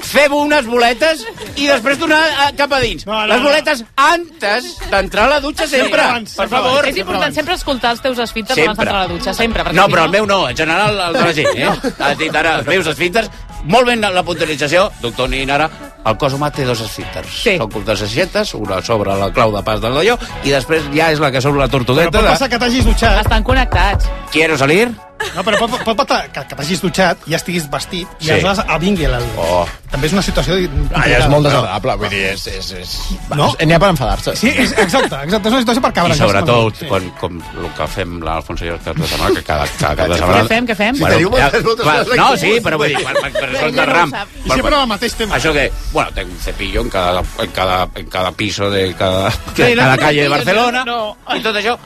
fer 0.07 0.27
unes 0.33 0.67
boletes 0.67 1.25
i 1.57 1.67
després 1.69 1.99
tornar 2.01 2.21
a, 2.47 2.51
cap 2.57 2.73
a 2.73 2.81
dins. 2.83 3.07
no, 3.07 3.23
les 3.27 3.43
boletes 3.43 3.85
antes 3.97 4.71
d'entrar 4.91 5.27
a 5.27 5.35
la 5.37 5.41
dutxa 5.41 5.67
sempre. 5.67 6.01
abans, 6.03 6.35
per 6.37 6.49
favor. 6.49 6.87
És 6.89 6.97
important 7.03 7.35
sempre 7.35 7.55
escoltar 7.55 7.93
els 7.97 8.01
teus 8.05 8.19
esfínteres 8.19 8.65
abans 8.65 8.79
d'entrar 8.79 8.95
a 8.97 9.07
la 9.07 9.13
dutxa, 9.15 9.35
sempre. 9.35 9.65
perquè 9.65 9.75
No, 9.77 9.89
però 9.89 10.05
el 10.05 10.11
meu 10.11 10.27
no, 10.27 10.49
en 10.49 10.57
general 10.57 10.99
el 11.09 11.13
de 11.13 11.25
la 11.27 11.33
gent, 11.33 11.57
eh? 11.57 11.93
Has 11.99 12.19
dit 12.19 12.35
ara 12.35 12.59
els 12.61 12.67
meus 12.67 12.87
esfínteres, 12.87 13.31
molt 13.65 13.87
ben 13.87 14.01
la 14.01 14.23
puntualització, 14.23 14.91
doctor 15.03 15.29
Ninara, 15.29 15.69
el 16.07 16.19
cos 16.21 16.37
humà 16.37 16.51
té 16.55 16.67
dos 16.69 16.83
esfínteres. 16.85 17.33
Sí. 17.47 17.57
Són 17.61 17.73
curtes 17.73 18.05
aixetes, 18.07 18.55
una 18.59 18.83
sobre 18.87 19.17
la 19.19 19.31
clau 19.35 19.55
de 19.55 19.65
pas 19.67 19.83
del 19.83 19.97
d'allò, 19.99 20.19
i 20.45 20.55
després 20.55 20.87
ja 20.95 21.11
és 21.15 21.23
la 21.23 21.33
que 21.35 21.43
sobre 21.43 21.65
la 21.65 21.71
Però 21.71 21.83
tortugueta 21.83 22.13
pot 22.13 22.23
de... 22.23 22.31
passar 22.37 22.51
que 22.53 22.63
t'hagis 22.63 22.87
dutxat. 22.87 23.21
Estan 23.25 23.47
connectats. 23.47 24.09
Quiero 24.33 24.59
salir? 24.61 24.91
No, 25.37 25.43
però 25.45 25.59
pot, 25.61 25.73
pot 25.85 25.97
passar 25.99 26.27
que, 26.33 26.43
que 26.49 26.57
t'hagis 26.59 26.81
dutxat, 26.85 27.23
ja 27.29 27.37
estiguis 27.39 27.65
vestit, 27.73 28.09
i 28.21 28.25
Sí. 28.27 28.31
aleshores 28.35 28.61
a 28.69 28.77
vingui 28.81 29.05
el... 29.09 29.15
Oh. 29.41 29.65
També 29.91 30.07
és 30.09 30.13
una 30.13 30.23
situació... 30.25 30.57
Ah, 30.93 31.07
ja 31.09 31.19
és 31.23 31.29
molt 31.33 31.45
desagradable, 31.47 31.95
vull 32.01 32.11
dir, 32.13 32.23
és... 32.35 32.45
és, 32.53 32.71
és... 32.83 32.93
No? 33.37 33.49
N'hi 33.61 33.75
ha 33.77 33.79
per 33.81 33.91
enfadar-se. 33.95 34.35
Sí, 34.37 34.49
és, 34.53 34.73
exacte, 34.77 35.17
exacte, 35.25 35.49
és 35.49 35.55
una 35.57 35.63
situació 35.65 35.83
per 35.87 35.91
I 35.93 35.97
cabres. 35.99 36.21
sobretot, 36.21 36.77
Sí. 36.81 36.87
quan, 36.91 37.09
com 37.21 37.41
el 37.63 37.69
que 37.79 37.87
fem 37.95 38.19
l'Alfonso 38.25 38.65
i 38.67 38.69
jo 38.69 38.77
cada 38.77 38.93
cap 38.93 39.01
de 39.03 39.09
setmana, 39.13 39.35
que 39.39 39.45
cada, 39.51 39.67
cada 39.81 39.97
cap 39.97 40.07
de 40.07 40.15
Què 40.15 40.21
setmana... 40.21 40.45
fem, 40.53 40.67
què 40.73 40.77
fem? 40.83 40.95
Sí, 41.01 41.05
teniu 41.09 41.31
moltes, 41.33 41.65
moltes 41.65 41.85
clar, 41.87 42.19
No, 42.21 42.29
sí, 42.37 42.53
però 42.69 42.81
vull 42.83 42.93
dir, 42.95 43.03
per, 43.05 43.17
per, 43.23 43.33
per, 43.41 43.73
per, 43.81 43.89
ram. 43.93 44.15
I 44.45 44.51
sempre 44.53 44.75
el 44.83 44.89
mateix 44.95 45.15
tema. 45.21 45.37
Això 45.41 45.53
que, 45.57 45.67
bueno, 45.93 46.11
tengo 46.15 46.33
un 46.33 46.41
cepillo 46.41 46.81
en 46.83 46.91
cada, 46.91 47.25
en 47.41 47.51
cada, 47.57 47.83
en 47.95 48.07
cada 48.13 48.33
piso 48.33 48.71
de 48.71 48.89
cada, 48.95 49.31
Sí, 49.33 49.75
cada 49.75 49.97
calle 49.99 50.23
de 50.23 50.29
Barcelona, 50.29 50.85
no. 50.85 51.17
i 51.35 51.41
tot 51.43 51.57
això. 51.57 51.79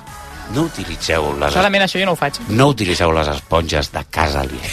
No 0.54 0.64
utilitzeu 0.66 1.28
les, 1.38 1.52
Solament 1.54 1.84
això 1.86 2.00
jo 2.00 2.06
no 2.08 2.12
ho 2.16 2.18
faig. 2.18 2.40
no 2.48 2.68
utilitzeu 2.72 3.12
les 3.14 3.28
esponges 3.28 3.92
de 3.92 4.02
casa 4.10 4.40
aliena. 4.40 4.72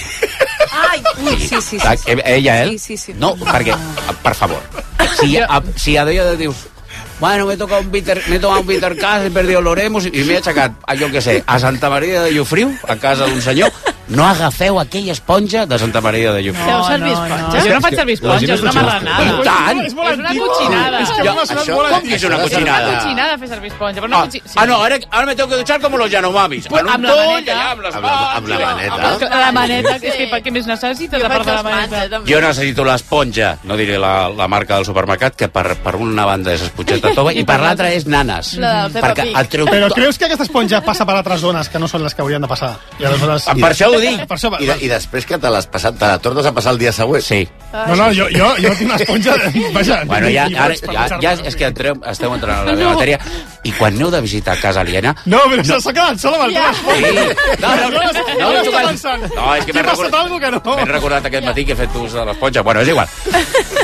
Ai, 0.90 1.02
ui, 1.24 1.36
sí, 1.40 1.62
sí, 1.62 1.78
sí. 1.80 1.86
Ah, 1.86 1.96
sí. 1.98 2.12
eh, 2.12 2.22
Ella, 2.38 2.64
eh? 2.64 2.70
Sí, 2.72 2.80
sí, 2.80 2.98
sí. 2.98 3.14
No, 3.18 3.36
perquè, 3.38 3.76
per 4.24 4.34
favor, 4.36 4.62
si, 5.20 5.38
a, 5.38 5.62
si 5.76 5.96
a 5.98 6.06
d'ella 6.06 6.34
dius 6.36 6.66
bueno, 7.20 7.48
me 7.48 7.58
toca 7.58 7.80
un 7.80 7.92
bitter, 7.92 8.22
me 8.28 8.36
he 8.36 8.40
tomado 8.40 8.62
un 8.62 8.68
bitter 8.68 8.96
cas, 8.98 9.24
he 9.26 9.32
perdido 9.34 9.60
l'oremus 9.62 10.06
i 10.06 10.22
m'he 10.26 10.36
aixecat, 10.38 10.76
a, 10.86 10.94
jo 11.00 11.08
què 11.10 11.22
sé, 11.22 11.40
a 11.50 11.58
Santa 11.60 11.90
Maria 11.90 12.22
de 12.22 12.32
Llofriu, 12.36 12.70
a 12.88 12.96
casa 13.02 13.26
d'un 13.26 13.42
senyor, 13.42 13.72
no 14.10 14.26
agafeu 14.28 14.80
aquella 14.80 15.12
esponja 15.12 15.66
de 15.66 15.78
Santa 15.80 15.99
Maria 16.01 16.32
de 16.34 16.41
Llofriu. 16.43 16.66
Feu 16.66 16.84
servir 16.88 17.12
esponja? 17.12 17.62
Jo 17.68 17.74
no 17.74 17.82
faig 17.82 17.95
servir 17.99 18.14
esponja, 18.18 18.53
és 18.53 18.62
una 18.62 18.74
marranada. 18.78 19.26
I 19.28 19.43
tant! 19.43 19.82
És 19.88 19.93
una 19.93 20.34
cotxinada. 20.38 21.01
És 21.01 21.12
que 21.12 21.28
com 21.28 21.38
que 21.38 21.43
és 21.43 21.70
una 21.91 22.16
És 22.16 22.24
una 22.24 22.38
cotxinada? 22.43 22.93
cotxinada 22.93 23.38
fer 23.38 23.47
servir 23.51 23.72
esponja, 23.72 24.01
però 24.01 24.10
no 24.10 24.18
Ah, 24.18 24.30
ah, 24.55 24.66
no, 24.66 24.78
ara, 24.84 24.97
ara 25.12 25.26
me 25.26 25.36
tengo 25.36 25.49
que 25.49 25.58
duchar 25.58 25.80
como 25.82 25.97
los 25.97 26.10
Yanomamis. 26.12 26.68
Pues 26.68 26.82
en 26.82 26.88
un 26.88 26.93
amb 26.93 27.03
la 27.03 27.12
toll, 27.12 27.26
maneta. 27.28 27.51
allà, 27.53 27.72
amb 27.72 27.82
les 27.82 27.95
Amb 27.95 28.05
la, 28.05 28.34
amb 28.38 28.47
la 28.47 28.60
maneta. 28.60 29.30
La 29.39 29.51
maneta, 29.51 29.95
és 30.01 30.16
que 30.16 30.28
per 30.32 30.39
què 30.43 30.51
més 30.51 30.68
necessites 30.68 31.24
a 31.24 31.30
part 31.30 31.45
de 31.45 31.53
la 31.53 31.64
maneta? 31.64 32.03
eh. 32.05 32.22
Jo 32.28 32.41
necessito 32.41 32.84
l'esponja, 32.84 33.58
no 33.64 33.76
diré 33.78 33.97
la, 33.99 34.30
la 34.30 34.47
marca 34.47 34.76
del 34.76 34.86
supermercat, 34.86 35.36
que 35.36 35.47
per, 35.49 35.76
per 35.84 35.95
una 35.95 36.26
banda 36.26 36.53
és 36.53 36.62
esponjeta 36.68 37.14
tova 37.16 37.34
i 37.34 37.43
per 37.47 37.60
l'altra 37.62 37.91
és 37.93 38.05
nanes. 38.08 38.55
Perquè 38.58 39.28
el 39.34 39.47
treu 39.51 39.66
Però 39.68 39.89
creus 39.93 40.18
que 40.18 40.26
aquesta 40.26 40.43
esponja 40.47 40.82
passa 40.82 41.05
per 41.05 41.16
altres 41.16 41.41
zones 41.41 41.70
que 41.70 41.80
no 41.80 41.88
són 41.88 42.03
les 42.03 42.16
que 42.16 42.22
haurien 42.22 42.41
de 42.41 42.47
passar? 42.47 42.76
I 42.99 43.05
aleshores... 43.05 43.45
Per 43.58 43.72
això 43.72 43.89
ho 43.98 44.04
dic. 44.04 44.24
Per 44.30 44.38
això, 44.38 44.52
I, 44.58 44.70
de, 44.70 44.78
I 44.86 44.91
després 44.91 45.28
que 45.28 45.39
te 45.41 45.52
l'has 45.54 45.68
passat, 45.74 45.98
te 46.00 46.10
la 46.14 46.22
tornes 46.24 46.48
a 46.48 46.54
passar 46.56 46.76
el 46.76 46.82
dia 46.82 46.93
següent. 46.95 47.26
Sí. 47.26 47.41
No, 47.74 47.98
no, 48.00 48.10
jo, 48.16 48.30
jo, 48.34 48.54
jo 48.64 48.74
tinc 48.80 48.91
una 48.91 49.00
esponja... 49.02 49.36
Vaja, 49.76 50.02
Bueno, 50.08 50.30
ja, 50.32 50.48
ara, 50.48 50.76
ja, 50.80 51.20
ja 51.22 51.34
és 51.50 51.58
que 51.58 51.68
entreu, 51.68 51.98
esteu 52.10 52.34
entrant 52.34 52.62
a 52.62 52.70
la 52.70 52.78
meva 52.78 52.93
matèria 52.95 53.20
i 53.68 53.74
quan 53.76 53.95
aneu 53.97 54.09
de 54.13 54.22
visitar 54.24 54.55
casa 54.61 54.82
aliena... 54.82 55.13
No, 55.26 55.41
però 55.51 55.63
no. 55.65 55.80
s'ha 55.84 55.91
quedat 55.93 56.22
sol 56.22 56.36
amb 56.38 56.45
el 56.47 56.53
tema 56.55 56.74
Sí. 56.78 57.03
No, 57.61 57.70
no, 57.76 57.89
no, 57.89 57.99
no, 57.99 58.11
no, 58.13 58.24
no, 58.38 58.51
no, 59.36 59.55
és 59.57 59.65
que 59.65 59.74
m'he 59.74 59.84
recordat, 59.84 60.30
que 60.39 60.51
no? 60.51 60.76
m'he 60.78 60.86
recordat 60.91 61.26
aquest 61.30 61.45
matí 61.45 61.65
que 61.68 61.74
he 61.76 61.80
fet 61.80 61.95
ús 61.99 62.13
de 62.15 62.24
l'esponja. 62.30 62.63
Bueno, 62.63 62.82
és 62.82 62.91
igual. 62.93 63.07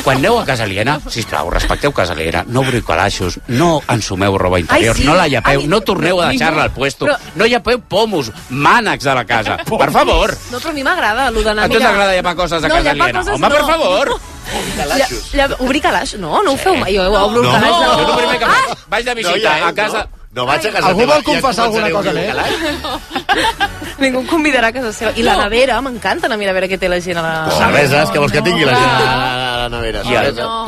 Quan 0.03 0.17
aneu 0.19 0.37
a 0.39 0.45
casa 0.45 0.63
aliena, 0.67 0.97
sisplau, 1.09 1.49
respecteu 1.53 1.91
casa 1.95 2.13
aliena, 2.13 2.43
no 2.47 2.61
obriu 2.63 2.83
calaixos, 2.85 3.39
no 3.47 3.81
ensumeu 3.91 4.37
roba 4.37 4.59
interior, 4.59 4.95
Ai, 4.95 5.01
sí. 5.01 5.07
no 5.07 5.15
la 5.15 5.27
llapeu, 5.27 5.61
Ai, 5.63 5.67
no 5.67 5.81
torneu 5.81 6.21
a 6.21 6.29
deixar-la 6.31 6.63
al 6.69 6.71
puesto, 6.75 7.05
Però- 7.07 7.17
no 7.35 7.45
llapeu 7.47 7.79
pomos, 7.87 8.31
mànecs 8.49 9.03
de 9.07 9.15
la 9.15 9.25
casa. 9.25 9.57
Per 9.63 9.91
favor. 9.91 10.35
No, 10.51 10.59
però 10.59 10.69
a 10.71 10.73
mi 10.73 10.83
m'agrada, 10.83 11.27
allò 11.27 11.43
d'anar 11.43 11.65
A 11.65 11.67
tu 11.67 11.73
mira- 11.75 11.89
t'agrada 11.89 12.13
llepar 12.15 12.35
coses 12.35 12.61
de 12.61 12.67
no, 12.67 12.75
casa 12.75 12.91
aliena? 12.91 13.19
coses 13.19 13.33
Home, 13.35 13.47
no. 13.49 13.55
per 13.55 13.65
favor. 13.65 14.15
Lla, 14.77 15.07
lla, 15.33 15.47
obrir 15.59 15.81
calaix? 15.81 16.15
No, 16.19 16.41
no 16.43 16.53
ho 16.53 16.57
feu 16.57 16.75
mai. 16.75 16.95
Jo 16.97 17.05
obro 17.09 17.41
el 17.41 17.47
No, 17.47 17.53
calaix 17.53 17.79
de... 17.79 17.85
Jo 17.93 18.09
el 18.09 18.17
primer 18.19 18.39
que 18.39 18.51
faig, 18.51 18.83
vaig 18.95 19.05
de 19.05 19.13
No, 19.13 19.21
visita 19.21 19.39
ja 19.39 19.57
és, 19.59 19.65
a 19.69 19.73
casa... 19.77 20.03
No, 20.09 20.22
no 20.35 20.45
vaig 20.49 20.65
a 20.67 20.71
casa 20.73 20.87
Algú 20.89 21.01
teva 21.03 21.13
vol 21.15 21.23
confessar 21.27 21.65
alguna 21.65 21.89
cosa 21.93 22.11
més? 22.13 22.33
Ningú 24.03 24.19
em 24.23 24.27
convidarà 24.27 24.67
a 24.71 24.73
casa 24.73 24.89
seva. 24.91 25.11
I 25.15 25.23
la 25.23 25.35
nevera, 25.37 25.77
m'encanta 25.85 26.25
anar 26.27 26.35
a 26.35 26.39
mirar 26.41 26.51
a 26.51 26.57
veure 26.57 26.67
què 26.71 26.77
té 26.81 26.89
la 26.89 26.97
gent 27.03 27.19
a 27.21 27.23
la... 27.23 27.33
Cerveses, 27.55 28.09
que 28.11 28.19
vols 28.19 28.33
que 28.33 28.41
tingui 28.43 28.65
la 28.65 28.73
gent 28.73 28.89
a 28.89 29.03
la, 29.05 29.27
a 29.29 29.57
la 29.63 29.67
nevera? 29.69 30.01
I, 30.09 30.15
a, 30.17 30.23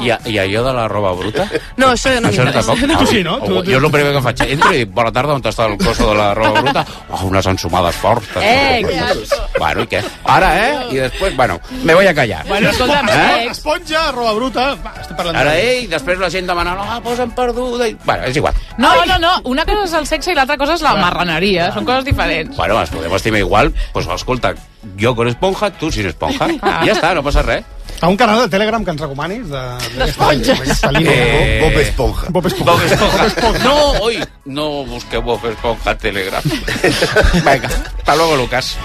i, 0.05 0.11
a, 0.13 0.18
I 0.30 0.38
allò 0.43 0.61
de 0.68 0.74
la 0.78 0.86
roba 0.91 1.11
bruta? 1.18 1.47
No, 1.82 1.89
això 1.95 2.13
no 2.22 2.30
Això 2.30 2.45
m'interessa. 2.45 2.76
tampoc. 2.78 2.99
Tu 3.01 3.07
sí, 3.11 3.24
no? 3.26 3.39
Tu- 3.41 3.49
tu- 3.49 3.63
Jo 3.72 3.80
és 3.80 3.84
el 3.84 3.91
primer 3.91 4.13
que 4.16 4.22
faig. 4.28 4.43
Entro 4.55 4.72
i 4.72 4.84
dic, 4.84 4.93
bona 4.95 5.11
tarda, 5.16 5.36
on 5.39 5.43
està 5.51 5.66
el 5.68 5.76
coso 5.82 6.07
de 6.11 6.16
la 6.20 6.30
roba 6.38 6.61
bruta? 6.61 6.86
Oh, 7.09 7.26
unes 7.32 7.49
ensumades 7.51 7.95
fortes. 7.99 8.38
Eh, 8.45 8.86
que 8.88 8.99
asco. 8.99 9.41
Bueno, 9.57 9.84
i 9.84 9.89
què? 9.95 10.03
Ara, 10.36 10.51
eh? 10.61 10.72
I 10.93 11.01
després, 11.07 11.36
bueno, 11.36 11.59
me 11.84 11.93
voy 11.97 12.07
a 12.07 12.13
callar. 12.13 12.45
Bueno, 12.47 12.70
escolta'm, 12.70 13.09
Eh? 13.09 13.43
ex, 13.47 13.57
Esponja, 13.57 14.11
roba 14.11 14.32
bruta... 14.38 14.70
Va, 14.86 14.93
estic 15.01 15.18
parlant 15.18 15.41
Ara, 15.41 15.57
de... 15.57 15.66
eh? 15.74 15.82
I 15.84 15.88
després 15.91 16.20
la 16.22 16.30
gent 16.30 16.47
demanant, 16.47 16.80
ah, 16.86 17.01
posa'm 17.03 17.34
perduda. 17.36 17.89
I... 17.89 17.97
Bueno, 18.05 18.24
és 18.30 18.38
igual. 18.38 18.53
No, 18.78 18.93
no, 19.09 19.18
no. 19.20 19.34
Una 19.56 19.64
cosa 19.64 19.86
és 19.86 19.93
el 19.95 20.08
sexe 20.10 20.34
i 20.34 20.36
l'altra 20.36 20.58
cosa 20.60 20.76
és 20.76 20.82
la 20.84 20.97
marraneria. 20.99 21.70
Són 21.72 21.86
coses 21.88 22.03
diferents. 22.03 22.58
Bueno, 22.58 22.76
ens 22.82 22.91
podem 22.91 23.14
estimar 23.16 23.39
igual. 23.39 23.72
Pues 23.93 24.10
escolta, 24.12 24.51
jo 24.99 25.16
con 25.16 25.30
esponja, 25.32 25.72
tu 25.80 25.91
sin 25.91 26.10
esponja. 26.12 26.49
Ah. 26.60 26.82
I 26.84 26.91
ja 26.91 26.97
està, 26.97 27.14
no 27.16 27.24
passa 27.24 27.45
res. 27.45 27.64
A 28.01 28.10
un 28.12 28.18
canal 28.20 28.41
de 28.41 28.49
Telegram 28.51 28.84
que 28.84 28.91
ens 28.91 28.99
recomanis 28.99 29.47
de... 29.47 29.62
D'aquesta 29.95 30.91
línia. 30.91 31.14
Eh, 31.16 31.60
Bob 31.64 31.80
Esponja. 31.80 32.28
Bob 32.36 32.49
Esponja. 32.49 32.74
Bob 32.99 33.28
Esponja. 33.30 33.64
No, 33.64 33.78
oi, 34.03 34.20
no 34.45 34.66
busqueu 34.89 35.24
Bob 35.24 35.45
Esponja 35.47 35.93
a 35.93 35.97
Telegram. 35.97 36.43
Vinga, 37.47 37.72
hasta 37.72 38.16
luego, 38.18 38.36
Lucas. 38.36 38.76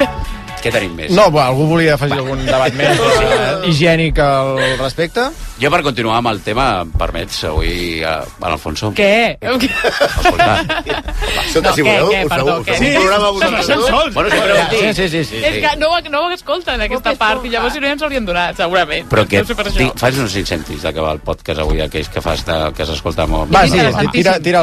Què 0.61 0.69
tenim 0.73 0.93
més? 0.93 1.11
No, 1.17 1.31
bueno, 1.33 1.49
algú 1.49 1.67
volia 1.71 1.95
afegir 1.97 2.19
algun 2.21 2.43
debat 2.45 2.75
més 2.77 2.99
eh, 3.01 3.69
higiènic 3.71 4.19
al 4.21 4.59
respecte? 4.81 5.23
Jo, 5.61 5.71
per 5.73 5.81
continuar 5.85 6.19
amb 6.21 6.29
el 6.33 6.41
tema, 6.45 6.67
em 6.85 6.91
permets, 7.01 7.39
avui, 7.49 8.03
a, 8.05 8.19
a 8.25 8.49
l'Alfonso. 8.53 8.91
Què? 8.97 9.39
Escolta, 9.41 10.51
Escolta, 11.47 11.71
No, 11.71 11.75
si 11.77 11.83
què, 11.85 11.95
voleu, 12.01 12.11
què, 12.13 12.21
us 12.25 12.33
feu, 12.33 12.47
què? 12.65 12.75
us 12.75 12.79
feu 12.81 12.89
un 12.91 13.01
programa 13.01 13.31
vosaltres. 13.37 13.67
sols. 13.89 14.15
bueno, 14.15 14.31
sempre 14.31 14.53
ho 14.53 14.57
Sí, 14.71 14.77
dic. 14.77 14.95
sí, 14.97 15.09
sí. 15.09 15.25
sí, 15.31 15.41
És 15.45 15.59
que 15.65 15.73
no, 15.81 15.91
ho- 15.97 16.11
no 16.13 16.23
ho 16.27 16.31
escolten, 16.37 16.81
aquesta 16.87 17.15
part, 17.21 17.45
i 17.45 17.53
llavors 17.53 17.75
si 17.77 17.81
no 17.81 17.89
ja 17.89 17.93
ens 17.97 18.05
l'haurien 18.05 18.29
donat, 18.29 18.57
segurament. 18.61 19.09
Però 19.13 19.27
que 19.29 19.41
això. 19.45 19.91
fas 20.01 20.19
uns 20.21 20.37
incentius 20.41 20.83
d'acabar 20.89 21.17
el 21.19 21.25
podcast 21.25 21.61
avui, 21.65 21.81
aquells 21.85 22.09
que 22.13 22.21
fas 22.25 22.45
de, 22.49 22.61
que 22.77 22.87
s'escolta 22.89 23.27
molt. 23.27 23.53
Va, 23.53 23.65
sí, 23.67 23.77
Interessantíssim. 23.77 24.13
tira, 24.21 24.39
tira 24.41 24.61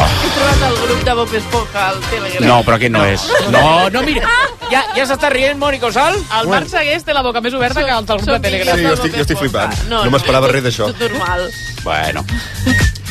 He 0.00 0.30
trobat 0.36 0.64
el 0.68 0.76
grup 0.82 1.04
de 1.06 1.14
Bob 1.18 1.34
Esponja 1.38 1.84
al 1.90 2.00
Telegram. 2.08 2.48
No, 2.48 2.58
però 2.66 2.78
aquest 2.78 2.94
no 2.94 3.04
és. 3.08 3.26
No, 3.54 3.64
no, 3.94 4.04
mira. 4.06 4.30
Ja, 4.72 4.84
ja 4.96 5.04
s'està 5.08 5.28
rient, 5.32 5.58
Mònica 5.60 5.90
Osal? 5.90 6.16
El 6.38 6.48
Marc 6.52 6.70
Segués 6.72 7.04
té 7.04 7.16
la 7.16 7.24
boca 7.26 7.42
més 7.44 7.54
oberta 7.58 7.84
que 7.84 7.92
el 7.92 8.08
del 8.08 8.22
grup 8.24 8.32
de 8.36 8.40
Telegram. 8.48 8.80
Sí, 8.80 8.88
jo 8.88 8.96
estic, 8.96 9.18
jo 9.18 9.26
estic 9.26 9.42
flipant. 9.42 9.76
No, 9.92 10.04
m'esperava 10.14 10.50
res 10.52 10.64
d'això. 10.68 10.88
Tot 10.92 11.06
normal. 11.10 11.48
Bueno, 11.84 12.24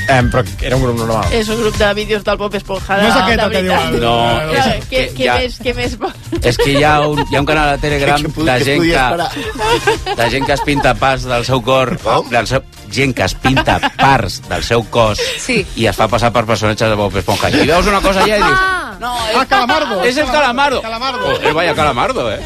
Eh, 0.07 0.23
però 0.31 0.43
era 0.61 0.75
un 0.75 0.81
grup 0.83 0.97
normal. 0.97 1.25
És 1.31 1.47
un 1.49 1.59
grup 1.61 1.75
de 1.77 1.93
vídeos 1.93 2.23
del 2.23 2.37
Bob 2.37 2.55
Esponja. 2.55 2.97
No 2.97 3.07
és 3.07 3.15
aquest 3.15 3.39
el 3.43 3.51
que 3.51 3.61
diu 3.63 3.73
el- 3.73 3.99
No, 4.01 4.41
el- 4.41 4.55
Ja, 4.55 4.65
és 4.75 4.83
què, 4.85 4.89
que 4.89 5.13
què, 5.15 5.25
ja- 5.25 5.35
més, 5.37 5.59
què 5.61 5.73
més 5.75 5.97
és 6.41 6.57
que 6.57 6.71
hi 6.71 6.83
ha 6.83 6.99
un, 7.07 7.19
hi 7.29 7.35
ha 7.35 7.39
un 7.39 7.45
canal 7.45 7.71
de 7.75 7.77
Telegram 7.81 8.21
Què 8.25 8.33
pu- 8.33 8.43
de 8.43 8.57
gent 8.63 8.83
que, 8.83 10.15
de 10.15 10.29
gent 10.29 10.45
que 10.45 10.53
es 10.53 10.61
pinta 10.61 10.93
parts 10.95 11.23
del 11.23 11.45
seu 11.45 11.61
cor, 11.61 11.97
Com? 12.03 12.29
del 12.29 12.47
seu, 12.47 12.61
gent 12.91 13.13
que 13.15 13.23
es 13.23 13.33
pinta 13.35 13.79
parts 13.97 14.41
del 14.49 14.63
seu 14.63 14.83
cos 14.89 15.19
Sí. 15.39 15.65
i 15.75 15.85
es 15.87 15.95
fa 15.95 16.07
passar 16.07 16.31
per 16.33 16.45
personatges 16.45 16.89
de 16.89 16.95
Bob 16.95 17.15
Esponja. 17.15 17.49
I 17.49 17.65
veus 17.67 17.87
una 17.87 18.01
cosa 18.01 18.23
allà 18.23 18.37
i 18.37 18.41
dius, 18.43 18.59
Ah, 18.61 18.97
no, 18.99 19.15
Ah, 19.39 19.45
Calamardo. 19.47 20.03
és 20.03 20.17
el 20.17 20.25
Calamardo. 20.29 20.81
Calamardo. 20.81 21.19
Joder, 21.25 21.53
vaya 21.53 21.73
Calamardo, 21.75 22.31
eh. 22.31 22.39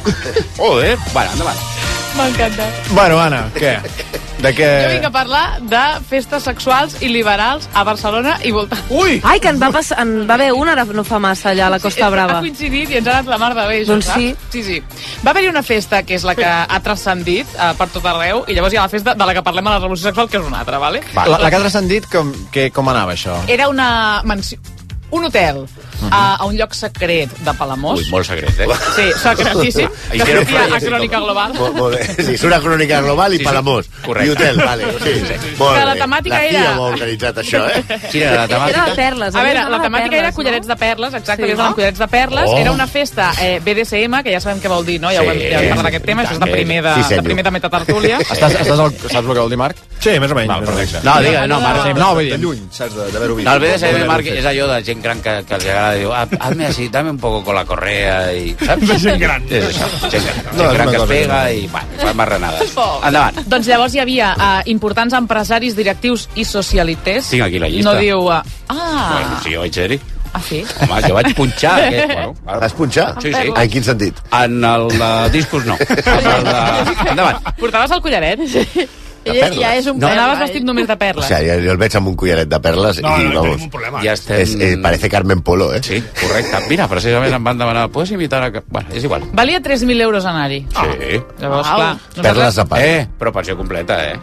Joder. 0.58 0.98
Bueno, 1.14 1.32
endavant. 1.32 1.58
M'encanta. 2.16 2.66
Bueno, 2.96 3.20
Anna, 3.20 3.50
què? 3.56 3.76
De 4.40 4.52
què... 4.56 4.68
Jo 4.84 4.90
vinc 4.92 5.06
a 5.08 5.12
parlar 5.12 5.44
de 5.64 5.82
festes 6.08 6.44
sexuals 6.48 6.98
i 7.04 7.10
liberals 7.12 7.66
a 7.74 7.84
Barcelona 7.88 8.36
i 8.46 8.52
voltant. 8.56 8.82
Ui! 8.94 9.18
Ai, 9.24 9.40
que 9.44 9.50
en 9.52 9.60
va, 9.62 9.70
passar, 9.74 9.98
en 10.04 10.26
va 10.30 10.36
haver 10.38 10.52
una 10.56 10.76
ara 10.76 10.86
no 10.86 11.04
fa 11.08 11.20
massa 11.24 11.50
allà 11.52 11.68
a 11.68 11.74
la 11.76 11.80
Costa 11.84 12.06
Ha 12.08 12.12
Brava. 12.14 12.38
coincidit 12.44 12.92
i 12.92 13.00
ens 13.00 13.08
ha 13.08 13.18
anat 13.18 13.32
la 13.32 13.40
mar 13.42 13.52
de 13.58 13.66
bé, 13.68 13.80
Doncs 13.88 14.12
sí. 14.14 14.30
Sí, 14.54 14.64
sí. 14.64 14.78
Va 15.26 15.32
haver-hi 15.32 15.50
una 15.52 15.64
festa 15.64 16.04
que 16.04 16.16
és 16.20 16.24
la 16.28 16.36
que 16.38 16.46
ha 16.46 16.80
transcendit 16.84 17.48
eh, 17.56 17.72
per 17.80 17.90
tot 17.96 18.06
arreu 18.12 18.44
i 18.48 18.56
llavors 18.56 18.76
hi 18.76 18.80
ha 18.80 18.86
la 18.88 18.94
festa 18.96 19.16
de 19.16 19.26
la 19.32 19.34
que 19.36 19.44
parlem 19.44 19.68
a 19.68 19.76
la 19.76 19.82
Revolució 19.84 20.10
Sexual, 20.12 20.30
que 20.30 20.40
és 20.40 20.48
una 20.48 20.60
altra, 20.64 20.80
vale? 20.84 21.04
La, 21.16 21.28
la 21.40 21.50
que 21.50 21.56
ha 21.60 21.64
transcendit, 21.66 22.08
com, 22.12 22.32
que, 22.52 22.70
com 22.76 22.92
anava 22.92 23.16
això? 23.16 23.40
Era 23.48 23.68
una 23.72 24.22
mansió... 24.24 24.60
un 25.12 25.26
hotel 25.26 25.66
a, 26.12 26.36
a 26.36 26.46
un 26.46 26.56
lloc 26.58 26.74
secret 26.74 27.32
de 27.40 27.54
Palamós. 27.54 28.00
Ui, 28.00 28.10
molt 28.12 28.26
secret, 28.28 28.60
eh? 28.60 28.68
Sí, 28.96 29.08
secretíssim. 29.22 29.90
I 30.14 30.20
Que 30.20 30.26
que 30.26 30.36
sortia 30.46 30.64
a 30.66 30.80
Crònica. 30.82 31.20
Global. 31.26 31.54
Molt, 31.56 31.76
molt 31.76 31.96
bé. 31.98 32.06
Sí, 32.24 32.34
és 32.36 32.44
una 32.44 32.60
crònica 32.62 33.02
global 33.02 33.34
i 33.34 33.38
Sí, 33.38 33.44
sí. 33.44 33.46
Palamós. 33.50 33.90
Correcte. 34.06 34.28
I 34.28 34.32
hotel, 34.36 34.58
vale. 34.66 34.86
Sí, 35.04 35.14
sí. 35.26 35.56
Molt 35.58 35.78
Que 35.80 35.86
la 35.86 35.96
temàtica 35.96 36.36
la 36.40 36.46
era- 36.46 36.64
ho 36.80 36.86
ha 36.86 36.90
organitzat, 36.92 37.38
això, 37.44 37.64
eh? 37.70 37.84
Quina 38.12 38.26
era 38.26 38.36
la 38.36 38.44
Era 38.46 38.48
temàtica? 38.56 38.86
de 38.90 38.96
perles. 38.96 39.36
A 39.36 39.44
veure, 39.44 39.64
la 39.70 39.78
de 39.78 39.84
temàtica 39.86 40.18
era 40.20 40.32
collarets 40.32 40.68
de 40.68 40.76
perles, 40.76 41.14
exacte, 41.14 41.44
Sí. 41.46 41.50
que 41.52 41.56
collarets 41.56 42.00
de 42.00 42.08
perles. 42.08 42.50
Oh. 42.50 42.58
Era 42.58 42.72
una 42.72 42.88
festa 42.88 43.32
eh, 43.42 43.60
BDSM, 43.64 44.22
que 44.24 44.32
ja 44.34 44.40
sabem 44.40 44.62
què 44.62 44.68
vol 44.72 44.86
dir, 44.86 45.00
no? 45.02 45.12
Ja, 45.12 45.22
Sí, 45.22 45.28
ho 45.28 45.32
hem, 45.32 45.70
parlat 45.70 45.86
d'aquest 45.90 46.06
tema, 46.06 46.24
això 46.24 46.34
és 46.34 46.40
de 46.40 46.46
sí, 46.46 46.52
primer 46.52 46.82
de, 46.84 46.94
sí, 47.04 47.16
de, 47.16 47.24
primer 47.24 47.44
de 47.44 47.52
metatartúlia. 47.52 48.20
Estàs, 48.36 48.56
estàs 48.62 48.80
al, 48.80 48.92
saps 48.94 49.16
el 49.26 49.34
que 49.34 49.40
vol 49.40 49.50
dir, 49.50 49.58
Marc? 49.58 49.78
Sí, 50.00 50.20
més 50.20 50.32
o 50.32 50.36
menys. 50.36 50.50
Val. 50.50 50.64
No, 51.06 51.14
digue, 51.24 51.48
no, 51.48 51.60
Marc. 51.62 51.82
Sí, 51.86 51.94
no, 51.98 52.10
vull 52.16 52.30
De 52.30 52.38
dir... 52.38 52.44
lluny, 52.46 52.62
saps, 52.72 52.96
d'haver-ho 53.14 53.36
vist. 53.36 53.48
No, 53.48 53.54
el 53.56 53.62
BDSM, 53.64 54.06
Marc, 54.10 54.26
és 54.28 54.46
allò 54.46 54.68
de 54.74 54.84
gent 54.86 55.02
gran 55.04 55.22
que, 55.22 55.34
que 55.48 55.56
els 55.56 55.66
agrada, 55.66 55.85
diu, 55.94 56.12
"Ah, 56.14 56.28
hazme 56.40 56.66
así, 56.68 56.88
dame 56.90 57.10
un 57.12 57.18
poco 57.18 57.44
con 57.44 57.56
la 57.56 57.64
correa 57.66 58.34
i... 58.34 58.56
Saps? 58.66 58.88
De 58.88 59.00
gent 59.00 59.20
gran. 59.22 59.44
És 59.50 59.66
això, 59.70 60.10
gent 60.10 60.24
gran, 60.26 60.46
No, 60.46 60.64
gent 60.64 60.72
és 60.72 60.74
gran 60.78 60.90
que 60.90 60.98
es 60.98 61.04
pega 61.12 61.40
i, 61.52 61.68
bueno, 61.68 61.88
fa 62.02 62.14
marranades. 62.14 62.74
Endavant. 63.08 63.40
Doncs 63.46 63.68
llavors 63.68 63.94
hi 63.96 64.00
havia 64.00 64.34
uh, 64.36 64.62
importants 64.66 65.14
empresaris, 65.14 65.76
directius 65.76 66.28
i 66.36 66.44
socialites. 66.46 67.30
Tinc 67.30 67.44
aquí 67.44 67.60
la 67.60 67.70
llista. 67.70 67.94
No 67.94 68.00
diu... 68.00 68.20
Uh, 68.26 68.42
Bueno, 68.68 68.82
ah, 68.82 69.40
sí, 69.44 69.54
jo 69.54 69.60
vaig 69.62 69.74
ser-hi. 69.74 70.00
ah, 70.34 70.42
sí? 70.42 70.64
Home, 70.82 71.02
jo 71.06 71.14
vaig 71.14 71.30
punxar 71.38 71.76
aquest, 71.86 72.08
bueno, 72.16 72.34
ara- 72.48 72.60
Vas 72.66 72.74
punxar? 72.74 73.14
Sí, 73.22 73.32
sí. 73.32 73.52
En 73.56 73.70
quin 73.70 73.84
sentit? 73.86 74.18
En 74.34 74.64
el 74.66 74.88
de 74.90 75.12
discos 75.32 75.66
no. 75.66 75.78
En 75.80 76.28
el 76.34 76.44
de... 76.44 76.60
Endavant. 77.12 77.38
Portaves 77.60 77.92
el 77.92 78.02
collaret? 78.02 78.40
Ella 78.42 78.66
ja 79.26 79.76
és 79.76 79.88
un 79.88 79.98
No. 80.00 80.08
perla, 80.08 80.24
Anaves 80.24 80.40
vestit 80.40 80.64
només 80.64 80.88
de 80.88 80.94
O 80.94 80.98
perles. 80.98 81.26
sea, 81.26 81.40
jo, 81.40 81.60
jo 81.66 81.72
el 81.72 81.78
veig 81.78 81.96
amb 81.96 82.08
un 82.08 82.16
collaret 82.16 82.48
de 82.48 82.60
perles 82.60 83.02
No, 83.02 83.18
i, 83.20 83.24
no, 83.26 83.34
no 83.34 83.42
vamos, 83.44 83.68
problema. 83.72 84.02
Ja 84.04 84.14
estem... 84.14 84.42
es, 84.42 84.56
eh, 84.60 84.78
parece 84.82 85.10
Carmen 85.10 85.42
Polo, 85.42 85.74
eh? 85.74 85.82
Sí, 85.84 86.04
correcte. 86.22 86.58
Mira, 86.70 86.88
precisament 86.88 87.34
em 87.34 87.44
van 87.44 87.58
demanar, 87.58 87.90
¿puedes 87.90 88.12
invitar 88.12 88.44
a... 88.44 88.64
Bueno, 88.70 88.90
és 88.94 89.04
igual. 89.04 89.24
Valia 89.34 89.62
3.000 89.62 90.02
euros 90.02 90.26
anar-hi. 90.26 90.66
Sí. 90.70 91.22
Llavors, 91.40 91.68
Uau. 91.68 91.76
clar... 91.76 91.98
Perles 92.22 92.58
a 92.60 92.66
part. 92.66 92.82
Eh, 92.84 93.08
però 93.20 93.32
pensió 93.34 93.58
completa, 93.58 94.00
eh? 94.12 94.18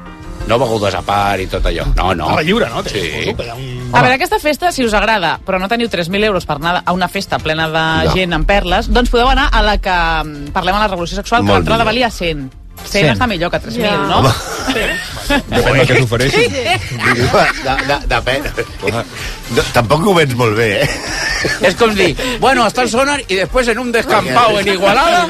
No 0.48 0.59
begudes 0.59 0.92
a 0.98 1.03
part 1.07 1.38
i 1.40 1.46
tot 1.46 1.64
allò. 1.66 1.84
No, 1.94 2.14
no. 2.16 2.24
Estava 2.24 2.42
lliure, 2.42 2.66
no? 2.68 2.82
Sí. 2.82 2.98
Que 3.36 3.53
un... 3.55 3.90
A 3.94 4.00
veure, 4.03 4.16
aquesta 4.16 4.40
festa, 4.42 4.72
si 4.72 4.82
us 4.84 4.92
agrada, 4.92 5.36
però 5.46 5.61
no 5.61 5.68
teniu 5.70 5.86
3.000 5.88 6.24
euros 6.24 6.46
per 6.46 6.57
anar 6.57 6.82
a 6.84 6.92
una 6.92 7.07
festa 7.09 7.38
plena 7.38 7.68
de 7.68 7.84
No. 8.09 8.12
gent 8.16 8.32
amb 8.34 8.44
perles, 8.46 8.88
doncs 8.90 9.09
podeu 9.11 9.28
anar 9.30 9.50
a 9.53 9.62
la 9.62 9.76
que 9.78 9.90
mm, 10.24 10.50
parlem 10.53 10.74
a 10.74 10.80
la 10.80 10.88
Revolució 10.88 11.14
Sexual, 11.16 11.42
que 11.42 11.46
Molt 11.46 11.59
l'entrada 11.61 11.84
millor. 11.84 11.92
valia 11.94 12.11
100. 12.11 12.50
100 12.82 12.90
100. 12.90 13.12
està 13.14 13.28
millor 13.28 13.50
que 13.53 13.61
3.000, 13.61 13.82
Ja. 13.84 13.96
no? 14.09 14.18
Home. 14.18 14.30
Depèn 14.72 15.74
del 15.76 15.86
que. 15.86 15.94
De, 17.62 17.74
de, 17.88 17.96
depèn. 18.10 18.42
Tampoc 19.72 20.06
ho 20.08 20.14
vens 20.16 20.34
molt 20.36 20.56
bé, 20.56 20.68
eh? 20.82 20.88
Es 21.60 21.74
como 21.74 21.92
decir, 21.94 22.16
bueno, 22.40 22.64
hasta 22.64 22.82
el 22.82 22.88
sonar 22.88 23.20
y 23.28 23.34
después 23.34 23.66
en 23.68 23.78
un 23.78 23.90
descampado 23.92 24.60
en 24.60 24.68
Igualada 24.68 25.28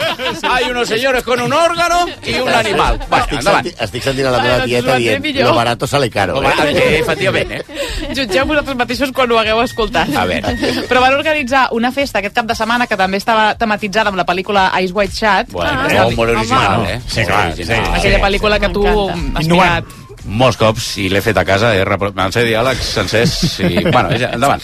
hay 0.49 0.70
unos 0.70 0.86
señores 0.88 1.22
con 1.24 1.40
un 1.40 1.53
órgano 1.53 2.07
y 2.24 2.34
un 2.34 2.49
animal. 2.51 2.99
Bueno, 3.09 3.24
estic, 3.24 3.38
endavant. 3.38 3.66
senti, 3.66 3.84
estic 3.84 4.03
sentint 4.03 4.26
a 4.28 4.30
la 4.30 4.43
meva 4.43 4.64
tieta 4.64 4.93
ho 4.93 4.97
dient 4.99 5.24
lo 5.43 5.55
barato 5.55 5.86
sale 5.86 6.11
caro. 6.11 6.43
Eh? 6.43 6.49
eh, 6.68 6.99
efectivament, 7.01 7.51
eh? 7.53 7.62
Jutgeu 8.14 8.45
vosaltres 8.47 8.76
mateixos 8.76 9.12
quan 9.12 9.32
ho 9.32 9.38
hagueu 9.40 9.62
escoltat. 9.62 10.12
A 10.14 10.24
veure. 10.28 10.55
Però 10.88 11.01
van 11.01 11.14
organitzar 11.16 11.68
una 11.72 11.90
festa 11.93 12.20
aquest 12.20 12.34
cap 12.36 12.47
de 12.47 12.55
setmana 12.55 12.86
que 12.86 12.97
també 13.01 13.16
estava 13.18 13.55
tematitzada 13.59 14.12
amb 14.12 14.20
la 14.20 14.26
pel·lícula 14.28 14.68
Ice 14.84 14.93
White 14.93 15.16
Shut. 15.16 15.51
Bueno, 15.53 15.70
Ah. 15.72 16.05
molt, 16.05 16.16
molt 16.16 16.30
original, 16.36 16.84
eh? 16.88 17.01
Sí, 17.09 17.24
clar, 17.24 17.55
sí. 17.57 17.64
Aquella 17.72 18.20
pel·lícula 18.20 18.61
que 18.61 18.68
tu 18.68 18.84
Innovant. 19.41 19.87
Molts 20.24 20.57
cops, 20.61 20.93
i 21.03 21.09
l'he 21.11 21.20
fet 21.24 21.37
a 21.41 21.45
casa, 21.45 21.72
he 21.74 21.83
repro- 21.85 22.12
me'n 22.14 22.30
sé 22.35 22.45
diàlegs 22.47 22.93
sencers, 22.95 23.37
i... 23.64 23.83
Bueno, 23.95 24.12
ja, 24.18 24.30
endavant. 24.37 24.62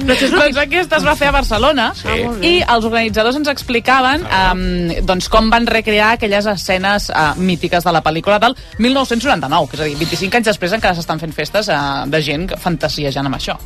Doncs 0.00 0.56
aquesta 0.62 0.96
es 1.00 1.04
va 1.04 1.16
fer 1.18 1.26
a 1.28 1.32
Barcelona 1.34 1.88
Sí. 1.98 2.14
i 2.46 2.52
els 2.62 2.84
organitzadors 2.86 3.36
ens 3.36 3.48
explicaven 3.50 4.22
um, 4.22 4.62
doncs 5.04 5.26
com 5.28 5.50
van 5.50 5.66
recrear 5.66 6.12
aquelles 6.14 6.46
escenes 6.46 7.10
uh, 7.10 7.34
mítiques 7.36 7.84
de 7.84 7.92
la 7.92 8.00
pel·lícula 8.00 8.38
del 8.40 8.54
1999, 8.78 9.68
que 9.68 9.76
és 9.76 9.82
a 9.82 9.88
dir, 9.90 9.98
25 9.98 10.38
anys 10.40 10.52
després 10.54 10.76
encara 10.78 10.94
s'estan 10.96 11.20
fent 11.20 11.34
festes 11.36 11.68
uh, 11.74 12.06
de 12.08 12.22
gent 12.22 12.46
fantasiejant 12.62 13.26
amb 13.28 13.36
això. 13.42 13.58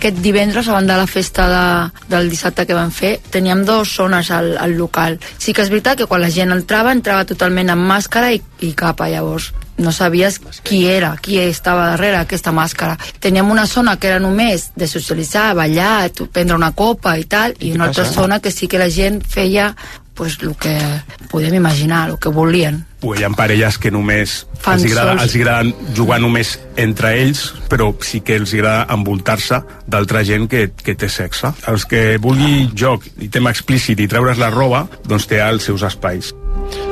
Aquest 0.00 0.16
divendres, 0.24 0.64
abans 0.72 0.88
de 0.88 0.94
la 0.96 1.06
festa 1.06 1.44
de, 1.52 1.64
del 2.08 2.30
dissabte 2.32 2.64
que 2.64 2.72
vam 2.72 2.88
fer, 2.90 3.18
teníem 3.30 3.66
dues 3.68 3.90
zones 3.98 4.30
al, 4.32 4.54
al 4.56 4.72
local. 4.78 5.18
Sí 5.36 5.52
que 5.52 5.60
és 5.60 5.68
veritat 5.68 5.98
que 6.00 6.06
quan 6.08 6.22
la 6.24 6.30
gent 6.32 6.54
entrava, 6.56 6.94
entrava 6.96 7.26
totalment 7.28 7.68
amb 7.74 7.84
màscara 7.84 8.30
i, 8.32 8.40
i 8.64 8.72
capa, 8.72 9.10
llavors 9.12 9.50
no 9.80 9.92
sabies 9.96 10.38
qui 10.64 10.82
era, 10.92 11.14
qui 11.20 11.38
estava 11.40 11.86
darrere 11.94 12.18
aquesta 12.20 12.52
màscara. 12.52 12.98
Teníem 13.20 13.48
una 13.52 13.66
zona 13.66 13.94
que 14.00 14.08
era 14.10 14.18
només 14.20 14.70
de 14.76 14.88
socialitzar, 14.88 15.54
ballar, 15.56 16.10
tu- 16.12 16.26
prendre 16.28 16.56
una 16.56 16.72
copa 16.76 17.14
i 17.16 17.24
tal, 17.24 17.54
i 17.60 17.72
una 17.72 17.86
altra 17.88 18.04
zona 18.16 18.40
que 18.40 18.50
sí 18.52 18.68
que 18.68 18.80
la 18.80 18.90
gent 18.92 19.20
feia 19.24 19.70
pues, 20.20 20.36
el 20.42 20.54
que 20.54 20.76
podem 21.30 21.54
imaginar, 21.54 22.10
el 22.10 22.18
que 22.18 22.28
volien. 22.28 22.84
o 23.00 23.14
hi 23.16 23.22
ha 23.24 23.30
parelles 23.32 23.78
que 23.80 23.88
només 23.88 24.46
Fan 24.60 24.76
els 24.76 24.90
agrada, 24.90 25.14
sols. 25.14 25.22
els 25.22 25.36
agrada 25.38 25.94
jugar 25.96 26.18
només 26.20 26.50
entre 26.76 27.14
ells, 27.22 27.54
però 27.72 27.94
sí 28.04 28.20
que 28.20 28.36
els 28.36 28.52
agrada 28.52 28.84
envoltar-se 28.92 29.62
d'altra 29.88 30.20
gent 30.28 30.44
que, 30.52 30.66
que 30.76 30.94
té 30.94 31.08
sexe. 31.08 31.54
Els 31.72 31.88
que 31.88 32.18
vulgui 32.20 32.68
joc 32.76 33.08
i 33.16 33.30
tema 33.32 33.54
explícit 33.56 34.04
i 34.04 34.08
treure's 34.12 34.36
la 34.36 34.50
roba, 34.52 34.84
doncs 35.08 35.24
té 35.30 35.40
els 35.40 35.64
seus 35.64 35.86
espais. 35.88 36.34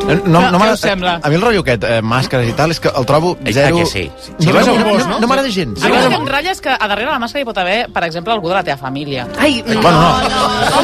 No, 0.08 0.14
no, 0.40 0.50
no 0.52 0.58
què 0.62 0.72
us 0.72 0.80
sembla? 0.80 1.18
A 1.22 1.28
mi 1.28 1.36
el 1.36 1.42
rotllo 1.42 1.60
aquest, 1.60 1.84
eh, 1.84 1.98
màscares 2.02 2.48
i 2.48 2.54
tal, 2.56 2.70
és 2.72 2.80
que 2.80 2.88
el 2.96 3.04
trobo 3.06 3.34
Eh, 3.44 3.52
zero... 3.52 3.76
a 3.76 3.80
que 3.80 3.86
sí? 3.86 4.04
No, 4.08 4.36
Si 4.38 4.52
vas 4.52 4.68
a 4.68 4.72
no, 4.72 4.78
no, 4.78 4.84
bosc, 4.94 5.06
no, 5.08 5.18
no 5.20 5.26
m'agrada 5.28 5.50
gens. 5.52 5.82
A 5.84 5.88
mi 5.88 5.96
el 5.98 6.08
que 6.08 6.14
em 6.16 6.26
ratlla 6.26 6.52
és 6.54 6.60
que 6.64 6.70
a 6.72 6.88
darrere 6.88 7.10
la 7.10 7.18
màscara 7.20 7.42
hi 7.42 7.48
pot 7.48 7.58
haver, 7.60 7.78
per 7.92 8.04
exemple, 8.04 8.32
algú 8.32 8.48
de 8.48 8.54
la 8.56 8.62
teva 8.64 8.78
família. 8.80 9.26
Ai, 9.38 9.62
no, 9.66 9.80
Bueno, 9.82 10.00
no. 10.00 10.78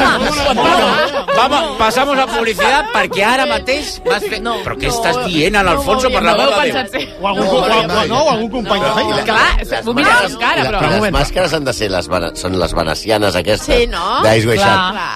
Bueno, 0.55 0.87
vamos, 1.35 1.77
pasamos 1.77 2.17
a 2.19 2.27
publicitat 2.27 2.91
perquè 2.93 3.23
ara 3.25 3.45
mateix 3.49 3.95
vas 4.05 4.23
fer... 4.23 4.41
No, 4.45 4.57
però 4.65 4.77
què 4.79 4.89
estàs 4.91 5.17
dient 5.25 5.55
en 5.59 5.67
Alfonso 5.73 6.09
per 6.13 6.21
la 6.23 6.35
No 6.35 6.45
meva 6.45 6.61
Déu? 6.65 7.07
O 7.21 7.27
algun, 7.27 7.47
o, 7.47 7.57
o, 7.61 8.05
no, 8.07 8.19
o 8.21 8.29
algun 8.31 8.49
company 8.51 8.81
de 8.83 8.91
feina. 8.99 9.23
Clar, 9.25 9.81
m'ho 9.85 9.93
mires 9.97 10.21
amb 10.29 10.39
cara, 10.41 10.65
però... 10.69 10.91
les 11.01 11.11
màscares 11.15 11.53
han 11.57 11.65
de 11.67 11.73
ser 11.73 11.89
les, 11.93 12.09
són 12.39 12.59
les 12.61 12.73
venecianes 12.77 13.35
aquestes. 13.41 13.81
Sí, 13.83 13.87
no? 13.91 14.21
D'Ice. 14.25 14.55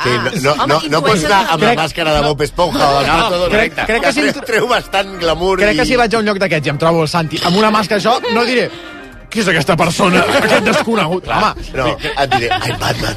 Que 0.03 0.41
no, 0.41 0.55
no, 0.55 0.63
Home, 0.63 0.73
no, 0.73 0.79
no 0.89 1.01
pots 1.05 1.23
anar 1.25 1.39
amb 1.53 1.63
la 1.63 1.69
Crec- 1.69 1.79
màscara 1.83 2.13
de 2.17 2.21
Bob 2.25 2.41
Esponja 2.41 2.89
o 2.89 2.99
del 2.99 3.07
No, 3.09 3.49
Donald. 3.69 3.87
crec- 3.89 4.01
crec 4.01 4.01
que 4.03 4.13
si 4.35 4.45
treu, 4.45 4.67
bastant 4.67 5.19
glamour 5.19 5.57
Crec 5.59 5.75
que 5.77 5.83
i... 5.83 5.85
si 5.85 5.95
vaig 5.95 6.15
a 6.15 6.19
un 6.19 6.25
lloc 6.25 6.37
d'aquests 6.41 6.67
i 6.67 6.69
em 6.69 6.77
trobo 6.77 7.01
el 7.03 7.07
Santi 7.07 7.39
amb 7.43 7.57
una 7.57 7.71
màscara 7.71 7.99
això, 8.01 8.17
no 8.33 8.45
diré 8.45 8.69
qui 9.29 9.39
és 9.43 9.47
aquesta 9.51 9.75
persona, 9.79 10.23
aquest 10.41 10.65
desconegut. 10.65 11.27
Home, 11.29 11.53
No, 11.75 11.89
et 12.09 12.29
diré, 12.35 12.49
ai, 12.49 12.71
Batman. 12.79 13.15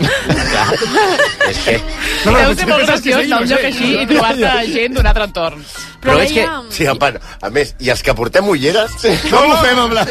És 1.49 1.59
que... 1.65 1.79
no, 2.27 2.35
Deu 2.37 2.53
ser 2.59 2.69
molt 2.69 2.85
graciós 2.87 3.23
anar 3.25 3.39
a 3.39 3.41
un 3.43 3.49
no 3.49 3.55
lloc 3.55 3.65
així 3.71 3.89
i 4.03 4.05
trobar-te 4.11 4.53
gent 4.73 4.95
d'un 4.99 5.09
altre 5.11 5.27
entorn. 5.29 5.65
Però 6.03 6.17
és 6.19 6.33
que... 6.35 6.45
Sí, 6.75 6.87
a, 6.91 6.95
part, 6.99 7.21
a 7.47 7.49
més, 7.55 7.75
i 7.79 7.91
els 7.93 8.01
que 8.03 8.11
portem 8.19 8.49
ulleres, 8.51 8.95
com 9.31 9.53
ho 9.53 9.59
fem 9.63 9.79
amb, 9.85 9.93
la, 9.95 10.03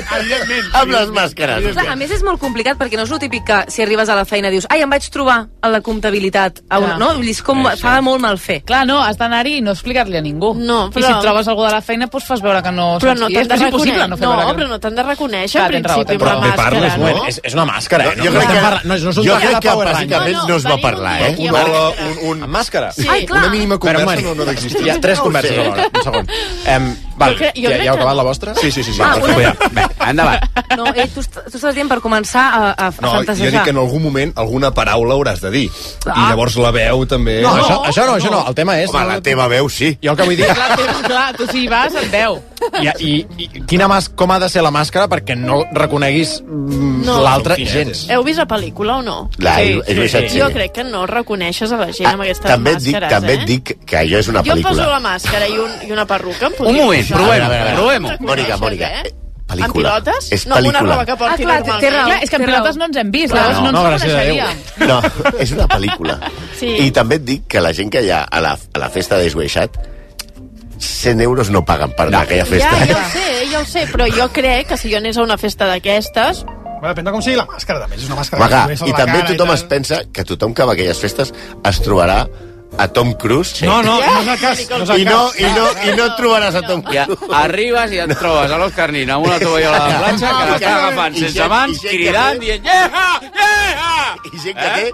amb 0.79 0.93
les 0.93 1.09
màscares? 1.11 1.65
Clar, 1.75 1.87
a 1.91 1.97
més 1.99 2.13
és 2.15 2.23
molt 2.23 2.39
complicat 2.39 2.79
perquè 2.79 2.95
no 2.99 3.03
és 3.03 3.11
el 3.11 3.19
típic 3.19 3.43
que 3.49 3.57
si 3.73 3.83
arribes 3.83 4.07
a 4.07 4.15
la 4.15 4.23
feina 4.27 4.51
dius 4.53 4.67
ai, 4.71 4.79
em 4.85 4.91
vaig 4.91 5.09
trobar 5.11 5.41
a 5.61 5.71
la 5.73 5.81
comptabilitat 5.83 6.61
a 6.69 6.79
una, 6.79 6.95
Clar. 6.95 7.17
no? 7.19 7.25
És 7.31 7.41
com, 7.43 7.65
fa 7.81 7.97
molt 8.05 8.23
mal 8.23 8.39
fer 8.39 8.61
Clar, 8.67 8.85
no, 8.87 9.01
has 9.03 9.19
d'anar-hi 9.19 9.57
i 9.59 9.65
no 9.65 9.73
explicar-li 9.75 10.15
a 10.19 10.23
ningú. 10.23 10.53
No, 10.55 10.85
I 10.87 10.95
però- 10.95 11.09
si 11.09 11.11
et 11.11 11.25
trobes 11.27 11.51
algú 11.51 11.67
de 11.67 11.73
la 11.75 11.81
feina, 11.83 12.07
doncs 12.07 12.27
fas 12.29 12.41
veure 12.45 12.63
que 12.63 12.71
no 12.71 12.87
Però 13.03 13.17
no 13.19 13.27
t'han 13.27 13.41
és. 13.43 13.51
de 13.51 13.59
reconèixer. 13.65 14.07
no 14.07 14.15
No, 14.21 14.55
però 14.55 14.67
no 14.71 14.79
t'han 14.79 14.95
de 14.95 15.03
reconèixer 15.09 15.59
Clar, 15.59 15.67
amb 15.91 16.21
raó. 16.31 16.41
la 16.41 16.47
de 16.47 16.57
parles, 16.57 16.97
no? 16.97 17.25
és, 17.27 17.39
és 17.43 17.53
una 17.53 17.65
màscara, 17.65 18.05
eh? 18.05 18.15
Jo 18.17 18.23
no, 18.23 18.31
crec 18.31 18.49
estem 18.49 18.55
que- 18.55 18.61
no, 18.61 18.79
no 18.83 18.95
és 18.95 19.03
un 19.03 19.13
jo 19.13 19.35
crec 19.35 19.53
de 19.53 19.59
que 19.61 19.75
bàsicament 19.75 20.33
No, 20.33 20.41
no, 20.41 20.47
no 20.47 20.55
es 20.57 20.65
va 20.65 20.77
parlar, 20.81 21.15
un 21.21 21.27
eh? 21.27 21.35
un, 22.01 22.17
un, 22.31 22.43
Amb 22.43 22.53
màscara? 22.55 22.91
Sí. 22.93 23.07
Ai, 23.09 23.25
clar. 23.25 23.43
Una 23.43 23.51
mínima 23.51 23.75
un 23.75 23.79
conversa 23.79 24.21
no, 24.21 24.35
no 24.35 24.51
existeix. 24.51 24.85
Hi 24.85 24.89
ha 24.89 24.99
tres 25.01 25.19
converses 25.19 25.57
alhora. 25.57 25.89
Un 25.93 26.03
segon. 26.03 26.27
Val, 27.21 27.35
Jo 27.37 27.51
jo 27.55 27.69
ja, 27.69 27.77
ja 27.77 27.83
heu 27.85 27.93
acabat 27.95 28.13
no. 28.15 28.19
la 28.19 28.23
vostra? 28.27 28.55
Sí, 28.59 28.71
sí, 28.71 28.83
sí. 28.83 28.93
sí. 28.93 29.01
Ah, 29.01 29.15
una- 29.15 29.35
Perfecte. 29.35 29.69
Bé, 29.75 29.85
endavant. 30.09 30.41
no, 30.77 30.85
eh, 30.95 31.07
tu, 31.13 31.21
tu 31.23 31.57
estàs 31.57 31.75
dient 31.75 31.89
per 31.89 31.99
començar 32.01 32.43
a, 32.51 32.61
a, 32.73 32.89
No, 33.01 33.07
jo 33.11 33.15
fantasejar 33.21 33.51
dic 33.51 33.63
que 33.63 33.73
en 33.75 33.77
algun 33.81 34.03
moment 34.03 34.33
alguna 34.35 34.71
paraula 34.73 35.15
hauràs 35.15 35.41
de 35.41 35.51
dir. 35.51 35.65
I 35.69 36.09
Ah. 36.11 36.29
llavors 36.31 36.55
la 36.57 36.71
veu 36.71 37.05
també... 37.05 37.39
No, 37.41 37.55
això, 37.57 37.81
això 37.87 38.05
no, 38.05 38.15
això 38.17 38.31
no. 38.31 38.43
El 38.47 38.55
tema 38.55 38.79
és... 38.81 38.89
Home, 38.89 39.05
la 39.07 39.21
teva 39.21 39.47
veu 39.47 39.69
sí. 39.69 39.97
Jo 40.03 40.11
el 40.11 40.17
que 40.17 40.23
vull 40.29 40.37
dir... 40.37 40.47
Clar, 40.51 40.75
tu, 40.77 41.03
clar, 41.07 41.27
tu 41.37 41.47
si 41.51 41.63
hi 41.63 41.67
vas 41.71 41.93
et 41.95 42.09
veu. 42.11 42.41
I, 42.77 42.89
i, 43.01 43.11
i 43.41 43.47
quina 43.65 43.87
mas, 43.89 44.05
com 44.13 44.29
ha 44.31 44.37
de 44.39 44.47
ser 44.51 44.61
la 44.61 44.69
màscara 44.69 45.07
perquè 45.09 45.33
no 45.35 45.63
reconeguis 45.73 46.41
mm, 46.45 46.89
No. 47.01 47.15
l'altre 47.23 47.55
Són 47.57 47.65
gens? 47.71 48.03
Heu 48.13 48.21
vist 48.23 48.37
la 48.37 48.45
pel·lícula 48.45 48.99
o 48.99 49.01
no? 49.01 49.15
La, 49.41 49.55
Sí, 49.61 49.79
sí, 49.87 49.95
sí, 50.07 50.19
sí. 50.29 50.39
Jo 50.39 50.49
crec 50.53 50.71
que 50.75 50.83
no 50.85 51.07
reconeixes 51.09 51.71
a 51.73 51.77
la 51.79 51.87
gent 51.91 52.05
amb 52.11 52.21
aquestes 52.21 52.45
també 52.45 52.75
et 52.75 52.83
dic, 52.83 52.93
màscares, 52.93 53.15
també 53.15 53.33
eh? 53.33 53.39
et 53.41 53.47
dic 53.49 53.71
que 53.89 53.97
allò 53.97 54.19
és 54.21 54.29
una 54.29 54.43
Jo 54.45 54.53
em 54.53 54.61
poso 54.61 54.75
pel·lícula. 54.75 54.91
la 54.93 54.99
màscara 55.07 55.47
i, 55.49 55.57
un, 55.57 55.71
i 55.87 55.91
una 55.91 56.05
perruca, 56.05 56.51
Un 56.59 56.75
moment, 56.77 57.10
veure. 57.17 57.73
provem-ho. 57.75 58.09
Mònica, 58.19 58.57
Mònica, 58.57 58.87
Eh? 59.01 59.13
Amb 59.51 59.59
pel·lícula. 59.59 59.73
pilotes? 60.01 60.31
És 60.31 60.45
no 60.47 60.55
amb 60.55 60.67
una 60.67 60.79
pel·lícula. 60.79 60.91
roba 60.93 61.05
que 61.05 61.15
porti 61.17 61.33
Ah, 61.33 61.45
clar, 61.45 61.57
té 61.63 61.67
normalment. 61.67 61.93
raó. 61.93 62.05
Clar, 62.07 62.23
és 62.23 62.29
que 62.29 62.35
en 62.37 62.41
Té 62.41 62.45
pilotes 62.47 62.77
no 62.77 62.85
ens 62.85 62.97
hem 62.97 63.11
vist, 63.11 63.33
llavors 63.33 63.57
no, 63.61 63.71
No, 63.71 63.81
ens 63.91 64.03
gràcies 64.03 64.13
a 64.15 64.21
Déu. 64.23 64.35
reconeixeríem. 64.35 64.87
No, 64.87 65.39
és 65.43 65.51
una 65.51 65.67
pel·lícula. 65.67 66.19
Sí. 66.57 66.67
I 66.87 66.91
també 66.91 67.15
et 67.15 67.25
dic 67.25 67.47
que 67.47 67.59
la 67.59 67.73
gent 67.73 67.89
que 67.91 68.01
hi 68.01 68.09
ha 68.11 68.23
a 68.23 68.39
la, 68.39 68.53
a 68.73 68.79
la 68.79 68.89
festa 68.89 69.17
d'Esgueixat 69.17 69.75
100 70.79 71.21
euros 71.21 71.49
no 71.51 71.63
paguen 71.65 71.91
per 71.91 72.07
anar 72.07 72.19
a 72.19 72.23
aquella 72.23 72.45
festa. 72.45 72.71
Ja, 72.79 72.85
ja 72.85 72.97
ho 72.97 73.09
sé, 73.11 73.27
ja 73.51 73.59
ho 73.59 73.65
sé, 73.65 73.83
però 73.91 74.07
jo 74.09 74.29
crec 74.33 74.67
que 74.69 74.77
si 74.77 74.89
jo 74.91 74.97
anés 74.97 75.17
a 75.17 75.21
una 75.23 75.37
festa 75.37 75.65
d'aquestes, 75.67 76.45
Bueno, 76.81 76.95
depèn 76.95 77.05
de 77.05 77.11
com 77.11 77.21
sigui 77.21 77.35
la 77.37 77.45
màscara, 77.45 77.81
també. 77.83 77.95
És 77.99 78.05
una 78.07 78.15
màscara 78.15 78.41
Home, 78.43 78.73
que 78.75 78.89
i 78.89 78.93
també 78.93 79.19
cara 79.19 79.27
tothom 79.27 79.49
i 79.51 79.53
es 79.53 79.63
pensa 79.69 79.99
que 80.11 80.23
tothom 80.25 80.55
que 80.57 80.63
va 80.65 80.71
a 80.71 80.73
aquelles 80.73 80.97
festes 80.97 81.29
es 81.63 81.81
trobarà 81.85 82.23
a 82.77 82.87
Tom 82.87 83.13
Cruise. 83.13 83.65
No, 83.65 83.81
no, 83.83 83.99
no 83.99 84.21
és 84.21 84.27
el 84.27 84.39
cas. 84.39 84.61
No 84.69 84.83
és 84.83 84.89
el 84.89 85.01
I 85.01 85.05
no, 85.05 85.17
cas. 85.27 85.39
i 85.39 85.43
no, 85.55 85.65
i 85.91 85.95
no 85.97 86.05
et 86.05 86.15
trobaràs 86.17 86.55
a 86.55 86.61
Tom 86.65 86.81
Ja, 86.91 87.05
Cruise. 87.05 87.33
arribes 87.35 87.91
i 87.91 87.99
et 87.99 88.13
trobes 88.17 88.51
a 88.51 88.57
l'Òscar 88.61 88.89
Nin 88.95 89.09
amb 89.11 89.25
una 89.27 89.39
tovallola 89.39 89.79
de 89.87 89.97
planxa 89.99 90.29
que 90.37 90.45
l'està 90.51 90.75
agafant 90.77 91.15
I 91.15 91.19
sense 91.25 91.33
gent- 91.39 91.49
mans, 91.51 91.77
i 91.77 91.81
gent 91.81 91.91
que 91.91 91.97
cridant, 92.05 92.39
dient 92.39 92.63
yeah, 92.65 93.21
yeah! 93.35 94.15
I 94.33 94.37
gent 94.45 94.57
que 94.57 94.69
té 94.77 94.91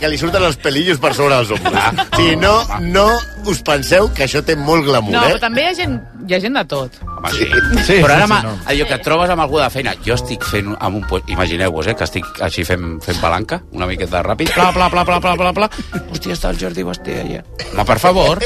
que 0.00 0.08
li 0.08 0.18
surten 0.20 0.42
els 0.46 0.56
pelillos 0.60 0.98
per 1.02 1.12
sobre 1.16 1.36
els 1.42 1.50
ombres. 1.54 2.00
O 2.10 2.16
sigui, 2.16 2.36
no, 2.40 2.54
no 2.88 3.04
us 3.50 3.60
penseu 3.66 4.08
que 4.16 4.24
això 4.26 4.40
té 4.44 4.56
molt 4.56 4.84
glamour, 4.88 5.12
No, 5.14 5.22
eh? 5.26 5.34
però 5.34 5.42
també 5.46 5.66
hi 5.66 5.70
ha 5.70 5.74
gent, 5.76 5.98
hi 6.28 6.34
ha 6.36 6.40
gent 6.42 6.56
de 6.58 6.64
tot. 6.70 6.96
Home, 7.04 7.30
sí. 7.36 7.46
Sí, 7.84 7.98
Però 8.00 8.16
ara, 8.16 8.26
sí, 8.26 8.32
sí, 8.34 8.46
no. 8.48 8.54
allò 8.72 8.86
que 8.88 8.96
et 8.98 9.04
trobes 9.04 9.30
amb 9.34 9.44
algú 9.44 9.60
de 9.60 9.68
feina, 9.72 9.94
jo 10.06 10.16
estic 10.16 10.44
fent 10.48 10.72
amb 10.80 11.00
un... 11.02 11.22
Imagineu-vos, 11.36 11.86
eh, 11.92 11.96
que 11.96 12.08
estic 12.08 12.26
així 12.48 12.64
fent, 12.68 12.96
fent 13.04 13.20
palanca, 13.20 13.60
una 13.76 13.88
miqueta 13.90 14.22
ràpid, 14.26 14.52
pla, 14.56 14.70
pla, 14.76 14.88
pla, 14.92 15.04
pla, 15.04 15.20
pla, 15.20 15.36
pla, 15.36 15.52
pla. 15.56 15.70
Hòstia, 16.10 16.32
està 16.36 16.50
el 16.54 16.60
Jordi 16.64 16.84
Basté 16.86 17.20
allà. 17.22 17.44
Home, 17.74 17.84
per 17.92 17.98
favor. 18.02 18.40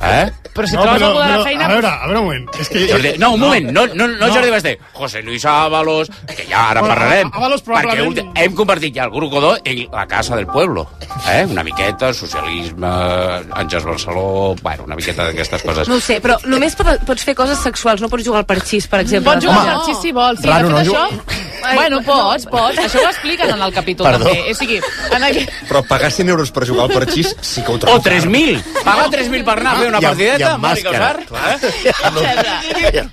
Eh? 0.00 0.30
Però 0.52 0.66
si 0.68 0.76
trobes 0.76 1.00
algú 1.02 1.20
de 1.22 1.28
la 1.30 1.42
feina... 1.44 1.64
A 1.64 1.68
veure, 1.72 1.88
a 1.88 2.06
veure 2.06 2.18
un 2.20 2.26
moment. 2.26 2.48
És 2.60 2.68
que... 2.68 2.82
Jordi, 2.90 3.12
no, 3.18 3.30
un 3.36 3.40
moment, 3.40 3.70
no, 3.72 3.86
no, 3.96 4.06
no, 4.08 4.28
Jordi 4.34 4.50
Basté. 4.52 4.74
José 4.92 5.22
Luis 5.22 5.44
Ábalos, 5.48 6.10
que 6.28 6.44
ja 6.48 6.66
ara 6.70 6.82
Bueno, 6.82 6.94
parlarem. 6.94 7.30
Ábalos 7.32 7.62
Perquè 7.64 7.86
probablement- 7.86 8.20
un, 8.26 8.32
hem 8.36 8.54
convertit 8.58 8.94
ja 8.98 9.06
el 9.08 9.14
Grup 9.14 9.32
Godó 9.32 9.54
en 9.64 9.86
la 9.90 10.06
casa 10.06 10.36
del 10.36 10.46
pueblo. 10.46 10.86
Eh? 11.30 11.46
Una 11.48 11.64
miqueta, 11.64 12.12
socialisme, 12.12 12.86
Àngels 12.86 13.84
Barceló... 13.84 14.54
Bueno, 14.62 14.84
una 14.84 14.96
miqueta 14.96 15.24
d'aquestes 15.30 15.62
coses. 15.64 15.88
No 15.88 15.96
ho 15.96 16.04
sé, 16.04 16.20
però 16.20 16.36
només 16.44 16.76
pot, 16.76 17.00
pots 17.08 17.24
fer 17.24 17.34
coses 17.38 17.58
sexuals, 17.64 18.02
no 18.04 18.10
pots 18.12 18.26
jugar 18.28 18.44
al 18.44 18.48
parxís, 18.50 18.86
per 18.92 19.00
exemple. 19.06 19.32
Pots 19.32 19.46
jugar 19.48 19.64
al 19.78 19.82
xis 19.88 20.02
si 20.04 20.12
vols. 20.12 20.40
Sí, 20.44 20.48
Raro, 20.52 20.68
fet, 20.68 20.92
no? 20.92 21.06
això... 21.08 21.48
Bueno, 21.62 22.00
pots, 22.02 22.44
pots. 22.50 22.76
Això 22.82 22.98
ho 22.98 23.08
expliquen 23.08 23.52
en 23.54 23.60
el 23.62 23.72
capítol, 23.72 24.08
Perdó. 24.10 24.26
també. 24.26 24.50
O 24.50 24.54
sigui, 24.58 24.80
en 25.14 25.22
aqu... 25.28 25.44
Però 25.68 25.82
pagar 25.86 26.10
100 26.10 26.32
euros 26.34 26.50
per 26.50 26.66
jugar 26.66 26.88
al 26.88 26.94
parxís 26.96 27.30
sí 27.40 27.62
que 27.62 27.70
ho 27.70 27.76
O 27.76 27.78
trobo. 27.78 28.02
3.000! 28.02 28.58
Pagar 28.82 29.06
3.000 29.14 29.44
per 29.46 29.54
anar 29.60 29.76
fer 29.82 29.90
una 29.92 29.98
I 29.98 30.02
i 30.02 30.06
partideta, 30.08 30.52
amb 30.54 30.64
Mònica. 30.64 30.90
Osar. 30.90 31.16
Eh? 31.22 33.04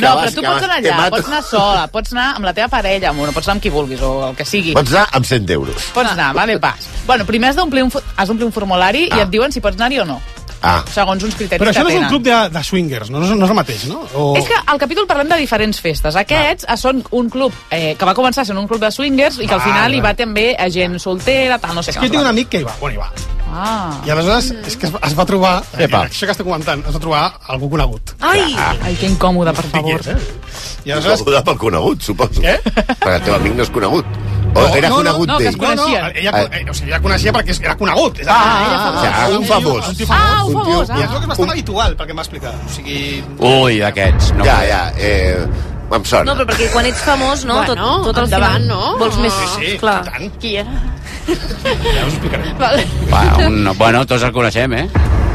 No, 0.00 0.14
però 0.16 0.30
tu 0.32 0.42
pots 0.44 0.64
anar 0.64 0.78
allà, 0.80 1.08
pots 1.12 1.28
anar 1.28 1.42
sola, 1.44 1.86
pots 1.92 2.12
anar 2.14 2.28
amb 2.38 2.46
la 2.48 2.54
teva 2.56 2.68
parella, 2.72 3.10
amb 3.12 3.20
una, 3.26 3.32
pots 3.36 3.48
anar 3.48 3.58
amb 3.58 3.64
qui 3.66 3.72
vulguis, 3.74 4.00
o 4.00 4.12
el 4.30 4.36
que 4.38 4.46
sigui. 4.48 4.72
Pots 4.78 4.94
anar 4.94 5.08
amb 5.18 5.26
100 5.28 5.50
euros. 5.58 5.90
Pots 5.96 6.12
anar, 6.14 6.32
vale, 6.36 6.56
vas. 6.62 6.88
Bueno, 7.06 7.26
primer 7.28 7.50
has 7.50 7.56
d'omplir 7.58 7.82
un, 7.84 7.90
fu- 7.92 8.02
has 8.16 8.28
d'omplir 8.30 8.46
un 8.48 8.52
formulari 8.52 9.06
i 9.08 9.10
Ah. 9.18 9.22
et 9.26 9.30
diuen 9.30 9.52
si 9.52 9.60
pots 9.60 9.76
anar-hi 9.76 9.98
o 10.00 10.04
no, 10.06 10.20
Ah. 10.62 10.82
segons 10.92 11.22
uns 11.24 11.34
criteris 11.34 11.60
Però 11.62 11.70
això 11.72 11.82
no 11.82 11.88
és 11.88 11.96
un 11.96 12.08
club 12.08 12.22
de, 12.22 12.36
de 12.52 12.62
swingers, 12.64 13.08
no? 13.10 13.18
No 13.20 13.24
és, 13.26 13.32
no 13.36 13.44
és 13.46 13.50
el 13.50 13.56
mateix, 13.56 13.84
no? 13.88 14.02
O... 14.14 14.36
És 14.36 14.44
que 14.46 14.54
al 14.66 14.78
capítol 14.78 15.06
parlem 15.08 15.28
de 15.28 15.36
diferents 15.40 15.80
festes. 15.80 16.16
Aquests 16.16 16.66
ah. 16.68 16.76
són 16.76 17.02
un 17.12 17.30
club 17.30 17.52
eh, 17.70 17.94
que 17.98 18.04
va 18.04 18.14
començar 18.14 18.44
sent 18.44 18.58
un 18.60 18.68
club 18.68 18.80
de 18.80 18.90
swingers 18.92 19.38
i 19.40 19.46
que 19.46 19.54
al 19.54 19.60
Vale. 19.60 19.72
final 19.72 19.94
hi 19.94 20.00
va 20.04 20.14
també 20.14 20.54
a 20.58 20.68
gent 20.68 20.98
soltera, 21.00 21.58
tal, 21.58 21.74
no 21.74 21.82
sé 21.82 21.90
És 21.90 21.96
què. 21.96 22.00
que 22.00 22.06
jo 22.08 22.12
tinc 22.12 22.22
un 22.22 22.28
amic 22.28 22.48
que 22.50 22.60
hi 22.60 22.64
va, 22.64 22.76
bueno, 22.80 22.94
hi 22.94 23.00
va. 23.00 23.10
Ah. 23.52 24.00
I 24.06 24.10
aleshores 24.14 24.50
és 24.66 24.76
que 24.78 24.86
es, 24.86 24.92
es 25.10 25.14
va 25.18 25.24
trobar, 25.26 25.56
eh, 25.76 25.84
Epa. 25.88 26.04
això 26.06 26.26
que 26.28 26.32
estic 26.36 26.46
comentant, 26.46 26.82
es 26.86 26.94
va 26.94 27.00
trobar 27.02 27.22
algú 27.48 27.68
conegut. 27.70 28.14
Ai! 28.20 28.44
Ai, 28.82 28.94
que 28.96 29.06
incòmode, 29.10 29.52
per 29.56 29.64
favor. 29.74 30.00
I 30.84 30.92
aleshores... 30.94 31.20
Coneguda 31.24 31.42
pel 31.44 31.58
conegut, 31.58 32.02
suposo. 32.06 32.40
Què? 32.44 32.56
Perquè 32.64 33.14
el 33.18 33.24
teu 33.26 33.34
amic 33.34 33.56
no 33.58 33.66
és 33.66 33.70
conegut. 33.74 34.06
O 34.50 34.62
era 34.74 34.88
conegut 34.90 35.28
no, 35.30 35.36
que 35.38 35.46
es 35.46 35.54
d'ell. 35.58 35.76
No, 35.78 35.84
no, 35.86 36.06
ella, 36.10 36.30
eh, 36.50 36.64
o 36.66 36.74
sigui, 36.74 36.88
ella 36.90 36.98
coneixia 37.04 37.32
perquè 37.36 37.54
era 37.62 37.76
conegut. 37.78 38.18
És, 38.18 38.26
Ah, 38.26 38.38
ah, 38.40 39.10
ah, 39.24 39.28
un 39.36 39.44
famós. 39.46 39.88
Un 39.92 39.94
tio 40.00 40.06
Ah, 40.10 40.16
famós. 40.16 40.48
un 40.48 40.56
famós, 40.64 40.88
I 40.88 40.92
ah. 40.92 40.98
és 41.04 41.04
el 41.04 41.16
que 41.16 41.20
és 41.20 41.30
bastant 41.34 41.52
habitual, 41.54 41.94
perquè 42.00 42.10
em 42.10 42.18
va 42.18 42.24
explicar. 42.26 42.54
O 42.66 42.72
sigui... 42.74 42.98
Ui, 43.38 43.78
d'aquests. 43.78 44.32
No. 44.38 44.44
Ja, 44.48 44.56
ja, 44.66 44.80
eh, 44.98 45.46
em 45.98 46.04
sona. 46.06 46.24
No, 46.30 46.36
però 46.38 46.46
perquè 46.52 46.70
quan 46.72 46.86
ets 46.88 47.02
famós, 47.06 47.44
no? 47.48 47.60
Bueno, 47.60 47.90
tot, 47.98 48.10
tot 48.10 48.22
el 48.22 48.28
endavant, 48.28 48.64
final 48.64 48.68
no? 48.70 48.98
Vols 49.00 49.20
més... 49.22 49.36
Sí, 49.36 49.48
sí, 49.56 49.76
Clar. 49.82 50.00
tant. 50.06 50.30
Qui 50.42 50.56
era? 50.62 50.76
Ja 51.26 52.04
us 52.06 52.12
explicaré. 52.14 52.52
Vale. 52.62 52.86
Va, 53.10 53.22
un, 53.46 53.70
bueno, 53.78 54.04
tots 54.06 54.26
el 54.26 54.34
coneixem, 54.36 54.76
eh? 54.78 54.86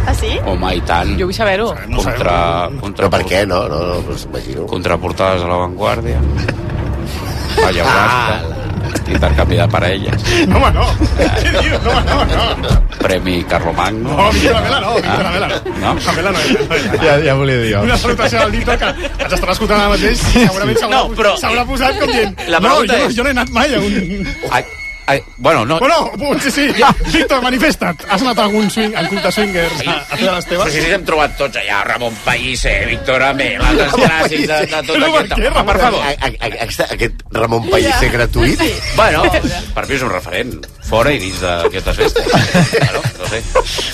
Ah, 0.06 0.14
sí? 0.14 0.36
Home, 0.46 0.76
i 0.78 0.84
tant. 0.86 1.16
Jo 1.20 1.30
vull 1.30 1.38
saber-ho. 1.38 1.72
No. 1.90 2.04
Contra, 2.04 2.36
contra, 2.82 3.08
Però 3.08 3.14
per 3.18 3.24
què? 3.30 3.46
No, 3.50 3.64
no, 3.72 3.82
no, 3.90 4.02
pues 4.06 4.28
imagino. 4.30 4.68
Contraportades 4.70 5.46
a 5.46 5.50
l'avantguàrdia. 5.50 6.22
Falla 7.58 7.90
Blasca. 7.90 8.65
Intercanvi 9.08 9.56
de 9.58 9.68
parelles. 9.70 10.24
No, 10.50 10.58
home, 10.58 10.72
no. 10.76 10.86
Què 11.40 11.52
dius? 11.62 11.84
No, 11.86 11.92
home, 11.92 12.26
no, 12.32 12.48
no. 12.64 12.76
Premi 13.00 13.36
Carlomagno. 13.50 14.16
No, 14.18 14.30
Lamela 14.54 14.80
no, 14.82 14.94
Víctor 14.96 15.24
Lamela 15.24 15.48
no. 15.48 15.76
No? 15.82 15.94
Lamela 16.08 16.32
no. 16.32 16.40
és. 16.40 16.88
Ja, 17.04 17.18
ja 17.28 17.36
volia 17.38 17.58
dir 17.62 17.74
jo. 17.76 17.84
Una 17.86 17.98
salutació 18.02 18.42
al 18.42 18.52
Dito 18.56 18.78
que 18.82 18.90
ens 18.96 19.36
estarà 19.38 19.54
escoltant 19.54 19.80
ara 19.84 19.92
mateix. 19.94 20.24
Segurament 20.32 20.80
s'haurà 20.82 20.96
No, 20.96 21.04
però- 21.18 21.36
posat 21.70 22.00
com 22.02 22.12
dient... 22.12 22.36
La 22.50 22.60
no, 22.60 22.76
jo, 22.82 22.88
no, 22.90 22.98
és- 23.06 23.16
jo 23.18 23.24
no 23.24 23.30
he 23.30 23.38
anat 23.38 23.54
mai 23.56 23.76
a 23.76 23.80
un... 23.80 24.28
Ai, 24.52 24.64
ai, 25.08 25.22
bueno, 25.38 25.66
no... 25.66 25.80
Bueno, 25.80 26.12
potser 26.18 26.52
sí. 26.52 26.66
Víctor, 27.14 27.42
manifesta't. 27.44 28.06
Has 28.10 28.22
anat 28.24 28.40
a 28.40 28.46
algun 28.48 28.70
swing, 28.72 28.96
al 28.98 29.08
club 29.10 29.22
de 29.24 29.32
swingers 29.32 29.82
a, 29.88 29.96
a 30.02 30.18
fer 30.18 30.32
les 30.32 30.48
Però 30.50 30.64
teves? 30.64 30.74
si 30.74 30.80
ens 30.84 30.96
hem 30.98 31.06
trobat 31.06 31.36
tots 31.38 31.60
allà, 31.62 31.82
Ramon 31.88 32.16
Pellicer, 32.26 32.76
Víctor 32.90 33.24
Amel, 33.30 33.62
altres 33.62 33.94
clàssics 33.94 34.48
de, 34.50 34.60
de 34.72 34.82
tot 34.88 35.06
aquest... 35.10 35.36
què, 35.38 35.52
per 35.54 35.78
favor. 35.84 36.00
A, 36.02 36.14
a, 36.16 36.32
a, 36.32 36.52
aquest, 36.66 36.86
aquest 36.98 37.26
Ramon 37.36 37.70
Pellicer 37.70 38.10
gratuït? 38.16 38.64
Bueno, 38.96 39.24
per 39.76 39.86
mi 39.90 39.96
és 40.00 40.06
un 40.08 40.12
referent, 40.14 40.56
fora 40.90 41.14
i 41.16 41.20
dins 41.22 41.40
d'aquestes 41.44 42.00
festes. 42.02 42.32
Bueno, 42.76 43.04
no 43.20 43.30
sé. 43.32 43.42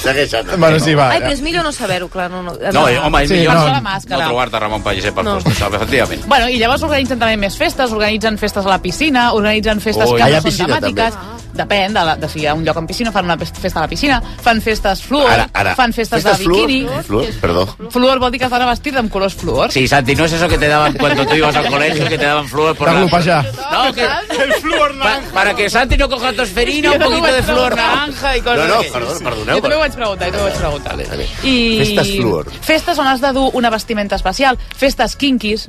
Segueix, 0.01 0.33
Anna. 0.39 0.55
Bueno, 0.61 0.79
sí, 0.83 0.95
va. 0.97 1.09
Ai, 1.15 1.21
però 1.23 1.33
és 1.35 1.41
millor 1.45 1.63
no 1.67 1.71
saber-ho, 1.75 2.07
clar. 2.11 2.29
No, 2.31 2.41
no, 2.45 2.55
No, 2.71 2.85
eh, 2.87 2.97
home, 2.99 3.23
és 3.23 3.29
Sí, 3.31 3.37
millor 3.41 3.55
no. 3.55 3.65
no, 3.67 3.73
la 3.77 3.81
màscara. 3.83 4.19
no 4.23 4.29
trobar-te 4.31 4.59
Ramon 4.59 4.83
Pellicer 4.83 5.13
per 5.15 5.23
No. 5.25 5.35
no. 5.39 5.51
això, 5.51 5.67
efectivament. 5.73 6.25
Bueno, 6.27 6.47
i 6.49 6.57
llavors 6.59 6.83
organitzen 6.87 7.19
també 7.19 7.37
més 7.37 7.55
festes, 7.57 7.91
organitzen 7.95 8.37
festes 8.41 8.65
a 8.65 8.69
la 8.69 8.79
piscina, 8.83 9.31
organitzen 9.37 9.79
festes 9.81 10.09
Ui. 10.09 10.17
que 10.19 10.27
no 10.29 10.41
són 10.41 10.43
piscina, 10.49 10.79
temàtiques. 11.09 11.37
Depèn 11.51 11.91
de, 11.93 11.99
la, 12.07 12.13
de 12.15 12.29
si 12.31 12.39
hi 12.39 12.45
ha 12.47 12.53
un 12.55 12.61
lloc 12.63 12.77
amb 12.79 12.87
piscina, 12.87 13.11
fan 13.11 13.25
una 13.27 13.35
festa 13.37 13.79
a 13.79 13.83
la 13.83 13.87
piscina, 13.91 14.21
fan 14.41 14.61
festes 14.63 15.01
fluor, 15.03 15.27
Ara, 15.29 15.49
ara. 15.51 15.73
fan 15.75 15.91
festes, 15.91 16.23
Festes 16.23 16.39
de 16.39 16.47
bikini. 16.47 16.77
fluor? 16.87 17.03
Fluor? 17.03 17.25
Perdó. 17.41 17.65
Fluor 17.91 18.19
vol 18.19 18.31
dir 18.31 18.39
que 18.39 18.45
es 18.45 18.51
van 18.51 18.61
a 18.61 18.69
vestir 18.69 18.97
amb 18.97 19.11
colors 19.11 19.35
fluor. 19.35 19.69
Sí, 19.69 19.85
Santi, 19.85 20.15
no 20.15 20.23
es 20.25 20.31
eso 20.31 20.47
que 20.47 20.57
te 20.57 20.69
daban 20.69 20.93
cuando 20.93 21.25
tú 21.27 21.35
ibas 21.35 21.53
al 21.53 21.67
colegio, 21.67 22.07
que 22.07 22.17
te 22.17 22.23
daban 22.25 22.47
flúor 22.47 22.73
por 22.77 22.87
De 22.87 22.93
la... 22.93 23.43
No, 23.71 23.93
que... 23.93 24.01
El 24.41 24.53
flúor 24.61 24.97
Pa- 24.97 25.19
para 25.33 25.53
que 25.53 25.69
Santi 25.69 25.97
no 25.97 26.07
coja 26.07 26.31
tosferina, 26.31 26.91
un 26.93 26.99
Jo 27.01 27.05
poquito 27.05 27.25
de 27.33 27.43
preguntar. 27.43 27.75
naranja 27.75 28.37
i 28.37 28.41
coses 28.41 28.67
No, 28.67 28.75
no, 28.75 28.81
perdó, 28.93 29.13
Jo 29.13 29.23
perdoneu. 29.23 29.61
també 29.61 29.75
ho 29.75 29.79
vaig 29.79 29.93
preguntar, 29.93 30.27
jo 30.27 30.31
també 30.31 30.41
ho 30.41 30.49
vaig 30.49 30.57
preguntar. 30.57 30.91
Vale, 30.95 31.07
vale. 31.09 31.27
I... 31.43 31.79
Festes 31.83 32.15
fluor. 32.15 32.45
Festes 32.61 32.97
on 32.97 33.07
has 33.07 33.19
de 33.21 33.33
dur 33.33 33.49
una 33.53 33.69
vestimenta 33.69 34.15
especial. 34.15 34.57
Festes 34.77 35.17
kinkis. 35.17 35.67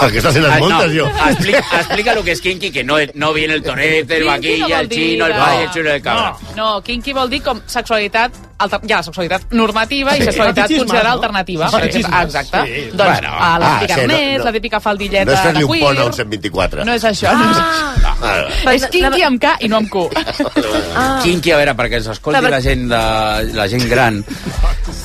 Aquestes 0.00 0.36
eren 0.36 0.50
Ai, 0.52 0.60
moltes, 0.60 0.92
no, 0.92 1.00
jo. 1.00 1.06
Explica, 1.30 1.62
explica 1.80 2.14
lo 2.14 2.22
que 2.24 2.32
es 2.32 2.40
kinky, 2.40 2.70
que 2.70 2.84
no, 2.84 2.96
no 3.14 3.32
viene 3.32 3.54
el 3.54 3.62
torete, 3.62 4.16
el 4.18 4.24
no 4.26 4.30
vaquilla, 4.32 4.66
vol 4.66 4.72
el 4.80 4.88
chino, 4.88 5.26
el 5.26 5.32
pay, 5.32 5.62
el 5.64 5.70
chulo 5.70 5.90
de 5.90 6.00
cabra. 6.02 6.34
No, 6.56 6.74
no, 6.76 6.82
kinky 6.82 7.12
vol 7.12 7.30
dir 7.30 7.42
com 7.42 7.60
sexualitat, 7.66 8.32
alter... 8.58 8.80
ja, 8.88 9.02
sexualitat 9.02 9.52
normativa 9.52 10.14
Sí. 10.16 10.22
i 10.22 10.24
sexualitat 10.30 10.68
considerada 10.76 11.08
no? 11.08 11.14
alternativa. 11.14 11.68
Sí, 11.68 11.76
per 11.76 11.84
exemple. 11.88 12.22
Exacte. 12.22 12.62
Sí. 12.66 12.84
Doncs 12.96 13.10
Bueno. 13.20 13.34
a 13.38 13.58
la 13.58 13.70
Ah, 13.70 13.78
típica 13.80 13.94
sí, 13.94 14.00
no, 14.06 14.14
arnès, 14.14 14.38
no. 14.38 14.44
la 14.44 14.52
típica 14.52 14.80
faldilleta 14.80 15.24
No 15.24 15.32
és 15.32 15.40
fer-li 15.40 15.64
un 15.64 15.78
pont 15.80 15.98
al 15.98 16.12
124. 16.14 16.84
No 16.84 16.92
és 16.94 17.04
això. 17.04 17.32
No 17.36 17.50
és... 17.50 17.56
Ah, 17.60 18.16
vale. 18.20 18.74
És 18.76 18.86
kinky 18.92 19.22
amb 19.22 19.40
K 19.40 19.56
i 19.60 19.68
no 19.68 19.76
amb 19.80 19.88
Q. 19.90 20.08
Ah. 20.96 21.20
Kinky, 21.22 21.52
a 21.52 21.56
veure, 21.60 21.74
perquè 21.78 22.00
ens 22.00 22.08
escolti 22.12 22.40
Clar, 22.40 22.50
la 22.50 22.60
gent, 22.60 22.88
de, 22.90 23.00
la 23.56 23.68
gent 23.68 23.86
gran. 23.88 24.20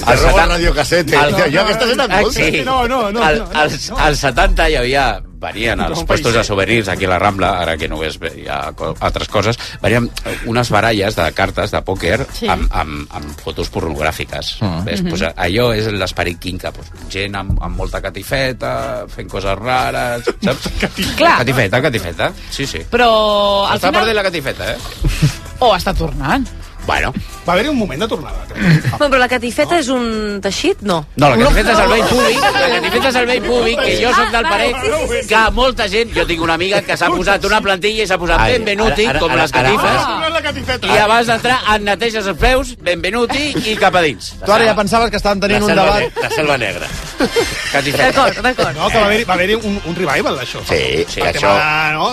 El 0.08 0.20
roba 0.22 0.46
radiocassete. 0.46 1.18
Jo 1.54 1.62
aquestes 1.62 1.90
eren 1.96 2.10
moltes. 2.12 2.34
sí. 2.36 2.62
No, 2.66 2.88
no, 2.88 3.12
no, 3.12 3.24
Al, 3.24 3.40
no, 3.40 3.46
no. 3.52 3.60
als, 3.60 3.92
als 3.98 4.20
70 4.20 4.70
hi 4.70 4.76
havia 4.82 5.06
venien 5.46 5.80
als 5.84 6.00
un 6.00 6.08
puestos 6.10 6.34
de 6.34 6.42
souvenirs 6.44 6.88
aquí 6.90 7.06
a 7.06 7.10
la 7.10 7.20
Rambla, 7.20 7.52
ara 7.62 7.76
que 7.78 7.88
només 7.92 8.16
hi 8.34 8.48
ha 8.50 8.72
altres 9.06 9.28
coses, 9.30 9.60
venien 9.84 10.08
unes 10.50 10.72
baralles 10.74 11.16
de 11.16 11.26
cartes 11.38 11.70
de 11.76 11.82
pòquer 11.86 12.26
Sí. 12.34 12.48
amb, 12.50 12.66
amb, 12.74 13.12
amb 13.14 13.36
fotos 13.44 13.70
pornogràfiques. 13.70 14.56
Ah. 14.62 14.82
Ves? 14.86 15.04
Mhm. 15.04 15.10
pues, 15.10 15.22
allò 15.36 15.68
és 15.76 15.86
l'esperit 15.94 16.40
quinca. 16.40 16.72
Pues, 16.72 16.90
gent 17.14 17.36
amb, 17.36 17.62
amb 17.62 17.78
molta 17.78 18.02
catifeta, 18.02 19.06
fent 19.08 19.30
coses 19.30 19.56
rares, 19.60 20.24
saps? 20.46 20.70
Clar. 21.16 21.38
Catifeta, 21.44 21.82
catifeta. 21.82 22.32
Sí, 22.50 22.66
sí. 22.66 22.80
Però 22.90 23.68
al 23.68 23.78
Està 23.78 23.88
final... 23.90 24.02
perdent 24.02 24.16
la 24.16 24.24
catifeta, 24.24 24.72
eh? 24.72 24.78
O 25.60 25.76
està 25.76 25.94
tornant. 25.94 26.48
Bueno. 26.86 27.14
Va 27.48 27.54
haver-hi 27.54 27.70
un 27.70 27.78
moment 27.78 28.02
de 28.02 28.08
tornada. 28.08 28.46
Bueno, 28.50 28.98
però 29.12 29.18
la 29.22 29.28
catifeta 29.30 29.78
és 29.80 29.88
un 29.94 30.40
teixit? 30.42 30.82
No. 30.82 31.00
No, 31.16 31.30
la 31.30 31.38
catifeta 31.38 31.74
és 31.74 31.80
el 31.84 31.90
vell 31.94 32.04
públic, 32.10 32.40
la 32.42 32.70
catifeta 32.76 33.10
és 33.12 33.16
el 33.22 33.26
vell 33.30 33.44
públic, 33.46 33.80
que 33.86 33.96
jo 34.04 34.14
sóc 34.16 34.32
del 34.34 34.46
Ah, 34.46 34.50
parer 34.50 34.70
sí, 34.82 34.90
sí, 34.92 35.20
sí. 35.22 35.28
que 35.30 35.42
molta 35.54 35.88
gent, 35.90 36.14
jo 36.16 36.26
tinc 36.30 36.42
una 36.46 36.54
amiga 36.58 36.82
que 36.86 36.98
s'ha 36.98 37.10
posat 37.14 37.46
una 37.50 37.60
plantilla 37.62 38.04
i 38.04 38.08
s'ha 38.10 38.18
posat 38.22 38.40
Ai, 38.42 38.54
benvenuti, 38.58 39.06
ara- 39.06 39.12
ara- 39.18 39.20
com 39.24 39.32
ara- 39.32 39.42
les 39.44 39.52
catifes, 39.52 40.02
Ah, 40.06 40.30
no 40.30 40.42
catifeta. 40.46 40.88
i 40.88 40.98
abans 40.98 41.28
d'entrar 41.28 41.60
et 41.76 41.82
neteges 41.86 42.28
els 42.34 42.38
peus, 42.42 42.76
benvenuti 42.82 43.54
i 43.72 43.76
cap 43.82 43.96
a 43.96 44.02
dins. 44.06 44.34
Tu 44.46 44.52
ara 44.52 44.66
ja 44.70 44.76
pensaves 44.78 45.10
que 45.14 45.18
estàvem 45.22 45.42
tenint 45.46 45.64
un 45.64 45.74
debat... 45.76 46.02
ne 46.06 46.22
la 46.22 46.30
selva 46.34 46.58
negra. 46.58 46.88
D'acord, 47.74 48.42
d'acord. 48.42 48.76
No, 48.78 48.88
que 48.90 48.98
va 49.00 49.06
haver-hi 49.06 49.24
va 49.26 49.34
haver 49.34 49.56
un, 49.58 49.80
un 49.86 49.96
revival 49.96 50.38
d'això. 50.40 50.62
Sí, 50.68 51.06
per 51.20 51.32
això- 51.34 51.42
tema 51.42 51.92
no, 51.94 52.10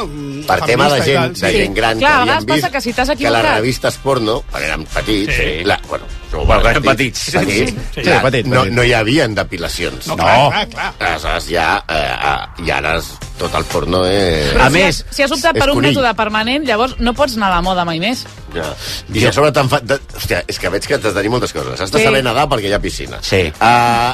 Per 0.46 0.60
tema 0.66 0.88
de 0.90 1.02
gent, 1.06 1.36
de 1.38 1.50
sí. 1.50 1.56
gent 1.56 1.74
gran 1.76 1.98
que 1.98 2.06
havien 2.06 2.38
vist 2.44 2.48
passa 2.62 2.70
que 2.72 2.80
si 2.80 2.92
t'has 2.92 3.10
que 3.16 3.30
les 3.30 3.44
revistes 3.46 3.96
porno, 4.02 4.42
quan 4.62 4.70
érem 4.70 4.84
petits, 4.86 5.34
Sí. 5.36 5.64
la, 5.64 5.78
bueno, 5.88 6.06
jo 6.30 6.44
quan 6.46 6.60
eren 6.66 6.82
petits. 6.82 7.30
petits, 7.34 7.74
Sí, 7.94 8.02
clar, 8.02 8.22
petit, 8.22 8.46
no, 8.46 8.62
petit. 8.62 8.72
no 8.76 8.84
hi 8.84 8.92
havia 8.92 9.26
depilacions. 9.28 10.06
No, 10.06 10.16
clar, 10.16 10.50
clar, 10.50 10.68
clar. 10.70 10.94
Aleshores 11.00 11.48
ja, 11.48 11.84
eh, 11.88 11.94
eh, 11.98 12.64
i 12.66 12.70
ara 12.70 12.96
tot 13.42 13.54
el 13.58 13.64
porno 13.70 14.04
és... 14.08 14.52
Però 14.54 14.68
si 14.72 14.82
has, 14.86 15.02
si 15.10 15.22
has 15.26 15.34
optat 15.34 15.58
per 15.58 15.68
un 15.70 15.78
conill. 15.80 15.90
mètode 15.92 16.14
permanent, 16.18 16.64
llavors 16.68 16.96
no 17.02 17.12
pots 17.18 17.36
anar 17.38 17.50
a 17.50 17.56
la 17.58 17.62
moda 17.66 17.84
mai 17.88 17.98
més. 18.02 18.24
Ja. 18.54 18.68
I 19.12 19.20
jo... 19.22 19.28
a 19.30 19.32
sobre 19.34 19.52
te'n 19.56 19.68
fa... 19.72 19.80
De... 19.82 19.98
Hòstia, 20.16 20.42
és 20.48 20.58
que 20.60 20.70
veig 20.72 20.86
que 20.86 20.96
has 20.98 21.02
de 21.04 21.12
tenir 21.16 21.30
moltes 21.32 21.52
coses. 21.56 21.80
Has 21.80 21.90
de 21.92 21.98
Sí. 22.02 22.04
saber 22.08 22.22
nedar 22.24 22.46
perquè 22.50 22.68
hi 22.70 22.74
ha 22.76 22.80
piscina. 22.82 23.18
Sí. 23.24 23.42
Uh, 23.60 24.12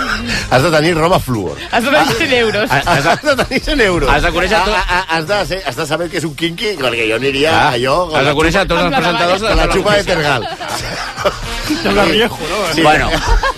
has 0.54 0.62
de 0.64 0.70
tenir 0.74 0.94
roba 0.98 1.18
fluor. 1.22 1.58
Has 1.70 1.84
de 1.84 1.90
tenir 1.90 2.16
100 2.18 2.32
euros. 2.40 2.70
Has, 2.70 3.06
has 3.06 3.22
de 3.22 3.36
tenir 3.44 3.60
100 3.62 3.80
euros. 3.86 4.10
Has 4.10 4.22
de 4.22 4.32
conèixer 4.34 4.62
tot- 4.64 4.74
Ah, 4.76 4.84
ah, 4.88 5.04
ah, 5.08 5.16
Has 5.16 5.26
de, 5.28 5.38
ser, 5.46 5.62
has 5.66 5.76
de 5.76 5.86
saber 5.86 6.08
que 6.10 6.18
és 6.20 6.24
un 6.28 6.34
kinky, 6.36 6.74
perquè 6.80 7.06
jo 7.08 7.16
aniria 7.16 7.52
Ah, 7.56 7.72
allò... 7.76 7.96
has 8.16 8.26
de 8.26 8.34
conèixer 8.36 8.66
tots 8.68 8.82
els 8.82 8.96
presentadors 8.96 9.40
de 9.40 9.54
la 9.54 9.66
la 9.66 9.72
xupa 9.72 9.94
de. 9.96 10.04
Tergal. 10.06 10.44
Sembla 11.82 12.04
viejo, 12.04 12.38
no? 12.48 12.74
Sí. 12.74 12.82
Bueno, 12.82 13.08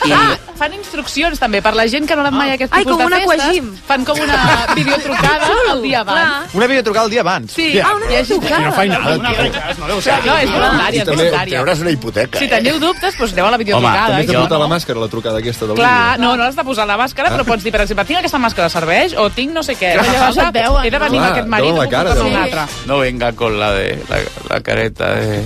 i... 0.06 0.12
Ah, 0.12 0.36
fan 0.58 0.72
instruccions 0.74 1.38
també 1.38 1.60
per 1.62 1.74
la 1.76 1.84
gent 1.90 2.06
que 2.08 2.16
no 2.16 2.22
ha 2.24 2.28
anat 2.28 2.36
mai 2.38 2.50
a 2.50 2.54
aquest 2.56 2.72
Ai, 2.74 2.82
tipus 2.84 2.96
com 2.96 3.04
un 3.04 3.12
de 3.12 3.18
festes. 3.20 3.42
aquagym. 3.44 3.68
Fan 3.88 4.04
com 4.08 4.20
una 4.24 4.38
videotrucada 5.08 5.72
el 5.72 5.82
dia 5.82 6.00
abans. 6.00 6.54
Una 6.54 6.66
videotrucada 6.66 7.04
el 7.06 7.10
dia 7.10 7.20
abans. 7.20 7.52
Sí, 7.52 7.80
ah, 7.80 7.94
una 7.96 8.06
videotrucada. 8.06 8.60
I 8.60 8.64
no 8.64 8.72
faig 8.72 8.90
nada, 8.90 9.14
tio. 9.14 9.22
no. 9.22 9.88
No, 9.88 10.36
és 10.38 10.50
voluntària, 10.50 11.02
és 11.02 11.08
voluntària. 11.08 11.58
Treuràs 11.58 11.80
una 11.84 11.90
hipoteca. 11.90 12.38
Si 12.38 12.48
teniu 12.48 12.78
dubtes, 12.82 13.16
doncs 13.18 13.32
aneu 13.32 13.46
a 13.46 13.50
la 13.50 13.56
Home, 13.56 13.64
videotrucada. 13.64 14.06
també 14.08 14.22
i 14.22 14.26
Has 14.26 14.32
de 14.32 14.38
portar 14.38 14.58
la 14.60 14.68
màscara, 14.68 15.00
la 15.00 15.08
trucada 15.08 15.38
aquesta 15.38 15.66
del 15.66 15.76
Clar, 15.76 16.18
no, 16.20 16.36
no 16.36 16.44
has 16.44 16.56
de 16.56 16.64
posar 16.64 16.86
la 16.86 16.96
màscara, 17.00 17.30
però 17.34 17.44
pots 17.48 17.62
dir, 17.64 17.72
per 17.72 17.82
exemple, 17.84 18.04
tinc 18.04 18.18
aquesta 18.20 18.38
màscara, 18.38 18.68
serveix? 18.72 19.14
O 19.18 19.28
tinc 19.30 19.52
no 19.52 19.62
sé 19.62 19.74
què. 19.78 19.94
Clar, 19.94 20.04
llavors 20.04 20.36
Llavors 20.36 20.48
et 20.48 20.54
veuen, 20.62 20.84
He 20.84 20.90
de 20.90 20.98
venir 20.98 21.18
amb 21.18 21.30
aquest 21.32 21.48
marit 21.48 21.70
puc 21.70 21.78
portar 21.78 22.04
no? 22.16 22.26
un 22.26 22.36
altre. 22.36 22.66
No 22.86 22.98
venga 22.98 23.32
con 23.32 23.58
la 23.58 23.72
de 23.72 23.98
la, 24.08 24.18
la 24.50 24.60
careta 24.62 25.14
de, 25.14 25.42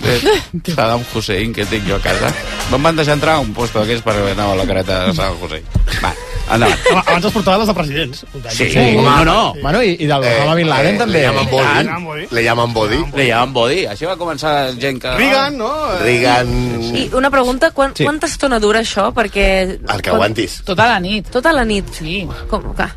de 0.00 0.20
Saddam 0.74 1.04
Hussein 1.14 1.52
que 1.52 1.64
tinc 1.66 1.86
jo 1.88 1.96
a 1.96 2.00
casa. 2.00 2.32
Me'n 2.70 2.82
van 2.82 2.96
deixar 2.96 3.14
entrar 3.18 3.34
a 3.36 3.40
un 3.40 3.52
puesto 3.54 3.80
d'aquests 3.80 4.04
per 4.06 4.14
anar 4.32 4.50
a 4.52 4.56
la 4.56 4.66
careta 4.66 5.04
de 5.06 5.14
Saddam 5.14 5.42
Hussein. 5.42 5.64
Va, 6.02 6.12
endavant. 6.56 6.78
Home, 6.90 7.02
Abans 7.06 7.24
es 7.28 7.32
portaven 7.32 7.60
les 7.60 7.68
de 7.68 7.74
presidents. 7.74 8.24
Sí, 8.56 8.68
no, 8.96 9.24
no. 9.24 9.38
Bueno, 9.62 9.82
i, 9.82 9.96
i 9.98 10.06
del 10.06 10.24
Eh, 10.24 10.36
Osama 10.38 10.54
Bin 10.58 10.68
Laden 10.68 10.94
eh, 10.94 10.98
també. 10.98 11.18
Le 11.18 11.26
llaman 11.26 11.50
body. 11.50 12.04
body. 12.06 12.26
Le 12.30 12.42
llaman 12.44 12.72
body. 12.74 13.00
Le 13.16 13.26
llaman 13.28 13.52
body. 13.52 13.80
Així 13.92 14.06
va 14.08 14.16
començar 14.16 14.54
gent 14.80 15.00
que... 15.02 15.14
Reagan, 15.16 15.58
no? 15.58 15.70
Reagan... 16.02 16.50
I 16.96 17.08
una 17.14 17.30
pregunta, 17.30 17.70
quan, 17.72 17.92
Sí. 17.96 18.04
quanta 18.04 18.26
estona 18.26 18.58
dura 18.60 18.80
això? 18.80 19.10
Perquè... 19.14 19.46
El 19.80 20.02
que 20.02 20.10
aguantis. 20.10 20.60
Tota 20.64 20.86
la 20.88 20.98
nit. 21.00 21.30
Tota 21.30 21.52
la 21.52 21.64
nit. 21.64 21.88
Sí. 21.94 22.22
Com 22.50 22.72
que? 22.74 22.88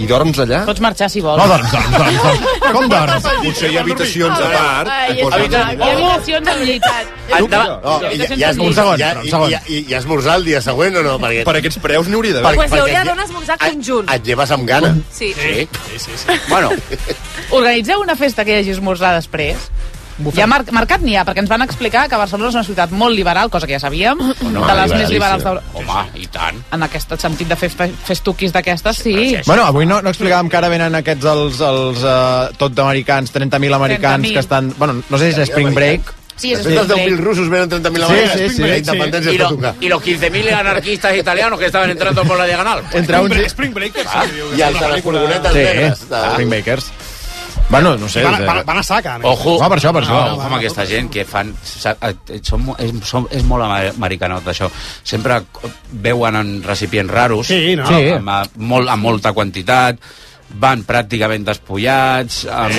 I 0.00 0.06
dorms 0.08 0.38
allà? 0.42 0.62
Pots 0.66 0.80
marxar 0.80 1.08
si 1.12 1.20
vols. 1.20 1.38
No 1.42 1.46
dorms, 1.50 1.70
dorms, 1.72 1.96
dorms. 1.98 2.22
dorms. 2.22 2.72
Com 2.76 2.88
dorms? 2.88 3.26
Potser 3.44 3.70
hi 3.70 3.76
ha 3.76 3.82
habitacions 3.82 4.38
a 4.38 4.48
part. 4.54 4.88
Ai, 4.88 5.16
posen- 5.20 5.38
veritat. 5.38 5.72
Hi 5.72 5.82
ha 5.82 5.92
habitacions 5.92 6.48
amb 6.54 6.64
llitat. 6.64 7.12
Endavant. 7.38 7.68
No, 7.84 7.92
Un 8.02 8.74
segon, 8.74 8.98
i, 8.98 9.04
un 9.22 9.30
segon. 9.30 9.52
i 9.68 9.94
esmorzar 10.00 10.36
el 10.40 10.44
dia 10.48 10.60
següent 10.64 10.96
o 10.96 11.02
no? 11.06 11.18
Perquè, 11.22 11.44
Per 11.48 11.56
aquests 11.60 11.78
preus 11.84 12.08
n'hi 12.08 12.16
hauria 12.18 12.38
d'haver. 12.38 12.54
Pues 12.56 12.72
hi 12.72 12.78
hauria 12.80 13.04
d'un 13.08 13.20
esmorzar 13.26 13.56
et- 13.60 13.68
conjunt. 13.72 14.10
Et 14.16 14.26
lleves 14.26 14.50
amb 14.56 14.66
gana. 14.68 14.94
Sí. 15.12 15.32
Sí. 15.34 15.68
Sí, 15.90 15.98
sí, 15.98 16.10
sí. 16.24 16.38
Bueno, 16.48 16.70
Organitzeu 17.50 18.00
una 18.00 18.16
festa 18.16 18.44
que 18.44 18.56
hi 18.56 18.60
hagi 18.62 18.70
esmorzar 18.78 19.14
després. 19.20 19.68
Ja 20.36 20.46
mar 20.46 20.62
marcat 20.70 21.02
n'hi 21.02 21.16
ha, 21.16 21.24
perquè 21.24 21.42
ens 21.42 21.50
van 21.50 21.62
explicar 21.62 22.08
que 22.08 22.16
Barcelona 22.16 22.48
és 22.50 22.54
una 22.60 22.64
ciutat 22.64 22.90
molt 22.90 23.14
liberal, 23.16 23.50
cosa 23.50 23.66
que 23.66 23.74
ja 23.74 23.80
sabíem, 23.80 24.18
no, 24.18 24.64
de 24.66 24.74
les 24.80 24.92
més 24.94 25.10
liberals 25.10 25.42
d'Europa. 25.44 25.66
home, 25.74 26.06
i 26.22 26.26
tant. 26.26 26.62
En 26.72 26.82
aquest 26.82 27.12
sentit 27.20 27.48
de 27.48 27.56
fer 27.56 27.70
fe 27.70 27.90
festuquis 28.04 28.52
d'aquestes, 28.52 28.96
sí. 29.02 29.36
Bueno, 29.46 29.64
avui 29.66 29.86
no, 29.86 30.00
no 30.02 30.10
explicàvem 30.10 30.48
que 30.48 30.56
ara 30.56 30.68
venen 30.72 30.94
aquests 30.94 31.24
els, 31.24 31.60
els 31.60 32.02
uh, 32.04 32.48
tot 32.58 32.72
d'americans, 32.74 33.32
30.000 33.34 33.74
americans 33.74 34.24
30.000. 34.26 34.32
que 34.32 34.38
estan... 34.38 34.74
Bueno, 34.78 35.02
no 35.08 35.18
sé 35.18 35.32
si 35.32 35.40
és 35.40 35.48
Spring 35.50 35.74
Break. 35.74 36.12
Sí, 36.34 36.50
és 36.54 36.58
Després 36.64 36.74
dels 36.88 36.88
Spring 36.88 37.12
10.000 37.12 37.16
Break. 37.16 37.26
russos 37.26 37.48
venen 37.52 37.70
30.000 37.70 38.06
Sí, 38.08 38.38
sí, 38.48 38.56
sí. 38.56 38.62
La 38.62 38.76
Y, 39.32 39.34
es 39.34 39.38
lo- 39.38 39.48
tocar. 39.50 39.74
y 39.80 39.88
los 39.88 40.02
15.000 40.02 40.52
anarquistas 40.54 41.16
italianos 41.16 41.58
que 41.58 41.66
estaban 41.66 41.90
entrando 41.90 42.24
por 42.24 42.36
la 42.38 42.46
diagonal. 42.46 42.82
Entre 42.92 43.20
uns... 43.20 43.36
i- 43.36 43.44
Spring 43.44 43.74
Breakers. 43.74 44.08
Ah, 44.12 44.24
I 44.56 44.60
els 44.62 44.80
de 44.80 44.88
les 44.88 45.02
furgonetes 45.04 45.52
Sí, 45.52 45.58
negres. 45.58 46.00
Spring 46.32 46.48
Breakers. 46.50 46.90
Bueno, 47.70 47.96
no 47.96 48.08
sé. 48.08 48.22
Van, 48.22 48.34
és, 48.40 48.46
van, 48.46 48.58
eh, 48.58 48.64
van 48.66 48.78
a 48.78 48.82
saca. 48.82 49.18
no? 49.18 49.28
Ojo, 49.30 49.58
No, 49.60 49.68
per 49.70 49.78
això, 49.78 49.92
per 49.92 50.02
això. 50.04 50.10
No, 50.26 50.34
ojo 50.34 50.42
amb 50.42 50.56
aquesta 50.56 50.84
gent 50.86 51.10
que 51.10 51.24
fan... 51.24 51.54
sa- 51.64 51.96
eh, 52.02 52.40
Són, 52.42 52.64
mo- 52.66 52.76
és, 52.78 52.92
són, 53.08 53.26
és 53.30 53.44
molt 53.48 53.64
ama- 53.64 53.78
americanot, 53.96 54.44
això. 54.52 54.68
Sempre 55.02 55.42
veuen 55.92 56.36
en 56.36 56.62
recipients 56.62 57.10
raros, 57.10 57.46
Sí, 57.46 57.74
no? 57.76 57.86
Sí. 57.88 58.10
amb, 58.18 58.28
amb, 58.28 58.56
molt, 58.56 58.88
amb 58.92 59.02
molta 59.02 59.32
quantitat, 59.32 59.96
van 60.60 60.82
pràcticament 60.84 61.46
despullats, 61.48 62.42
amb... 62.44 62.74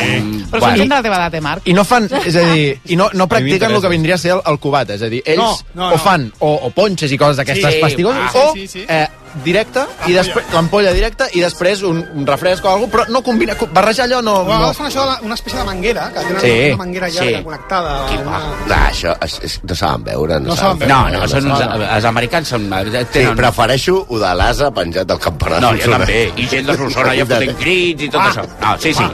Però 0.52 0.60
són 0.62 0.78
gent 0.78 0.92
de 0.92 0.94
la 0.94 1.02
teva 1.02 1.16
edat, 1.24 1.34
eh, 1.34 1.42
Marc? 1.42 1.66
I 1.66 1.74
no 1.74 1.84
fan, 1.84 2.06
és 2.22 2.36
a 2.38 2.44
dir, 2.54 2.68
i 2.94 2.96
no, 3.00 3.10
no 3.18 3.26
practiquen 3.28 3.72
el 3.74 3.82
que 3.82 3.90
vindria 3.90 4.14
a 4.14 4.22
ser 4.22 4.36
el, 4.36 4.44
el 4.46 4.60
cubat, 4.62 4.92
és 4.94 5.02
a 5.02 5.10
dir, 5.10 5.24
ells 5.26 5.42
No, 5.42 5.56
no, 5.74 5.88
o 5.88 5.98
no. 5.98 5.98
fan 5.98 6.28
o, 6.46 6.52
o 6.68 6.70
ponxes 6.70 7.12
i 7.12 7.18
coses 7.18 7.38
d'aquestes 7.42 7.80
Sí, 7.80 7.82
pastigoses, 7.82 8.30
va. 8.30 8.44
o 8.46 8.54
Sí, 8.54 8.68
sí, 8.68 8.80
sí. 8.82 8.86
Eh, 8.88 9.08
directe, 9.44 9.84
i 10.08 10.14
després 10.14 10.46
l'ampolla 10.54 10.92
directa, 10.94 11.28
i 11.34 11.42
després 11.42 11.82
un, 11.88 12.04
un 12.14 12.28
refresc 12.28 12.66
o 12.66 12.70
alguna 12.70 12.92
però 12.94 13.06
no 13.10 13.22
combina, 13.26 13.56
co- 13.58 13.68
barrejar 13.74 14.06
allò 14.06 14.22
no... 14.22 14.36
No. 14.46 14.72
fan 14.78 14.88
això, 14.92 15.06
de 15.10 15.26
una 15.26 15.34
espècie 15.36 15.60
de 15.60 15.66
manguera, 15.66 16.10
que 16.14 16.20
tenen 16.28 16.42
Sí, 16.44 16.54
una 16.74 16.78
manguera 16.84 17.10
llarga 17.10 17.38
sí. 17.40 17.44
connectada. 17.44 17.96
a 18.06 18.20
Una... 18.22 18.40
No, 18.70 18.76
això 18.92 19.16
és, 19.26 19.40
és, 19.50 19.60
no 19.64 19.76
saben 19.76 20.04
veure. 20.04 20.40
No, 20.40 20.48
No 20.54 20.56
saben 20.60 20.80
veure. 20.84 20.94
No, 20.94 21.02
no, 21.18 21.28
són 21.28 21.50
uns, 21.52 21.66
els 21.98 22.06
americans 22.14 22.48
són... 22.56 22.70
Sí, 22.94 23.04
Tenen, 23.18 23.36
prefereixo 23.38 24.00
ho 24.08 24.20
de 24.22 24.34
l'asa 24.38 24.72
penjat 24.72 25.08
del 25.10 25.20
campanar. 25.20 25.62
no, 25.62 25.74
jo 25.80 25.92
també. 25.98 26.24
I 26.38 26.48
gent 26.52 26.68
de 26.70 26.78
Solsona 26.78 27.16
ja 27.18 27.26
fotent 27.26 27.58
crits 27.60 28.04
i 28.04 28.10
tot 28.10 28.22
Ah. 28.22 28.30
això. 28.32 28.48
No, 28.62 28.76
sí, 28.80 28.94
sí. 28.94 29.08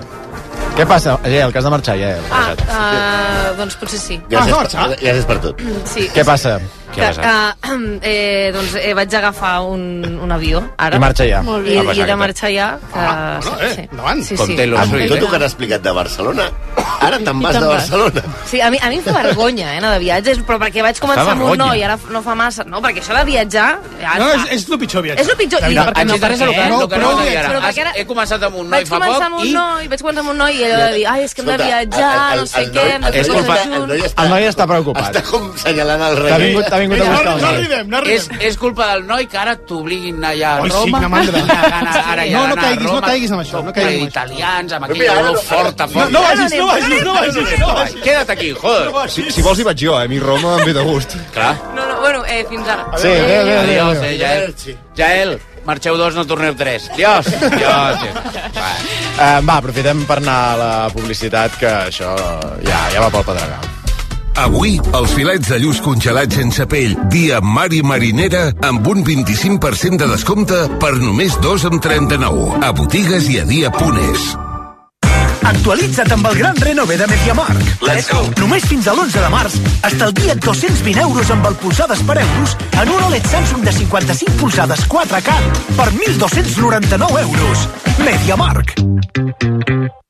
Què 0.78 0.86
passa, 0.88 1.18
Gel, 1.26 1.52
que 1.52 1.58
has 1.60 1.66
de 1.66 1.70
marxar, 1.74 1.96
Gel? 2.00 2.20
Ah, 2.32 2.52
uh, 2.54 3.58
doncs 3.58 3.76
potser 3.80 4.00
sí. 4.00 4.20
Gràcies, 4.30 4.54
Ah, 4.76 4.86
no, 4.86 4.90
per, 4.94 5.00
gràcies 5.02 5.26
per 5.28 5.38
tot. 5.44 5.64
Sí. 5.92 6.06
Què 6.16 6.24
passa? 6.28 6.60
Què 6.94 7.04
ha 7.06 7.10
passat? 7.14 7.24
Que, 7.24 7.70
uh, 7.76 8.00
eh, 8.12 8.52
doncs 8.56 8.76
eh, 8.80 8.94
vaig 8.98 9.14
agafar 9.20 9.54
un, 9.70 9.84
un 10.26 10.32
avió, 10.32 10.62
ara. 10.78 10.98
I 10.98 11.00
marxa 11.04 11.26
ja. 11.30 11.42
Molt 11.46 11.68
I, 11.68 11.78
bé. 11.78 11.80
Ah, 11.80 11.94
i 11.94 12.00
he 12.00 12.04
de 12.04 12.08
que- 12.12 12.16
marxar 12.24 12.52
ja. 12.54 12.70
Que, 12.94 13.00
Ah, 13.00 13.40
bueno, 13.44 13.62
eh, 13.62 13.74
sí, 13.76 13.82
endavant. 13.92 14.24
Sí, 14.24 14.36
Com 14.36 14.48
sí. 14.48 14.58
Amb 14.62 14.92
Swift. 14.94 15.08
tot 15.10 15.18
el 15.24 15.28
que 15.30 15.36
han 15.36 15.44
explicat 15.44 15.82
de 15.86 15.92
Barcelona, 15.92 16.50
ara 17.02 17.18
te'n 17.20 17.42
vas 17.42 17.54
de 17.56 17.60
vas. 17.66 17.70
Barcelona. 17.78 18.24
Sí, 18.50 18.62
a 18.62 18.70
mi, 18.72 18.78
a 18.82 18.90
mi 18.90 18.98
em 19.00 19.04
fa 19.04 19.14
vergonya, 19.22 19.74
eh, 19.74 19.78
anar 19.78 19.94
de 19.94 20.00
viatges, 20.04 20.40
però 20.48 20.58
perquè 20.60 20.82
vaig 20.84 21.00
començar 21.00 21.30
amb 21.36 21.44
un 21.50 21.58
noi, 21.58 21.84
ara 21.84 21.98
no 22.10 22.22
fa 22.26 22.36
massa... 22.36 22.64
No, 22.66 22.82
perquè 22.82 23.02
això 23.04 23.16
de 23.18 23.24
viatjar... 23.30 23.70
Ja 24.02 24.18
No, 24.20 24.28
és, 24.34 24.46
és 24.58 24.68
el 24.70 24.80
pitjor 24.80 25.04
viatge. 25.06 25.22
És 25.24 25.30
el 25.30 25.38
pitjor. 25.40 25.60
I, 25.64 25.74
De 25.76 25.86
veritat. 25.86 25.96
perquè 26.20 26.50
no, 26.50 26.52
que, 26.52 26.70
No, 26.70 26.80
que 26.88 26.96
però- 26.96 27.14
no 27.14 27.24
però 27.24 27.62
perquè 27.64 27.82
era- 27.86 27.94
He 27.96 28.06
començat 28.08 28.44
amb 28.44 28.56
un 28.60 28.70
noi 28.70 28.86
fa 28.86 29.00
poc 29.00 29.22
amb 29.24 29.40
un 29.40 29.46
i... 29.48 29.54
noi, 29.54 29.88
vaig 29.92 30.02
començar 30.02 30.24
amb 30.26 30.30
un 30.34 30.38
noi 30.38 30.56
i 30.60 30.64
ella 30.64 30.78
va 30.86 30.92
dir, 30.96 31.06
ai, 31.08 31.24
és 31.24 31.34
que 31.34 31.42
hem 31.42 31.48
de 31.48 31.58
viatjar, 31.64 32.38
no 32.40 32.46
sé 32.50 32.66
què, 32.74 32.86
hem 32.96 33.02
de 33.02 33.08
el 33.08 33.14
fer 33.14 33.34
coses 33.34 33.66
junts. 33.66 34.14
El 34.24 34.30
noi 34.34 34.48
està 34.50 34.68
preocupat. 34.68 35.10
Està 35.16 35.24
com 35.30 35.50
senyalant 35.58 36.02
el 36.10 36.18
rei. 36.18 36.54
Vingut, 36.80 37.00
a 37.00 37.10
buscar 37.10 37.26
no, 37.26 37.32
el 37.36 37.42
no 37.42 37.48
arribem, 37.50 37.88
no 37.90 37.98
És, 38.04 38.26
arribem. 38.30 38.48
és 38.50 38.58
culpa 38.58 38.88
del 38.94 39.06
noi 39.08 39.28
que 39.28 39.38
ara 39.38 39.56
t'obliguin 39.56 40.24
allà 40.24 40.56
a 40.58 40.62
Oi, 40.62 40.70
sí, 40.70 40.76
Roma. 40.78 40.98
quina 41.00 41.10
mandra. 41.10 41.40
Ara 42.14 42.26
ja 42.26 42.38
No, 42.38 42.48
no 42.48 42.54
a 42.54 42.64
caiguis, 42.64 42.84
no 42.84 42.90
Roma, 42.96 43.08
caiguis 43.08 43.32
amb 43.32 43.42
això, 43.42 43.64
no 43.64 43.74
caiguis 43.74 43.74
ple 43.74 43.84
amb 43.84 43.96
això. 43.96 44.06
d'italians, 44.06 44.74
amb 44.74 44.86
Però 44.86 44.92
aquell 44.92 45.00
mira, 45.00 45.20
olor 45.20 45.34
no- 45.34 45.42
forta, 45.42 45.88
No, 45.88 46.10
no 46.10 46.22
vagis, 46.22 46.54
no 46.58 46.68
vagis, 46.68 47.04
no 47.04 47.14
vagis. 47.14 47.60
No, 47.60 48.02
queda't 48.04 48.30
aquí, 48.30 48.54
joder. 48.54 49.10
Si, 49.10 49.32
si 49.32 49.42
vols 49.42 49.60
hi 49.60 49.64
vaig 49.64 49.78
jo, 49.86 50.00
eh? 50.00 50.06
A 50.06 50.08
mi 50.08 50.20
Roma 50.20 50.58
em 50.60 50.66
ve 50.66 50.74
de 50.74 50.82
gust. 50.84 51.16
Clar. 51.34 51.56
No, 51.76 51.86
no, 51.88 52.00
bueno, 52.02 52.24
eh, 52.26 52.46
fins 52.50 52.68
ara. 52.68 52.86
Sí, 52.98 53.08
adéu, 53.08 53.42
adéu, 53.42 53.60
adéu. 53.60 53.86
Adiós, 53.90 54.04
eh, 54.04 54.18
Jael. 54.20 54.56
Jael, 54.98 55.40
marxeu 55.66 55.98
dos, 55.98 56.16
no 56.16 56.26
torneu 56.26 56.56
tres. 56.56 56.90
Adiós. 56.94 57.28
Adiós. 57.28 58.00
Va. 58.56 58.70
Eh, 59.20 59.42
va, 59.46 59.58
aprofitem 59.58 60.06
per 60.08 60.18
anar 60.18 60.38
a 60.54 60.58
la 60.58 60.90
publicitat, 60.94 61.58
que 61.60 61.68
això 61.68 62.16
ja, 62.66 62.80
ja 62.94 63.02
va 63.02 63.10
pel 63.12 63.24
pedregal. 63.28 63.68
Avui, 64.38 64.78
els 64.96 65.14
filets 65.18 65.50
de 65.52 65.58
lluç 65.62 65.82
congelats 65.84 66.36
sense 66.40 66.66
pell, 66.70 66.94
dia 67.14 67.40
mar 67.42 67.70
i 67.74 67.82
marinera, 67.86 68.50
amb 68.66 68.86
un 68.88 69.04
25% 69.06 70.04
de 70.04 70.12
descompte 70.12 70.60
per 70.82 70.94
només 71.00 71.36
2,39. 71.44 72.62
A 72.64 72.72
botigues 72.76 73.30
i 73.32 73.40
a 73.42 73.48
dia.es. 73.50 74.30
Actualitza't 75.50 76.12
amb 76.14 76.28
el 76.30 76.36
gran 76.38 76.58
renove 76.62 76.98
de 77.00 77.08
MediaMarkt. 77.10 77.84
Let's 77.88 78.10
go! 78.12 78.22
Només 78.42 78.66
fins 78.70 78.88
a 78.88 78.94
l'11 78.94 79.24
de 79.24 79.32
març, 79.34 79.56
estalvia 79.90 80.36
220 80.36 81.02
euros 81.08 81.32
amb 81.34 81.48
el 81.50 81.58
polsades 81.64 82.04
per 82.06 82.20
euros 82.22 82.58
en 82.82 82.94
un 82.94 83.08
OLED 83.08 83.32
Samsung 83.32 83.66
de 83.66 83.74
55 83.80 84.38
polsades 84.42 84.86
4K 84.92 85.40
per 85.80 85.90
1.299 85.96 87.26
euros. 87.26 87.66
MediaMarkt. 88.06 88.78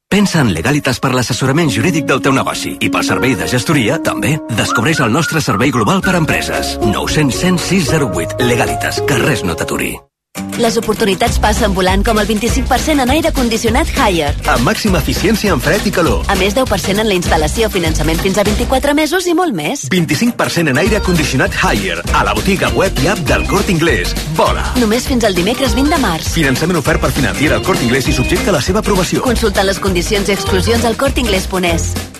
Pensa 0.10 0.40
en 0.42 0.48
Legalitas 0.56 0.98
per 0.98 1.12
l'assessorament 1.14 1.70
jurídic 1.70 2.08
del 2.10 2.24
teu 2.26 2.34
negoci 2.34 2.72
i 2.82 2.90
pel 2.90 3.06
servei 3.06 3.36
de 3.38 3.46
gestoria, 3.52 4.00
també. 4.02 4.34
Descobreix 4.58 5.04
el 5.06 5.14
nostre 5.14 5.38
servei 5.38 5.70
global 5.70 6.02
per 6.02 6.16
a 6.18 6.24
empreses. 6.26 6.80
900 6.82 7.42
106 7.46 7.94
08. 7.94 8.42
Legalitas, 8.50 9.04
que 9.06 9.22
res 9.22 9.46
no 9.46 9.54
t'aturi. 9.54 9.94
Les 10.60 10.76
oportunitats 10.78 11.40
passen 11.40 11.74
volant 11.74 12.02
com 12.04 12.20
el 12.20 12.28
25% 12.28 13.04
en 13.06 13.12
aire 13.14 13.32
condicionat 13.36 13.88
Haier. 13.96 14.34
Amb 14.52 14.68
màxima 14.68 15.00
eficiència 15.00 15.54
en 15.56 15.62
fred 15.64 15.88
i 15.88 15.94
calor. 15.96 16.26
A 16.28 16.36
més 16.40 16.56
10% 16.58 17.00
en 17.00 17.08
la 17.08 17.16
instal·lació, 17.16 17.70
finançament 17.72 18.20
fins 18.20 18.38
a 18.38 18.46
24 18.48 18.94
mesos 18.98 19.28
i 19.32 19.36
molt 19.38 19.56
més. 19.56 19.88
25% 19.94 20.74
en 20.74 20.82
aire 20.84 21.00
condicionat 21.06 21.56
Haier. 21.64 22.04
A 22.12 22.26
la 22.28 22.36
botiga 22.36 22.74
web 22.76 23.00
i 23.04 23.08
app 23.14 23.24
del 23.32 23.48
Corte 23.48 23.72
Inglés. 23.72 24.14
Vola! 24.36 24.68
Només 24.84 25.08
fins 25.08 25.24
al 25.24 25.38
dimecres 25.38 25.76
20 25.80 25.96
de 25.96 26.04
març. 26.04 26.32
Finançament 26.36 26.84
ofert 26.84 27.08
per 27.08 27.14
financiera 27.16 27.60
al 27.60 27.66
Corte 27.66 27.88
Inglés 27.88 28.12
i 28.12 28.20
subjecte 28.20 28.52
a 28.52 28.60
la 28.60 28.64
seva 28.64 28.84
aprovació. 28.84 29.24
Consulta 29.24 29.64
les 29.64 29.80
condicions 29.80 30.28
i 30.28 30.36
exclusions 30.36 30.84
al 30.84 31.00
cortinglés.es. 31.00 31.94
RAC 31.96 32.19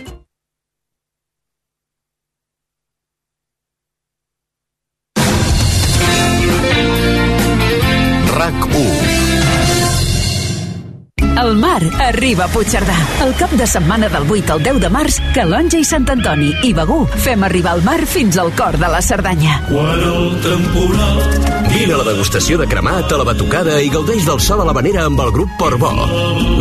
El 11.40 11.56
mar 11.56 11.80
arriba 12.04 12.44
a 12.46 12.52
Puigcerdà. 12.52 12.96
El 13.24 13.30
cap 13.40 13.52
de 13.56 13.66
setmana 13.68 14.10
del 14.12 14.26
8 14.28 14.58
al 14.58 14.64
10 14.64 14.80
de 14.84 14.90
març, 14.92 15.20
Calonja 15.32 15.80
i 15.80 15.86
Sant 15.88 16.04
Antoni 16.12 16.50
i 16.68 16.74
Begú 16.76 17.06
fem 17.24 17.46
arribar 17.48 17.78
el 17.78 17.84
mar 17.86 18.02
fins 18.12 18.36
al 18.42 18.52
cor 18.60 18.76
de 18.82 18.90
la 18.92 19.00
Cerdanya. 19.02 19.62
Quan 19.70 20.04
el 20.04 20.36
temporal... 20.44 21.24
Vine 21.70 21.94
a 21.96 22.02
la 22.02 22.10
degustació 22.10 22.58
de 22.60 22.68
cremat 22.68 23.14
a 23.14 23.22
la 23.22 23.28
batucada 23.30 23.80
i 23.80 23.92
gaudeix 23.94 24.26
del 24.28 24.42
so 24.44 24.58
de 24.60 24.68
la 24.68 24.76
manera 24.76 25.06
amb 25.08 25.22
el 25.24 25.32
grup 25.32 25.56
Portbó. 25.62 25.94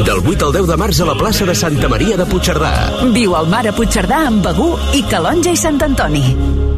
Del 0.06 0.22
8 0.22 0.46
al 0.46 0.58
10 0.60 0.70
de 0.70 0.78
març 0.78 1.02
a 1.02 1.10
la 1.10 1.18
plaça 1.18 1.48
de 1.48 1.58
Santa 1.58 1.90
Maria 1.90 2.20
de 2.20 2.28
Puigcerdà. 2.30 2.74
Viu 3.16 3.34
al 3.34 3.50
mar 3.50 3.66
a 3.66 3.74
Puigcerdà 3.74 4.26
amb 4.28 4.46
Begú 4.46 4.76
i 4.94 5.02
Calonja 5.10 5.56
i 5.56 5.58
Sant 5.58 5.82
Antoni. 5.82 6.77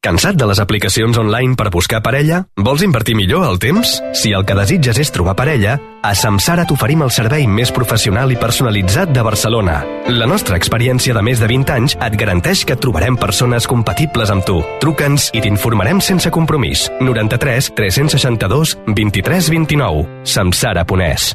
Cansat 0.00 0.38
de 0.40 0.46
les 0.48 0.56
aplicacions 0.62 1.18
online 1.20 1.58
per 1.60 1.66
buscar 1.68 1.98
parella? 2.00 2.38
Vols 2.56 2.80
invertir 2.80 3.12
millor 3.18 3.44
el 3.44 3.58
temps? 3.60 3.98
Si 4.16 4.30
el 4.32 4.46
que 4.48 4.54
desitges 4.56 4.96
és 5.02 5.10
trobar 5.12 5.34
parella, 5.36 5.74
a 6.00 6.14
Samsara 6.16 6.64
t'oferim 6.64 7.02
el 7.04 7.12
servei 7.12 7.44
més 7.44 7.68
professional 7.76 8.32
i 8.32 8.38
personalitzat 8.40 9.12
de 9.12 9.24
Barcelona. 9.26 9.82
La 10.08 10.28
nostra 10.30 10.56
experiència 10.56 11.12
de 11.12 11.24
més 11.26 11.42
de 11.42 11.50
20 11.52 11.74
anys 11.74 11.98
et 12.00 12.16
garanteix 12.16 12.64
que 12.64 12.78
trobarem 12.80 13.18
persones 13.20 13.68
compatibles 13.68 14.32
amb 14.32 14.46
tu. 14.48 14.62
Truca'ns 14.80 15.28
i 15.36 15.44
t'informarem 15.44 16.00
sense 16.00 16.32
compromís. 16.32 16.86
93 17.04 17.68
362 17.76 18.78
23 18.96 19.52
29. 19.52 20.08
Samsara.es 20.24 21.34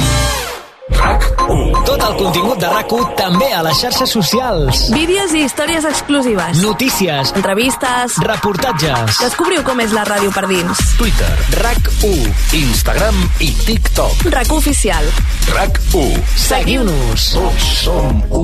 Tot 1.91 2.03
el 2.05 2.13
contingut 2.15 2.59
de 2.61 2.69
rac 2.71 2.91
també 3.19 3.47
a 3.55 3.61
les 3.65 3.79
xarxes 3.81 4.11
socials. 4.13 4.83
Vídeos 4.93 5.33
i 5.35 5.43
històries 5.47 5.85
exclusives. 5.89 6.61
Notícies. 6.63 7.33
Entrevistes. 7.35 8.17
Reportatges. 8.23 9.19
Descobriu 9.23 9.63
com 9.67 9.81
és 9.83 9.95
la 9.95 10.05
ràdio 10.07 10.31
per 10.35 10.45
dins. 10.51 10.83
Twitter, 10.99 11.31
RAC1, 11.59 12.31
Instagram 12.61 13.19
i 13.43 13.51
TikTok. 13.65 14.25
RAC 14.31 14.55
oficial. 14.55 15.07
RAC1. 15.51 16.19
Seguiu-nos. 16.47 17.29
Tots 17.35 17.71
som 17.83 18.21
u. 18.29 18.43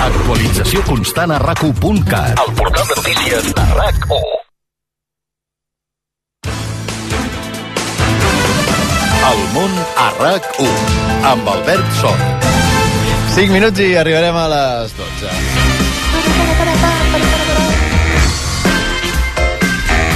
Actualització 0.00 0.84
constant 0.88 1.36
a 1.36 1.40
RAC1.cat. 1.44 2.46
El 2.46 2.54
portal 2.62 2.94
de 2.94 3.02
notícies 3.02 3.50
de 3.52 3.72
RAC1. 3.76 4.39
El 9.28 9.40
món 9.54 9.74
a 10.00 10.06
RAC1 10.16 10.94
amb 11.30 11.48
Albert 11.52 11.90
Sort. 12.00 12.46
5 13.36 13.52
minuts 13.54 13.82
i 13.84 13.92
arribarem 14.00 14.36
a 14.36 14.46
les 14.50 14.94
12. 14.98 15.34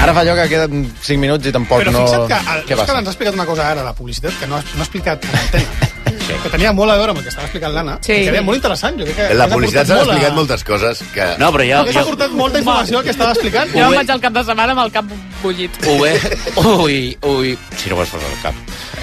Ara 0.05 0.12
fa 0.12 0.20
allò 0.20 0.34
que 0.36 0.48
queden 0.50 0.82
5 1.00 1.20
minuts 1.20 1.48
i 1.48 1.52
tampoc 1.55 1.80
Però 1.80 1.92
no... 1.94 2.02
fixa't 2.05 2.26
que 2.28 2.38
el, 2.55 2.64
Què 2.68 2.74
Òscar 2.76 2.86
passa? 2.90 2.98
ens 3.00 3.09
ha 3.09 3.14
explicat 3.14 3.38
una 3.38 3.46
cosa 3.48 3.68
ara, 3.70 3.84
la 3.86 3.94
publicitat, 3.96 4.34
que 4.40 4.48
no 4.50 4.59
ha, 4.59 4.64
no 4.74 4.82
ha 4.82 4.86
explicat 4.88 5.24
en 5.30 5.38
antena. 5.40 5.92
Sí. 6.25 6.35
Que 6.43 6.51
tenia 6.55 6.72
molt 6.72 6.91
a 6.93 6.97
veure 6.97 7.12
amb 7.12 7.18
el 7.20 7.25
que 7.27 7.31
estava 7.33 7.47
explicant 7.49 7.75
l'Anna. 7.75 7.99
Sí. 8.01 8.12
Que 8.25 8.31
era 8.33 8.43
molt 8.43 8.57
interessant. 8.61 8.97
Jo 9.01 9.05
crec 9.09 9.16
que 9.18 9.35
La 9.39 9.49
publicitat 9.51 9.87
s'han 9.87 9.97
molt 9.99 10.09
a- 10.09 10.12
explicat 10.14 10.37
moltes 10.39 10.64
coses 10.64 11.03
que... 11.14 11.27
No, 11.43 11.51
però 11.53 11.66
ja... 11.68 11.83
Perquè 11.85 11.95
s'ha 11.99 12.05
portat 12.09 12.31
molta 12.39 12.59
informació 12.62 12.99
al 13.01 13.05
que 13.05 13.12
estava 13.14 13.33
explicant. 13.37 13.70
Jo 13.75 13.85
em 13.91 13.97
vaig 14.01 14.11
al 14.14 14.22
cap 14.25 14.33
de 14.39 14.45
setmana 14.49 14.72
amb 14.77 14.85
el 14.87 14.93
cap 14.95 15.12
bullit. 15.43 15.79
Ui, 15.93 16.14
ui, 16.64 16.99
ui... 17.35 17.55
Si 17.77 17.91
no 17.93 17.99
vols 18.01 18.09
posar 18.14 18.31
el 18.33 18.41
cap. 18.43 18.55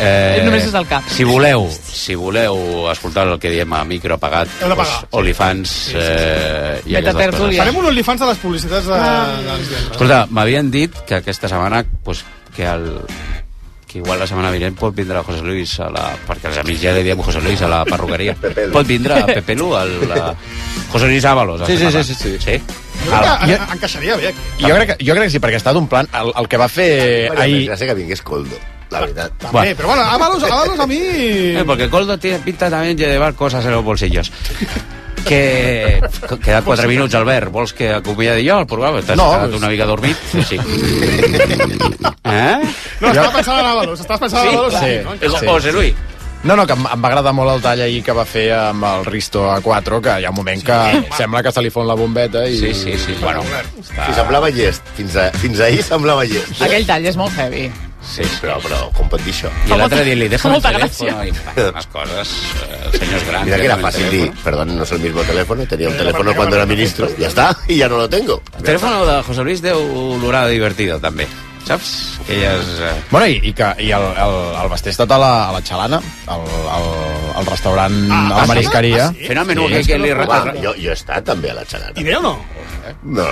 Eh, 0.02 0.42
Només 0.46 0.66
és 0.66 0.74
el 0.74 0.88
cap. 0.90 1.06
Si 1.14 1.24
voleu, 1.28 1.68
si 1.86 2.16
voleu 2.18 2.88
escoltar 2.90 3.28
el 3.30 3.38
que 3.44 3.52
diem 3.54 3.74
a 3.78 3.84
micro 3.86 4.16
apagat, 4.18 4.50
Heu 4.64 4.72
de 4.72 4.78
pagar. 4.80 4.96
doncs, 5.04 5.14
OnlyFans 5.22 5.76
eh, 5.94 6.82
i 6.90 6.96
aquestes 6.98 7.36
coses. 7.38 7.58
Farem 7.62 7.78
un 7.84 7.90
OnlyFans 7.92 8.24
de 8.24 8.32
les 8.32 8.42
publicitats 8.42 8.88
de, 8.90 8.98
de 8.98 9.52
les 9.52 9.68
divendres. 9.68 9.92
Escolta, 9.92 10.24
m'havien 10.32 10.72
dit 10.74 10.96
que 11.06 11.20
aquesta 11.22 11.52
setmana 11.52 11.84
pues, 12.04 12.24
que 12.56 12.66
el 12.66 12.88
que 13.92 14.00
igual 14.00 14.20
la 14.20 14.28
setmana 14.28 14.52
vinent 14.54 14.78
pot 14.80 14.96
vindre 14.96 15.20
José 15.28 15.42
Luis 15.44 15.74
a 15.84 15.90
la... 15.92 16.06
perquè 16.28 16.48
els 16.48 16.58
amics 16.62 16.80
ja 16.82 16.94
li 16.96 17.04
diem 17.04 17.20
José 17.22 17.42
Luis 17.44 17.62
a 17.62 17.68
la 17.68 17.82
perruqueria 17.86 18.36
pot 18.76 18.88
vindre 18.88 19.18
a 19.20 19.26
Pepe 19.28 19.56
Lu 19.60 19.74
al, 19.76 19.92
a... 20.16 20.32
José 20.94 21.08
Luis 21.12 21.26
Ábalos 21.26 21.66
Sí, 21.68 21.78
sí, 21.78 21.92
sí, 21.92 22.04
sí, 22.04 22.16
sí. 22.16 22.38
sí? 22.40 22.62
Jo 23.02 23.18
crec 23.18 23.40
que 23.46 23.54
en- 23.56 23.74
encaixaria 23.76 24.16
bé 24.16 24.28
aquí. 24.30 24.40
Jo 24.62 24.76
crec, 24.76 24.92
que, 24.96 25.06
jo 25.06 25.14
crec 25.18 25.26
que 25.26 25.34
sí, 25.34 25.40
perquè 25.44 25.58
ha 25.58 25.64
estat 25.64 25.76
un 25.80 25.88
plan... 25.90 26.08
El, 26.14 26.32
el 26.38 26.48
que 26.48 26.60
va 26.62 26.68
fer 26.70 26.90
ahir... 27.36 27.56
més 27.64 27.70
gràcia 27.72 27.88
que 27.90 27.96
vingués 27.98 28.22
Coldo, 28.22 28.60
la 28.94 29.02
veritat. 29.02 29.34
També, 29.42 29.72
però 29.76 29.90
bueno, 29.90 30.04
Ábalos, 30.06 30.44
Ábalos 30.46 30.80
a 30.80 30.86
mi... 30.88 31.00
Eh, 31.02 31.64
porque 31.66 31.90
Coldo 31.90 32.20
tiene 32.22 32.38
pinta 32.46 32.70
también 32.70 32.96
de 32.96 33.08
llevar 33.08 33.34
cosas 33.34 33.66
en 33.66 33.72
los 33.72 33.84
bolsillos. 33.84 34.32
Que... 35.26 36.02
Quedat 36.44 36.64
4 36.66 36.88
minuts, 36.90 37.16
Albert. 37.16 37.52
Vols 37.54 37.74
que 37.78 37.92
acomiadi 37.98 38.48
jo 38.48 38.60
el 38.62 38.68
programa? 38.70 39.02
T'has 39.06 39.18
No, 39.20 39.30
quedat 39.36 39.58
una 39.60 39.70
mica 39.72 39.86
dormit? 39.90 40.18
Sí, 40.32 40.44
sí. 40.44 40.62
Eh? 42.32 42.62
No, 43.02 43.10
estava 43.10 43.32
pensant 43.34 43.58
en 43.60 43.66
Ábalos, 43.68 44.00
estàs 44.00 44.20
pensant 44.22 44.46
en 44.48 44.56
Ábalos. 44.56 44.76
Sí, 44.80 44.92
no? 45.04 45.16
És 45.20 45.34
sí. 45.36 45.48
José 45.50 45.72
Luis. 45.76 45.96
No, 46.44 46.56
no, 46.56 46.64
que 46.66 46.74
em, 46.74 46.86
em 46.90 47.04
va 47.04 47.10
agradar 47.12 47.34
molt 47.38 47.52
el 47.54 47.60
tall 47.62 47.84
ahir 47.86 48.00
que 48.06 48.14
va 48.18 48.24
fer 48.26 48.48
amb 48.56 48.86
el 48.88 49.04
Risto 49.06 49.44
A4, 49.52 50.00
que 50.02 50.16
hi 50.22 50.26
ha 50.26 50.32
un 50.32 50.38
moment 50.40 50.64
que 50.66 50.78
sembla 51.18 51.44
que 51.46 51.52
se 51.54 51.62
li 51.62 51.70
fon 51.74 51.86
la 51.90 51.94
bombeta 51.98 52.48
i... 52.50 52.58
Sí, 52.58 52.72
sí, 52.74 52.96
sí. 52.98 53.18
Bueno, 53.22 53.44
Si 53.84 54.16
semblava 54.18 54.50
llest, 54.50 54.88
fins, 54.98 55.18
a, 55.22 55.28
fins 55.38 55.60
ahir 55.62 55.84
semblava 55.86 56.26
llest. 56.26 56.56
Aquell 56.66 56.88
tall 56.88 57.06
és 57.12 57.20
molt 57.20 57.36
heavy. 57.38 57.68
Sí, 58.02 58.24
però, 58.42 58.58
però 58.60 58.90
com 58.98 59.08
pot 59.08 59.22
dir 59.22 59.32
això? 59.32 59.50
I 59.70 59.78
l'altre 59.78 60.04
dia 60.04 60.16
li 60.18 60.28
dejan 60.28 60.56
el 60.56 60.62
teléfono 60.62 61.24
y 61.24 61.32
bueno, 61.32 61.70
unas 61.70 61.88
cosas, 61.88 62.30
eh, 62.68 62.98
señores 62.98 63.28
grandes. 63.28 63.46
Mira 63.46 63.58
que 63.58 63.66
era 63.66 63.78
fácil 63.78 64.10
dir, 64.10 64.32
perdón, 64.44 64.76
no 64.76 64.84
es 64.84 64.92
el 64.92 65.00
mismo 65.00 65.22
teléfono, 65.22 65.66
tenía 65.68 65.88
un 65.90 65.98
teléfono 65.98 66.36
cuando 66.36 66.56
era 66.56 66.66
ministro, 66.66 67.08
ya 67.18 67.28
está, 67.28 67.56
y 67.68 67.78
ya 67.78 67.88
no 67.88 67.98
lo 67.98 68.10
tengo. 68.10 68.42
El 68.58 68.64
teléfono 68.64 69.06
de 69.06 69.22
José 69.24 69.44
Luis 69.44 69.62
deu 69.62 69.78
olorar 70.18 70.48
divertido, 70.50 71.00
també. 71.00 71.28
Saps? 71.66 72.20
Aquelles... 72.24 72.66
Eh... 72.82 72.92
Bueno, 73.12 73.28
i, 73.28 73.40
i, 73.48 73.54
que, 73.56 73.68
i 73.86 73.92
el, 73.96 74.04
el, 74.26 74.36
el 74.64 74.70
Basté 74.72 74.90
ha 74.90 74.96
estat 74.96 75.12
a 75.14 75.18
la, 75.22 75.32
a 75.50 75.52
la 75.56 75.62
Xalana, 75.66 76.00
al, 76.28 76.46
al, 76.76 76.88
al 77.42 77.46
restaurant, 77.48 77.96
Ah, 78.12 78.22
a 78.34 78.40
la 78.42 78.46
marisqueria. 78.50 79.06
ah, 79.08 79.14
sí? 79.16 79.28
Fent 79.30 79.40
el 79.44 79.48
menú 79.52 79.68
Sí, 79.70 79.76
aquell 79.80 79.88
que 79.92 80.00
li... 80.02 80.12
Home, 80.12 80.56
jo, 80.64 80.74
jo 80.82 80.90
he 80.92 80.98
estat 80.98 81.26
també 81.30 81.52
a 81.54 81.58
la 81.62 81.66
xalana. 81.70 81.94
I 82.02 82.04
bé 82.08 82.16
o 82.18 82.22
no? 82.26 82.34
No, 83.06 83.26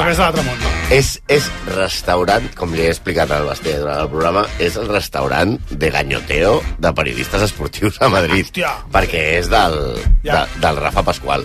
Res 0.00 0.16
de 0.16 0.22
l'altre 0.24 0.42
món, 0.46 0.56
no? 0.58 0.70
és, 0.96 1.10
és 1.30 1.46
restaurant, 1.74 2.46
com 2.58 2.72
li 2.74 2.86
he 2.86 2.88
explicat 2.90 3.30
al 3.36 3.44
Basté 3.46 3.76
durant 3.78 4.00
el 4.06 4.08
programa, 4.10 4.46
és 4.58 4.78
el 4.80 4.88
restaurant 4.90 5.54
de 5.70 5.90
ganyoteo 5.92 6.56
de 6.80 6.92
periodistes 6.96 7.44
esportius 7.50 8.00
a 8.02 8.08
Madrid. 8.12 8.48
Hòstia. 8.48 8.72
Perquè 8.94 9.22
és 9.42 9.50
del, 9.52 9.76
Ja. 10.24 10.40
de, 10.48 10.60
del 10.64 10.80
Rafa 10.82 11.04
Pasqual. 11.06 11.44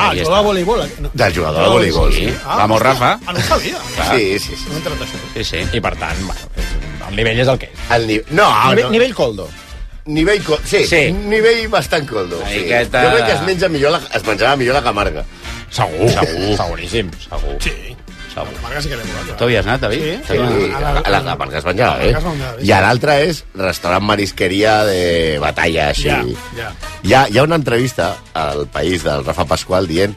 Ah, 0.00 0.12
el 0.12 0.24
jugador 0.24 0.42
de 0.42 0.46
voleibol. 0.64 0.80
eh? 0.86 0.92
No. 1.00 1.10
Del 1.12 1.34
jugador 1.36 1.62
de 1.62 1.68
voleibol, 1.68 2.12
sí. 2.12 2.34
Ah, 2.44 2.56
Vamos. 2.56 2.80
Rafa. 2.82 3.18
Ah, 3.26 3.32
no 3.32 3.38
ho 3.38 3.42
sabia. 3.42 3.76
Sí, 4.10 4.38
sí, 4.38 4.54
sí. 4.56 4.64
No 4.68 4.74
he 4.74 4.76
entrat 4.78 5.00
això. 5.00 5.18
Sí, 5.34 5.44
sí. 5.44 5.76
I 5.76 5.80
per 5.80 5.96
tant, 5.96 6.20
bueno, 6.26 6.40
el 7.08 7.16
nivell 7.16 7.40
és 7.40 7.48
el 7.48 7.58
que 7.58 7.66
és. 7.72 7.90
El 7.96 8.06
ni... 8.06 8.20
No, 8.30 8.48
nivell, 8.70 8.84
no. 8.84 8.90
nivell 8.90 9.14
coldo. 9.14 9.48
Nivell, 10.06 10.42
co... 10.42 10.56
sí, 10.64 10.78
Sí. 10.78 10.86
sí, 10.86 11.12
nivell 11.12 11.68
bastant 11.68 12.08
coldo. 12.08 12.38
Sí. 12.48 12.60
miqueta- 12.64 13.02
Jo 13.04 13.10
crec 13.16 13.26
que 13.26 13.32
es 13.34 13.42
menja 13.42 13.68
millor 13.68 13.92
la... 13.92 14.00
es 14.14 14.24
menjava 14.26 14.56
millor 14.56 14.74
la 14.74 14.82
Camarga. 14.82 15.24
Segur. 15.70 16.08
Segur. 16.10 16.56
Seguríssim. 16.56 17.10
Segur. 17.28 17.56
Sí. 17.60 17.96
Segur. 18.30 18.54
Marga 18.62 18.80
sí 18.82 18.88
que 18.92 18.96
l'he 18.96 19.02
volat. 19.08 19.32
Tu 19.38 19.44
havies 19.44 19.66
anat, 19.66 19.80
David? 19.82 20.02
Sí. 20.28 20.36
Sí, 20.36 20.38
a, 20.38 20.92
a 21.00 21.10
la, 21.10 21.20
la 21.26 21.36
part 21.36 21.50
que 21.50 21.58
es 21.58 21.64
menjava, 21.66 21.94
A 21.94 21.98
la 21.98 22.04
eh? 22.04 22.12
menjava, 22.22 22.52
sí. 22.60 22.66
I 22.68 22.74
l'altre 22.84 23.16
és 23.26 23.40
restaurant 23.58 24.04
marisqueria 24.06 24.76
de 24.86 25.38
batalla, 25.42 25.88
així. 25.90 26.08
Ja, 26.08 26.22
ja. 26.56 26.70
Hi 27.02 27.14
ha, 27.14 27.24
hi 27.28 27.38
ha 27.40 27.42
una 27.48 27.58
entrevista 27.58 28.12
al 28.34 28.66
País 28.68 29.02
del 29.02 29.24
Rafa 29.26 29.44
Pascual 29.50 29.88
dient 29.90 30.14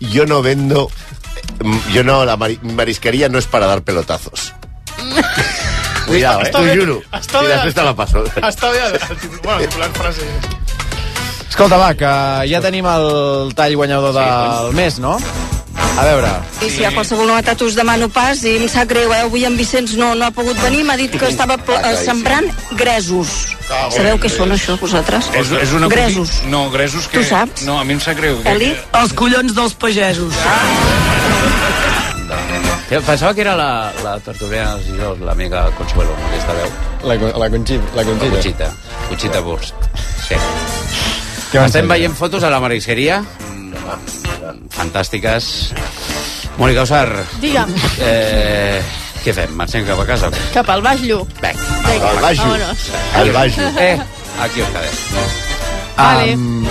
yo 0.00 0.26
no 0.26 0.42
vendo... 0.42 0.90
Yo 1.92 2.02
no, 2.04 2.24
la 2.24 2.36
mari- 2.36 2.58
marisquería 2.62 3.28
no 3.28 3.38
es 3.38 3.46
para 3.46 3.66
dar 3.66 3.82
pelotazos. 3.82 4.52
Cuidado, 6.06 6.42
eh? 6.42 6.50
T'ho 6.52 6.62
juro. 6.68 6.98
està 7.16 7.40
I 7.44 7.48
després 7.48 7.74
te 7.76 7.84
la 7.86 7.94
passo. 7.96 8.24
Està 8.36 8.70
bé 8.74 8.80
el 8.90 8.98
bueno, 9.42 9.58
titular 9.62 9.88
frase. 9.96 10.26
Escolta, 11.48 11.78
va, 11.80 11.92
que 11.94 12.10
ja 12.50 12.60
tenim 12.60 12.84
el 12.90 13.54
tall 13.56 13.76
guanyador 13.78 14.12
del 14.16 14.74
mes, 14.76 14.98
no? 15.00 15.16
A 15.94 16.04
veure... 16.08 16.30
Si 16.64 16.80
hi 16.80 16.86
ha 16.88 16.90
qualsevol 16.94 17.28
novetat 17.28 17.60
us 17.62 17.76
demano 17.78 18.08
pas 18.10 18.40
i 18.42 18.56
em 18.58 18.64
sap 18.70 18.88
greu, 18.90 19.12
eh? 19.14 19.20
Avui 19.28 19.44
en 19.46 19.54
Vicenç 19.58 19.94
no, 20.00 20.12
no 20.18 20.26
ha 20.26 20.32
pogut 20.34 20.58
venir, 20.64 20.82
m'ha 20.88 20.96
dit 20.98 21.12
que 21.14 21.28
estava 21.28 21.58
eh, 21.60 21.94
sembrant 22.02 22.48
gresos. 22.80 23.34
Sabeu 23.94 24.18
què 24.20 24.30
són 24.32 24.54
això, 24.56 24.74
vosaltres? 24.80 25.30
És, 25.38 25.52
és 25.62 25.74
una 25.76 25.88
Gresos. 25.92 26.40
No, 26.50 26.66
gresos 26.72 27.06
que... 27.06 27.20
Tu 27.22 27.28
saps? 27.30 27.62
No, 27.68 27.78
a 27.78 27.84
mi 27.86 27.94
em 27.94 28.02
sap 28.02 28.18
greu. 28.18 28.40
Que, 28.42 28.56
Eli? 28.56 28.72
Els 29.00 29.14
collons 29.16 29.54
dels 29.54 29.76
pagesos. 29.78 30.34
Jo 32.90 33.00
Pensava 33.06 33.32
que 33.34 33.40
era 33.44 33.54
la, 33.56 33.92
la 34.04 34.18
Tortolina 34.22 34.74
dels 34.74 34.90
Girós, 34.90 35.22
l'amiga 35.24 35.64
Consuelo, 35.78 36.12
amb 36.16 36.26
aquesta 36.28 36.58
veu. 36.58 36.74
La, 37.08 37.16
la, 37.44 37.48
Conxita, 37.54 37.94
la 37.94 38.02
La 38.02 38.08
Conxita. 38.10 38.34
Conxita. 38.34 38.70
Conxita 39.08 39.40
Burst. 39.46 39.88
Sí. 40.26 40.38
Estem 41.62 41.88
veient 41.88 42.14
fotos 42.18 42.44
a 42.44 42.50
la 42.50 42.60
marisqueria. 42.60 43.22
Mm, 43.22 44.33
Fantàstiques. 44.70 45.72
Mònica 46.58 46.82
Osar, 46.84 47.08
Digue'm, 47.42 47.72
eh, 48.00 48.82
què 49.24 49.32
fem? 49.34 49.50
Marxem 49.58 49.86
cap 49.88 49.98
a 49.98 50.06
casa 50.06 50.30
cap 50.54 50.68
al 50.70 50.82
Baix 50.82 51.00
Lluc. 51.02 51.28
Vinga. 51.40 51.54
Vinga, 51.88 52.10
Al 52.10 52.20
Baix 52.22 52.38
Lluc. 52.38 52.46
vámonos. 52.46 52.78
Al 53.14 53.32
Baix 53.32 53.58
Lluc. 53.58 53.80
Eh, 53.80 53.98
aquí 54.44 54.62
us 54.62 54.68
quedem. 54.68 54.94
Vale. 55.96 56.32
Um, 56.34 56.66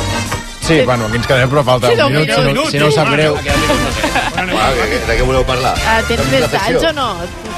sí, 0.63 0.81
bueno, 0.85 1.05
aquí 1.05 1.17
ens 1.19 1.27
quedem, 1.27 1.49
però 1.51 1.63
falta 1.63 1.89
Sí, 1.91 1.95
no, 1.99 2.07
un 2.07 2.13
minut, 2.13 2.29
si 2.29 2.41
no, 2.41 2.47
minut, 2.47 2.69
si 2.71 2.77
no 2.79 2.87
us 2.87 2.95
sap 2.95 3.09
greu. 3.11 3.35
Va, 4.53 4.65
de, 4.75 4.99
de 5.07 5.15
què 5.17 5.23
voleu 5.25 5.43
parlar? 5.47 5.73
Ah, 5.87 5.99
tens 6.07 6.23
més 6.31 6.45
talls 6.51 6.83
o 6.89 6.91
no? 6.95 7.07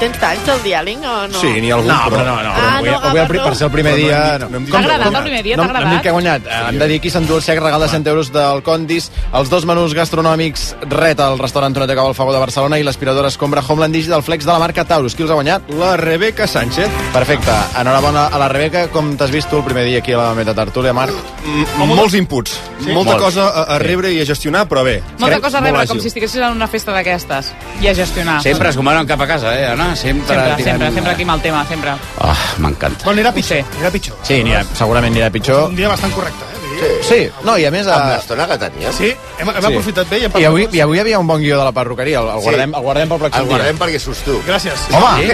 Tens 0.00 0.18
talls 0.20 0.48
al 0.52 0.60
diàling 0.64 1.02
o 1.08 1.14
no? 1.32 1.40
Sí, 1.40 1.50
n'hi 1.62 1.70
ha 1.72 1.76
algun, 1.78 1.90
No, 1.90 1.98
però... 2.12 2.24
no, 2.26 2.34
no. 2.44 2.52
Ah, 2.52 2.76
avui, 2.78 2.90
no, 2.90 2.98
avui, 3.00 3.18
ah, 3.20 3.22
el 3.24 3.28
pri- 3.30 3.40
per 3.46 3.54
ser 3.56 3.66
el 3.68 3.72
primer 3.72 3.92
no 3.94 3.98
dia... 4.02 4.20
no 4.42 4.48
dit- 4.58 4.70
T'ha 4.70 4.78
agradat 4.82 5.14
el 5.20 5.22
primer 5.26 5.42
dia? 5.46 5.56
No, 5.56 5.66
T'ha 5.66 5.72
no 5.72 5.78
hem 5.80 5.90
dit 5.94 6.02
que 6.04 6.08
ha 6.10 6.12
agradat? 6.16 6.42
guanyat. 6.42 6.46
Eh, 6.46 6.68
Hem 6.70 6.78
de 6.82 6.88
dir 6.92 6.98
qui 7.00 7.10
s'endú 7.14 7.36
el 7.38 7.42
sec 7.46 7.60
regal 7.62 7.80
de 7.80 7.88
100 7.88 8.06
euros 8.12 8.30
del 8.34 8.62
Condis, 8.66 9.10
els 9.32 9.50
dos 9.52 9.64
menús 9.68 9.94
gastronòmics 9.96 10.66
ret 10.92 11.20
al 11.20 11.38
restaurant 11.38 11.74
Toneteca 11.76 12.02
Balfagó 12.06 12.32
de 12.36 12.42
Barcelona 12.44 12.78
i 12.78 12.84
l'aspiradora 12.86 13.28
escombra 13.32 13.62
Homeland 13.66 13.94
Digital 13.94 14.22
Flex 14.22 14.44
de 14.44 14.52
la 14.52 14.58
marca 14.62 14.84
Taurus. 14.84 15.14
Qui 15.16 15.22
els 15.24 15.30
ha 15.32 15.38
guanyat? 15.40 15.70
La 15.80 15.96
Rebeca 15.96 16.46
Sánchez. 16.46 16.88
Perfecte. 17.12 17.52
Enhorabona 17.80 18.26
a 18.28 18.38
la 18.38 18.48
Rebeca. 18.52 18.86
Com 18.92 19.14
t'has 19.16 19.30
vist 19.32 19.48
tu 19.50 19.58
el 19.62 19.64
primer 19.64 19.84
dia 19.88 19.98
aquí 20.04 20.12
a 20.12 20.18
la 20.20 20.34
Meta 20.34 20.54
Tertúlia, 20.54 20.92
Marc? 20.92 21.14
Mm, 21.46 21.88
molts 21.94 22.14
inputs. 22.14 22.58
Sí? 22.84 22.92
Molta 22.96 23.12
Molts. 23.12 23.24
cosa 23.26 23.46
a, 23.48 23.62
a 23.76 23.78
rebre 23.78 24.10
i 24.12 24.20
a 24.20 24.24
gestionar, 24.28 24.64
però 24.68 24.82
bé. 24.84 24.96
Molta 25.18 25.40
cosa 25.40 25.58
a 25.58 25.60
Molt 25.60 25.72
rebre, 25.74 25.86
com 25.92 26.00
si 26.00 26.08
estiguessis 26.08 26.40
en 26.40 26.56
una 26.56 26.66
festa 26.68 26.92
d'aquestes. 26.96 27.52
I 27.82 27.88
a 27.88 27.94
gestionar. 27.94 28.40
Sempre 28.42 28.70
es 28.72 28.76
comanen 28.80 29.06
cap 29.06 29.20
a 29.20 29.26
casa, 29.26 29.54
eh, 29.58 29.66
Anna? 29.66 29.94
Sempre, 29.96 30.26
Sempre, 30.26 30.56
tirant- 30.56 30.64
sempre, 30.64 30.92
sempre 30.92 31.12
aquí 31.12 31.22
amb 31.28 31.36
el 31.36 31.40
tema, 31.42 31.64
sempre. 31.68 31.94
Ah, 32.20 32.36
m'encanta. 32.58 33.04
Bueno, 33.04 33.20
anirà 33.20 33.32
pitjor. 33.36 33.64
Anirà 33.76 33.90
pitjor. 33.92 34.16
Sí, 34.22 34.40
anirà, 34.40 34.64
segurament 34.74 35.12
anirà 35.14 35.30
pitjor. 35.30 35.68
Un 35.70 35.76
dia 35.76 35.88
bastant 35.88 36.12
correcte, 36.12 36.44
eh? 36.52 36.55
Diria. 36.80 37.02
Sí, 37.08 37.30
no, 37.44 37.56
i 37.58 37.64
a 37.66 37.70
més... 37.74 37.86
Amb 37.86 38.04
A... 38.04 38.16
l'estona 38.16 38.46
que 38.50 38.58
tenia. 38.58 38.92
Sí, 38.92 39.10
hem, 39.38 39.48
hem 39.48 39.60
Sí. 39.60 39.66
aprofitat 39.72 40.08
bé 40.10 40.18
i 40.20 40.24
hem 40.28 40.32
I 40.40 40.44
avui. 40.50 40.68
I 40.72 40.80
avui 40.84 40.98
hi 40.98 41.00
havia 41.00 41.18
un 41.18 41.26
bon 41.26 41.40
guió 41.40 41.58
de 41.58 41.64
la 41.64 41.72
perruqueria, 41.72 42.20
el, 42.20 42.28
el, 42.34 42.40
Sí. 42.40 42.48
guardem, 42.50 42.74
el 42.74 42.82
guardem 42.86 43.08
pel 43.08 43.18
pròxim 43.24 43.40
El 43.40 43.48
guardem 43.50 43.78
perquè 43.78 43.98
surts 44.02 44.22
tu. 44.24 44.36
Gràcies. 44.46 44.86
Home! 44.92 45.26
Sí? 45.26 45.32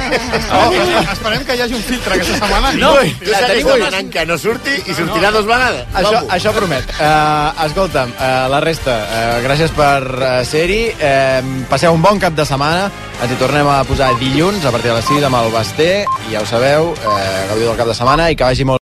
Oh, 0.53 1.13
esperem 1.13 1.45
que 1.45 1.57
hi 1.57 1.61
hagi 1.67 1.75
un 1.75 1.83
filtre 1.83 2.15
aquesta 2.15 2.39
setmana. 2.39 2.73
No, 2.81 2.93
I- 3.03 3.15
tu 3.21 3.31
segueix 3.35 3.65
demanant 3.67 4.11
que 4.13 4.25
no 4.27 4.39
surti 4.39 4.77
i 4.87 4.95
sortirà 4.95 5.31
dos 5.33 5.47
vegades. 5.47 5.87
Això, 5.95 6.23
això 6.29 6.53
promet. 6.57 6.89
Uh, 6.99 7.67
escolta'm, 7.67 8.13
uh, 8.17 8.49
la 8.53 8.61
resta, 8.61 8.97
uh, 9.03 9.43
gràcies 9.45 9.71
per 9.77 10.01
uh, 10.07 10.45
ser-hi. 10.47 10.83
Uh, 10.97 11.65
passeu 11.71 11.93
un 11.95 12.03
bon 12.03 12.19
cap 12.23 12.33
de 12.35 12.45
setmana. 12.47 12.91
Ens 13.23 13.31
hi 13.31 13.37
tornem 13.39 13.69
a 13.71 13.83
posar 13.87 14.09
dilluns 14.19 14.65
a 14.67 14.71
partir 14.75 14.91
de 14.91 14.97
les 14.97 15.05
6 15.07 15.23
amb 15.29 15.37
el 15.43 15.51
Basté. 15.53 15.91
I 16.29 16.33
ja 16.35 16.41
ho 16.43 16.47
sabeu, 16.47 16.91
uh, 16.93 17.19
gaudiu 17.51 17.69
del 17.69 17.77
cap 17.77 17.87
de 17.87 17.95
setmana 17.95 18.31
i 18.31 18.37
que 18.37 18.43
vagi 18.45 18.65
molt 18.65 18.71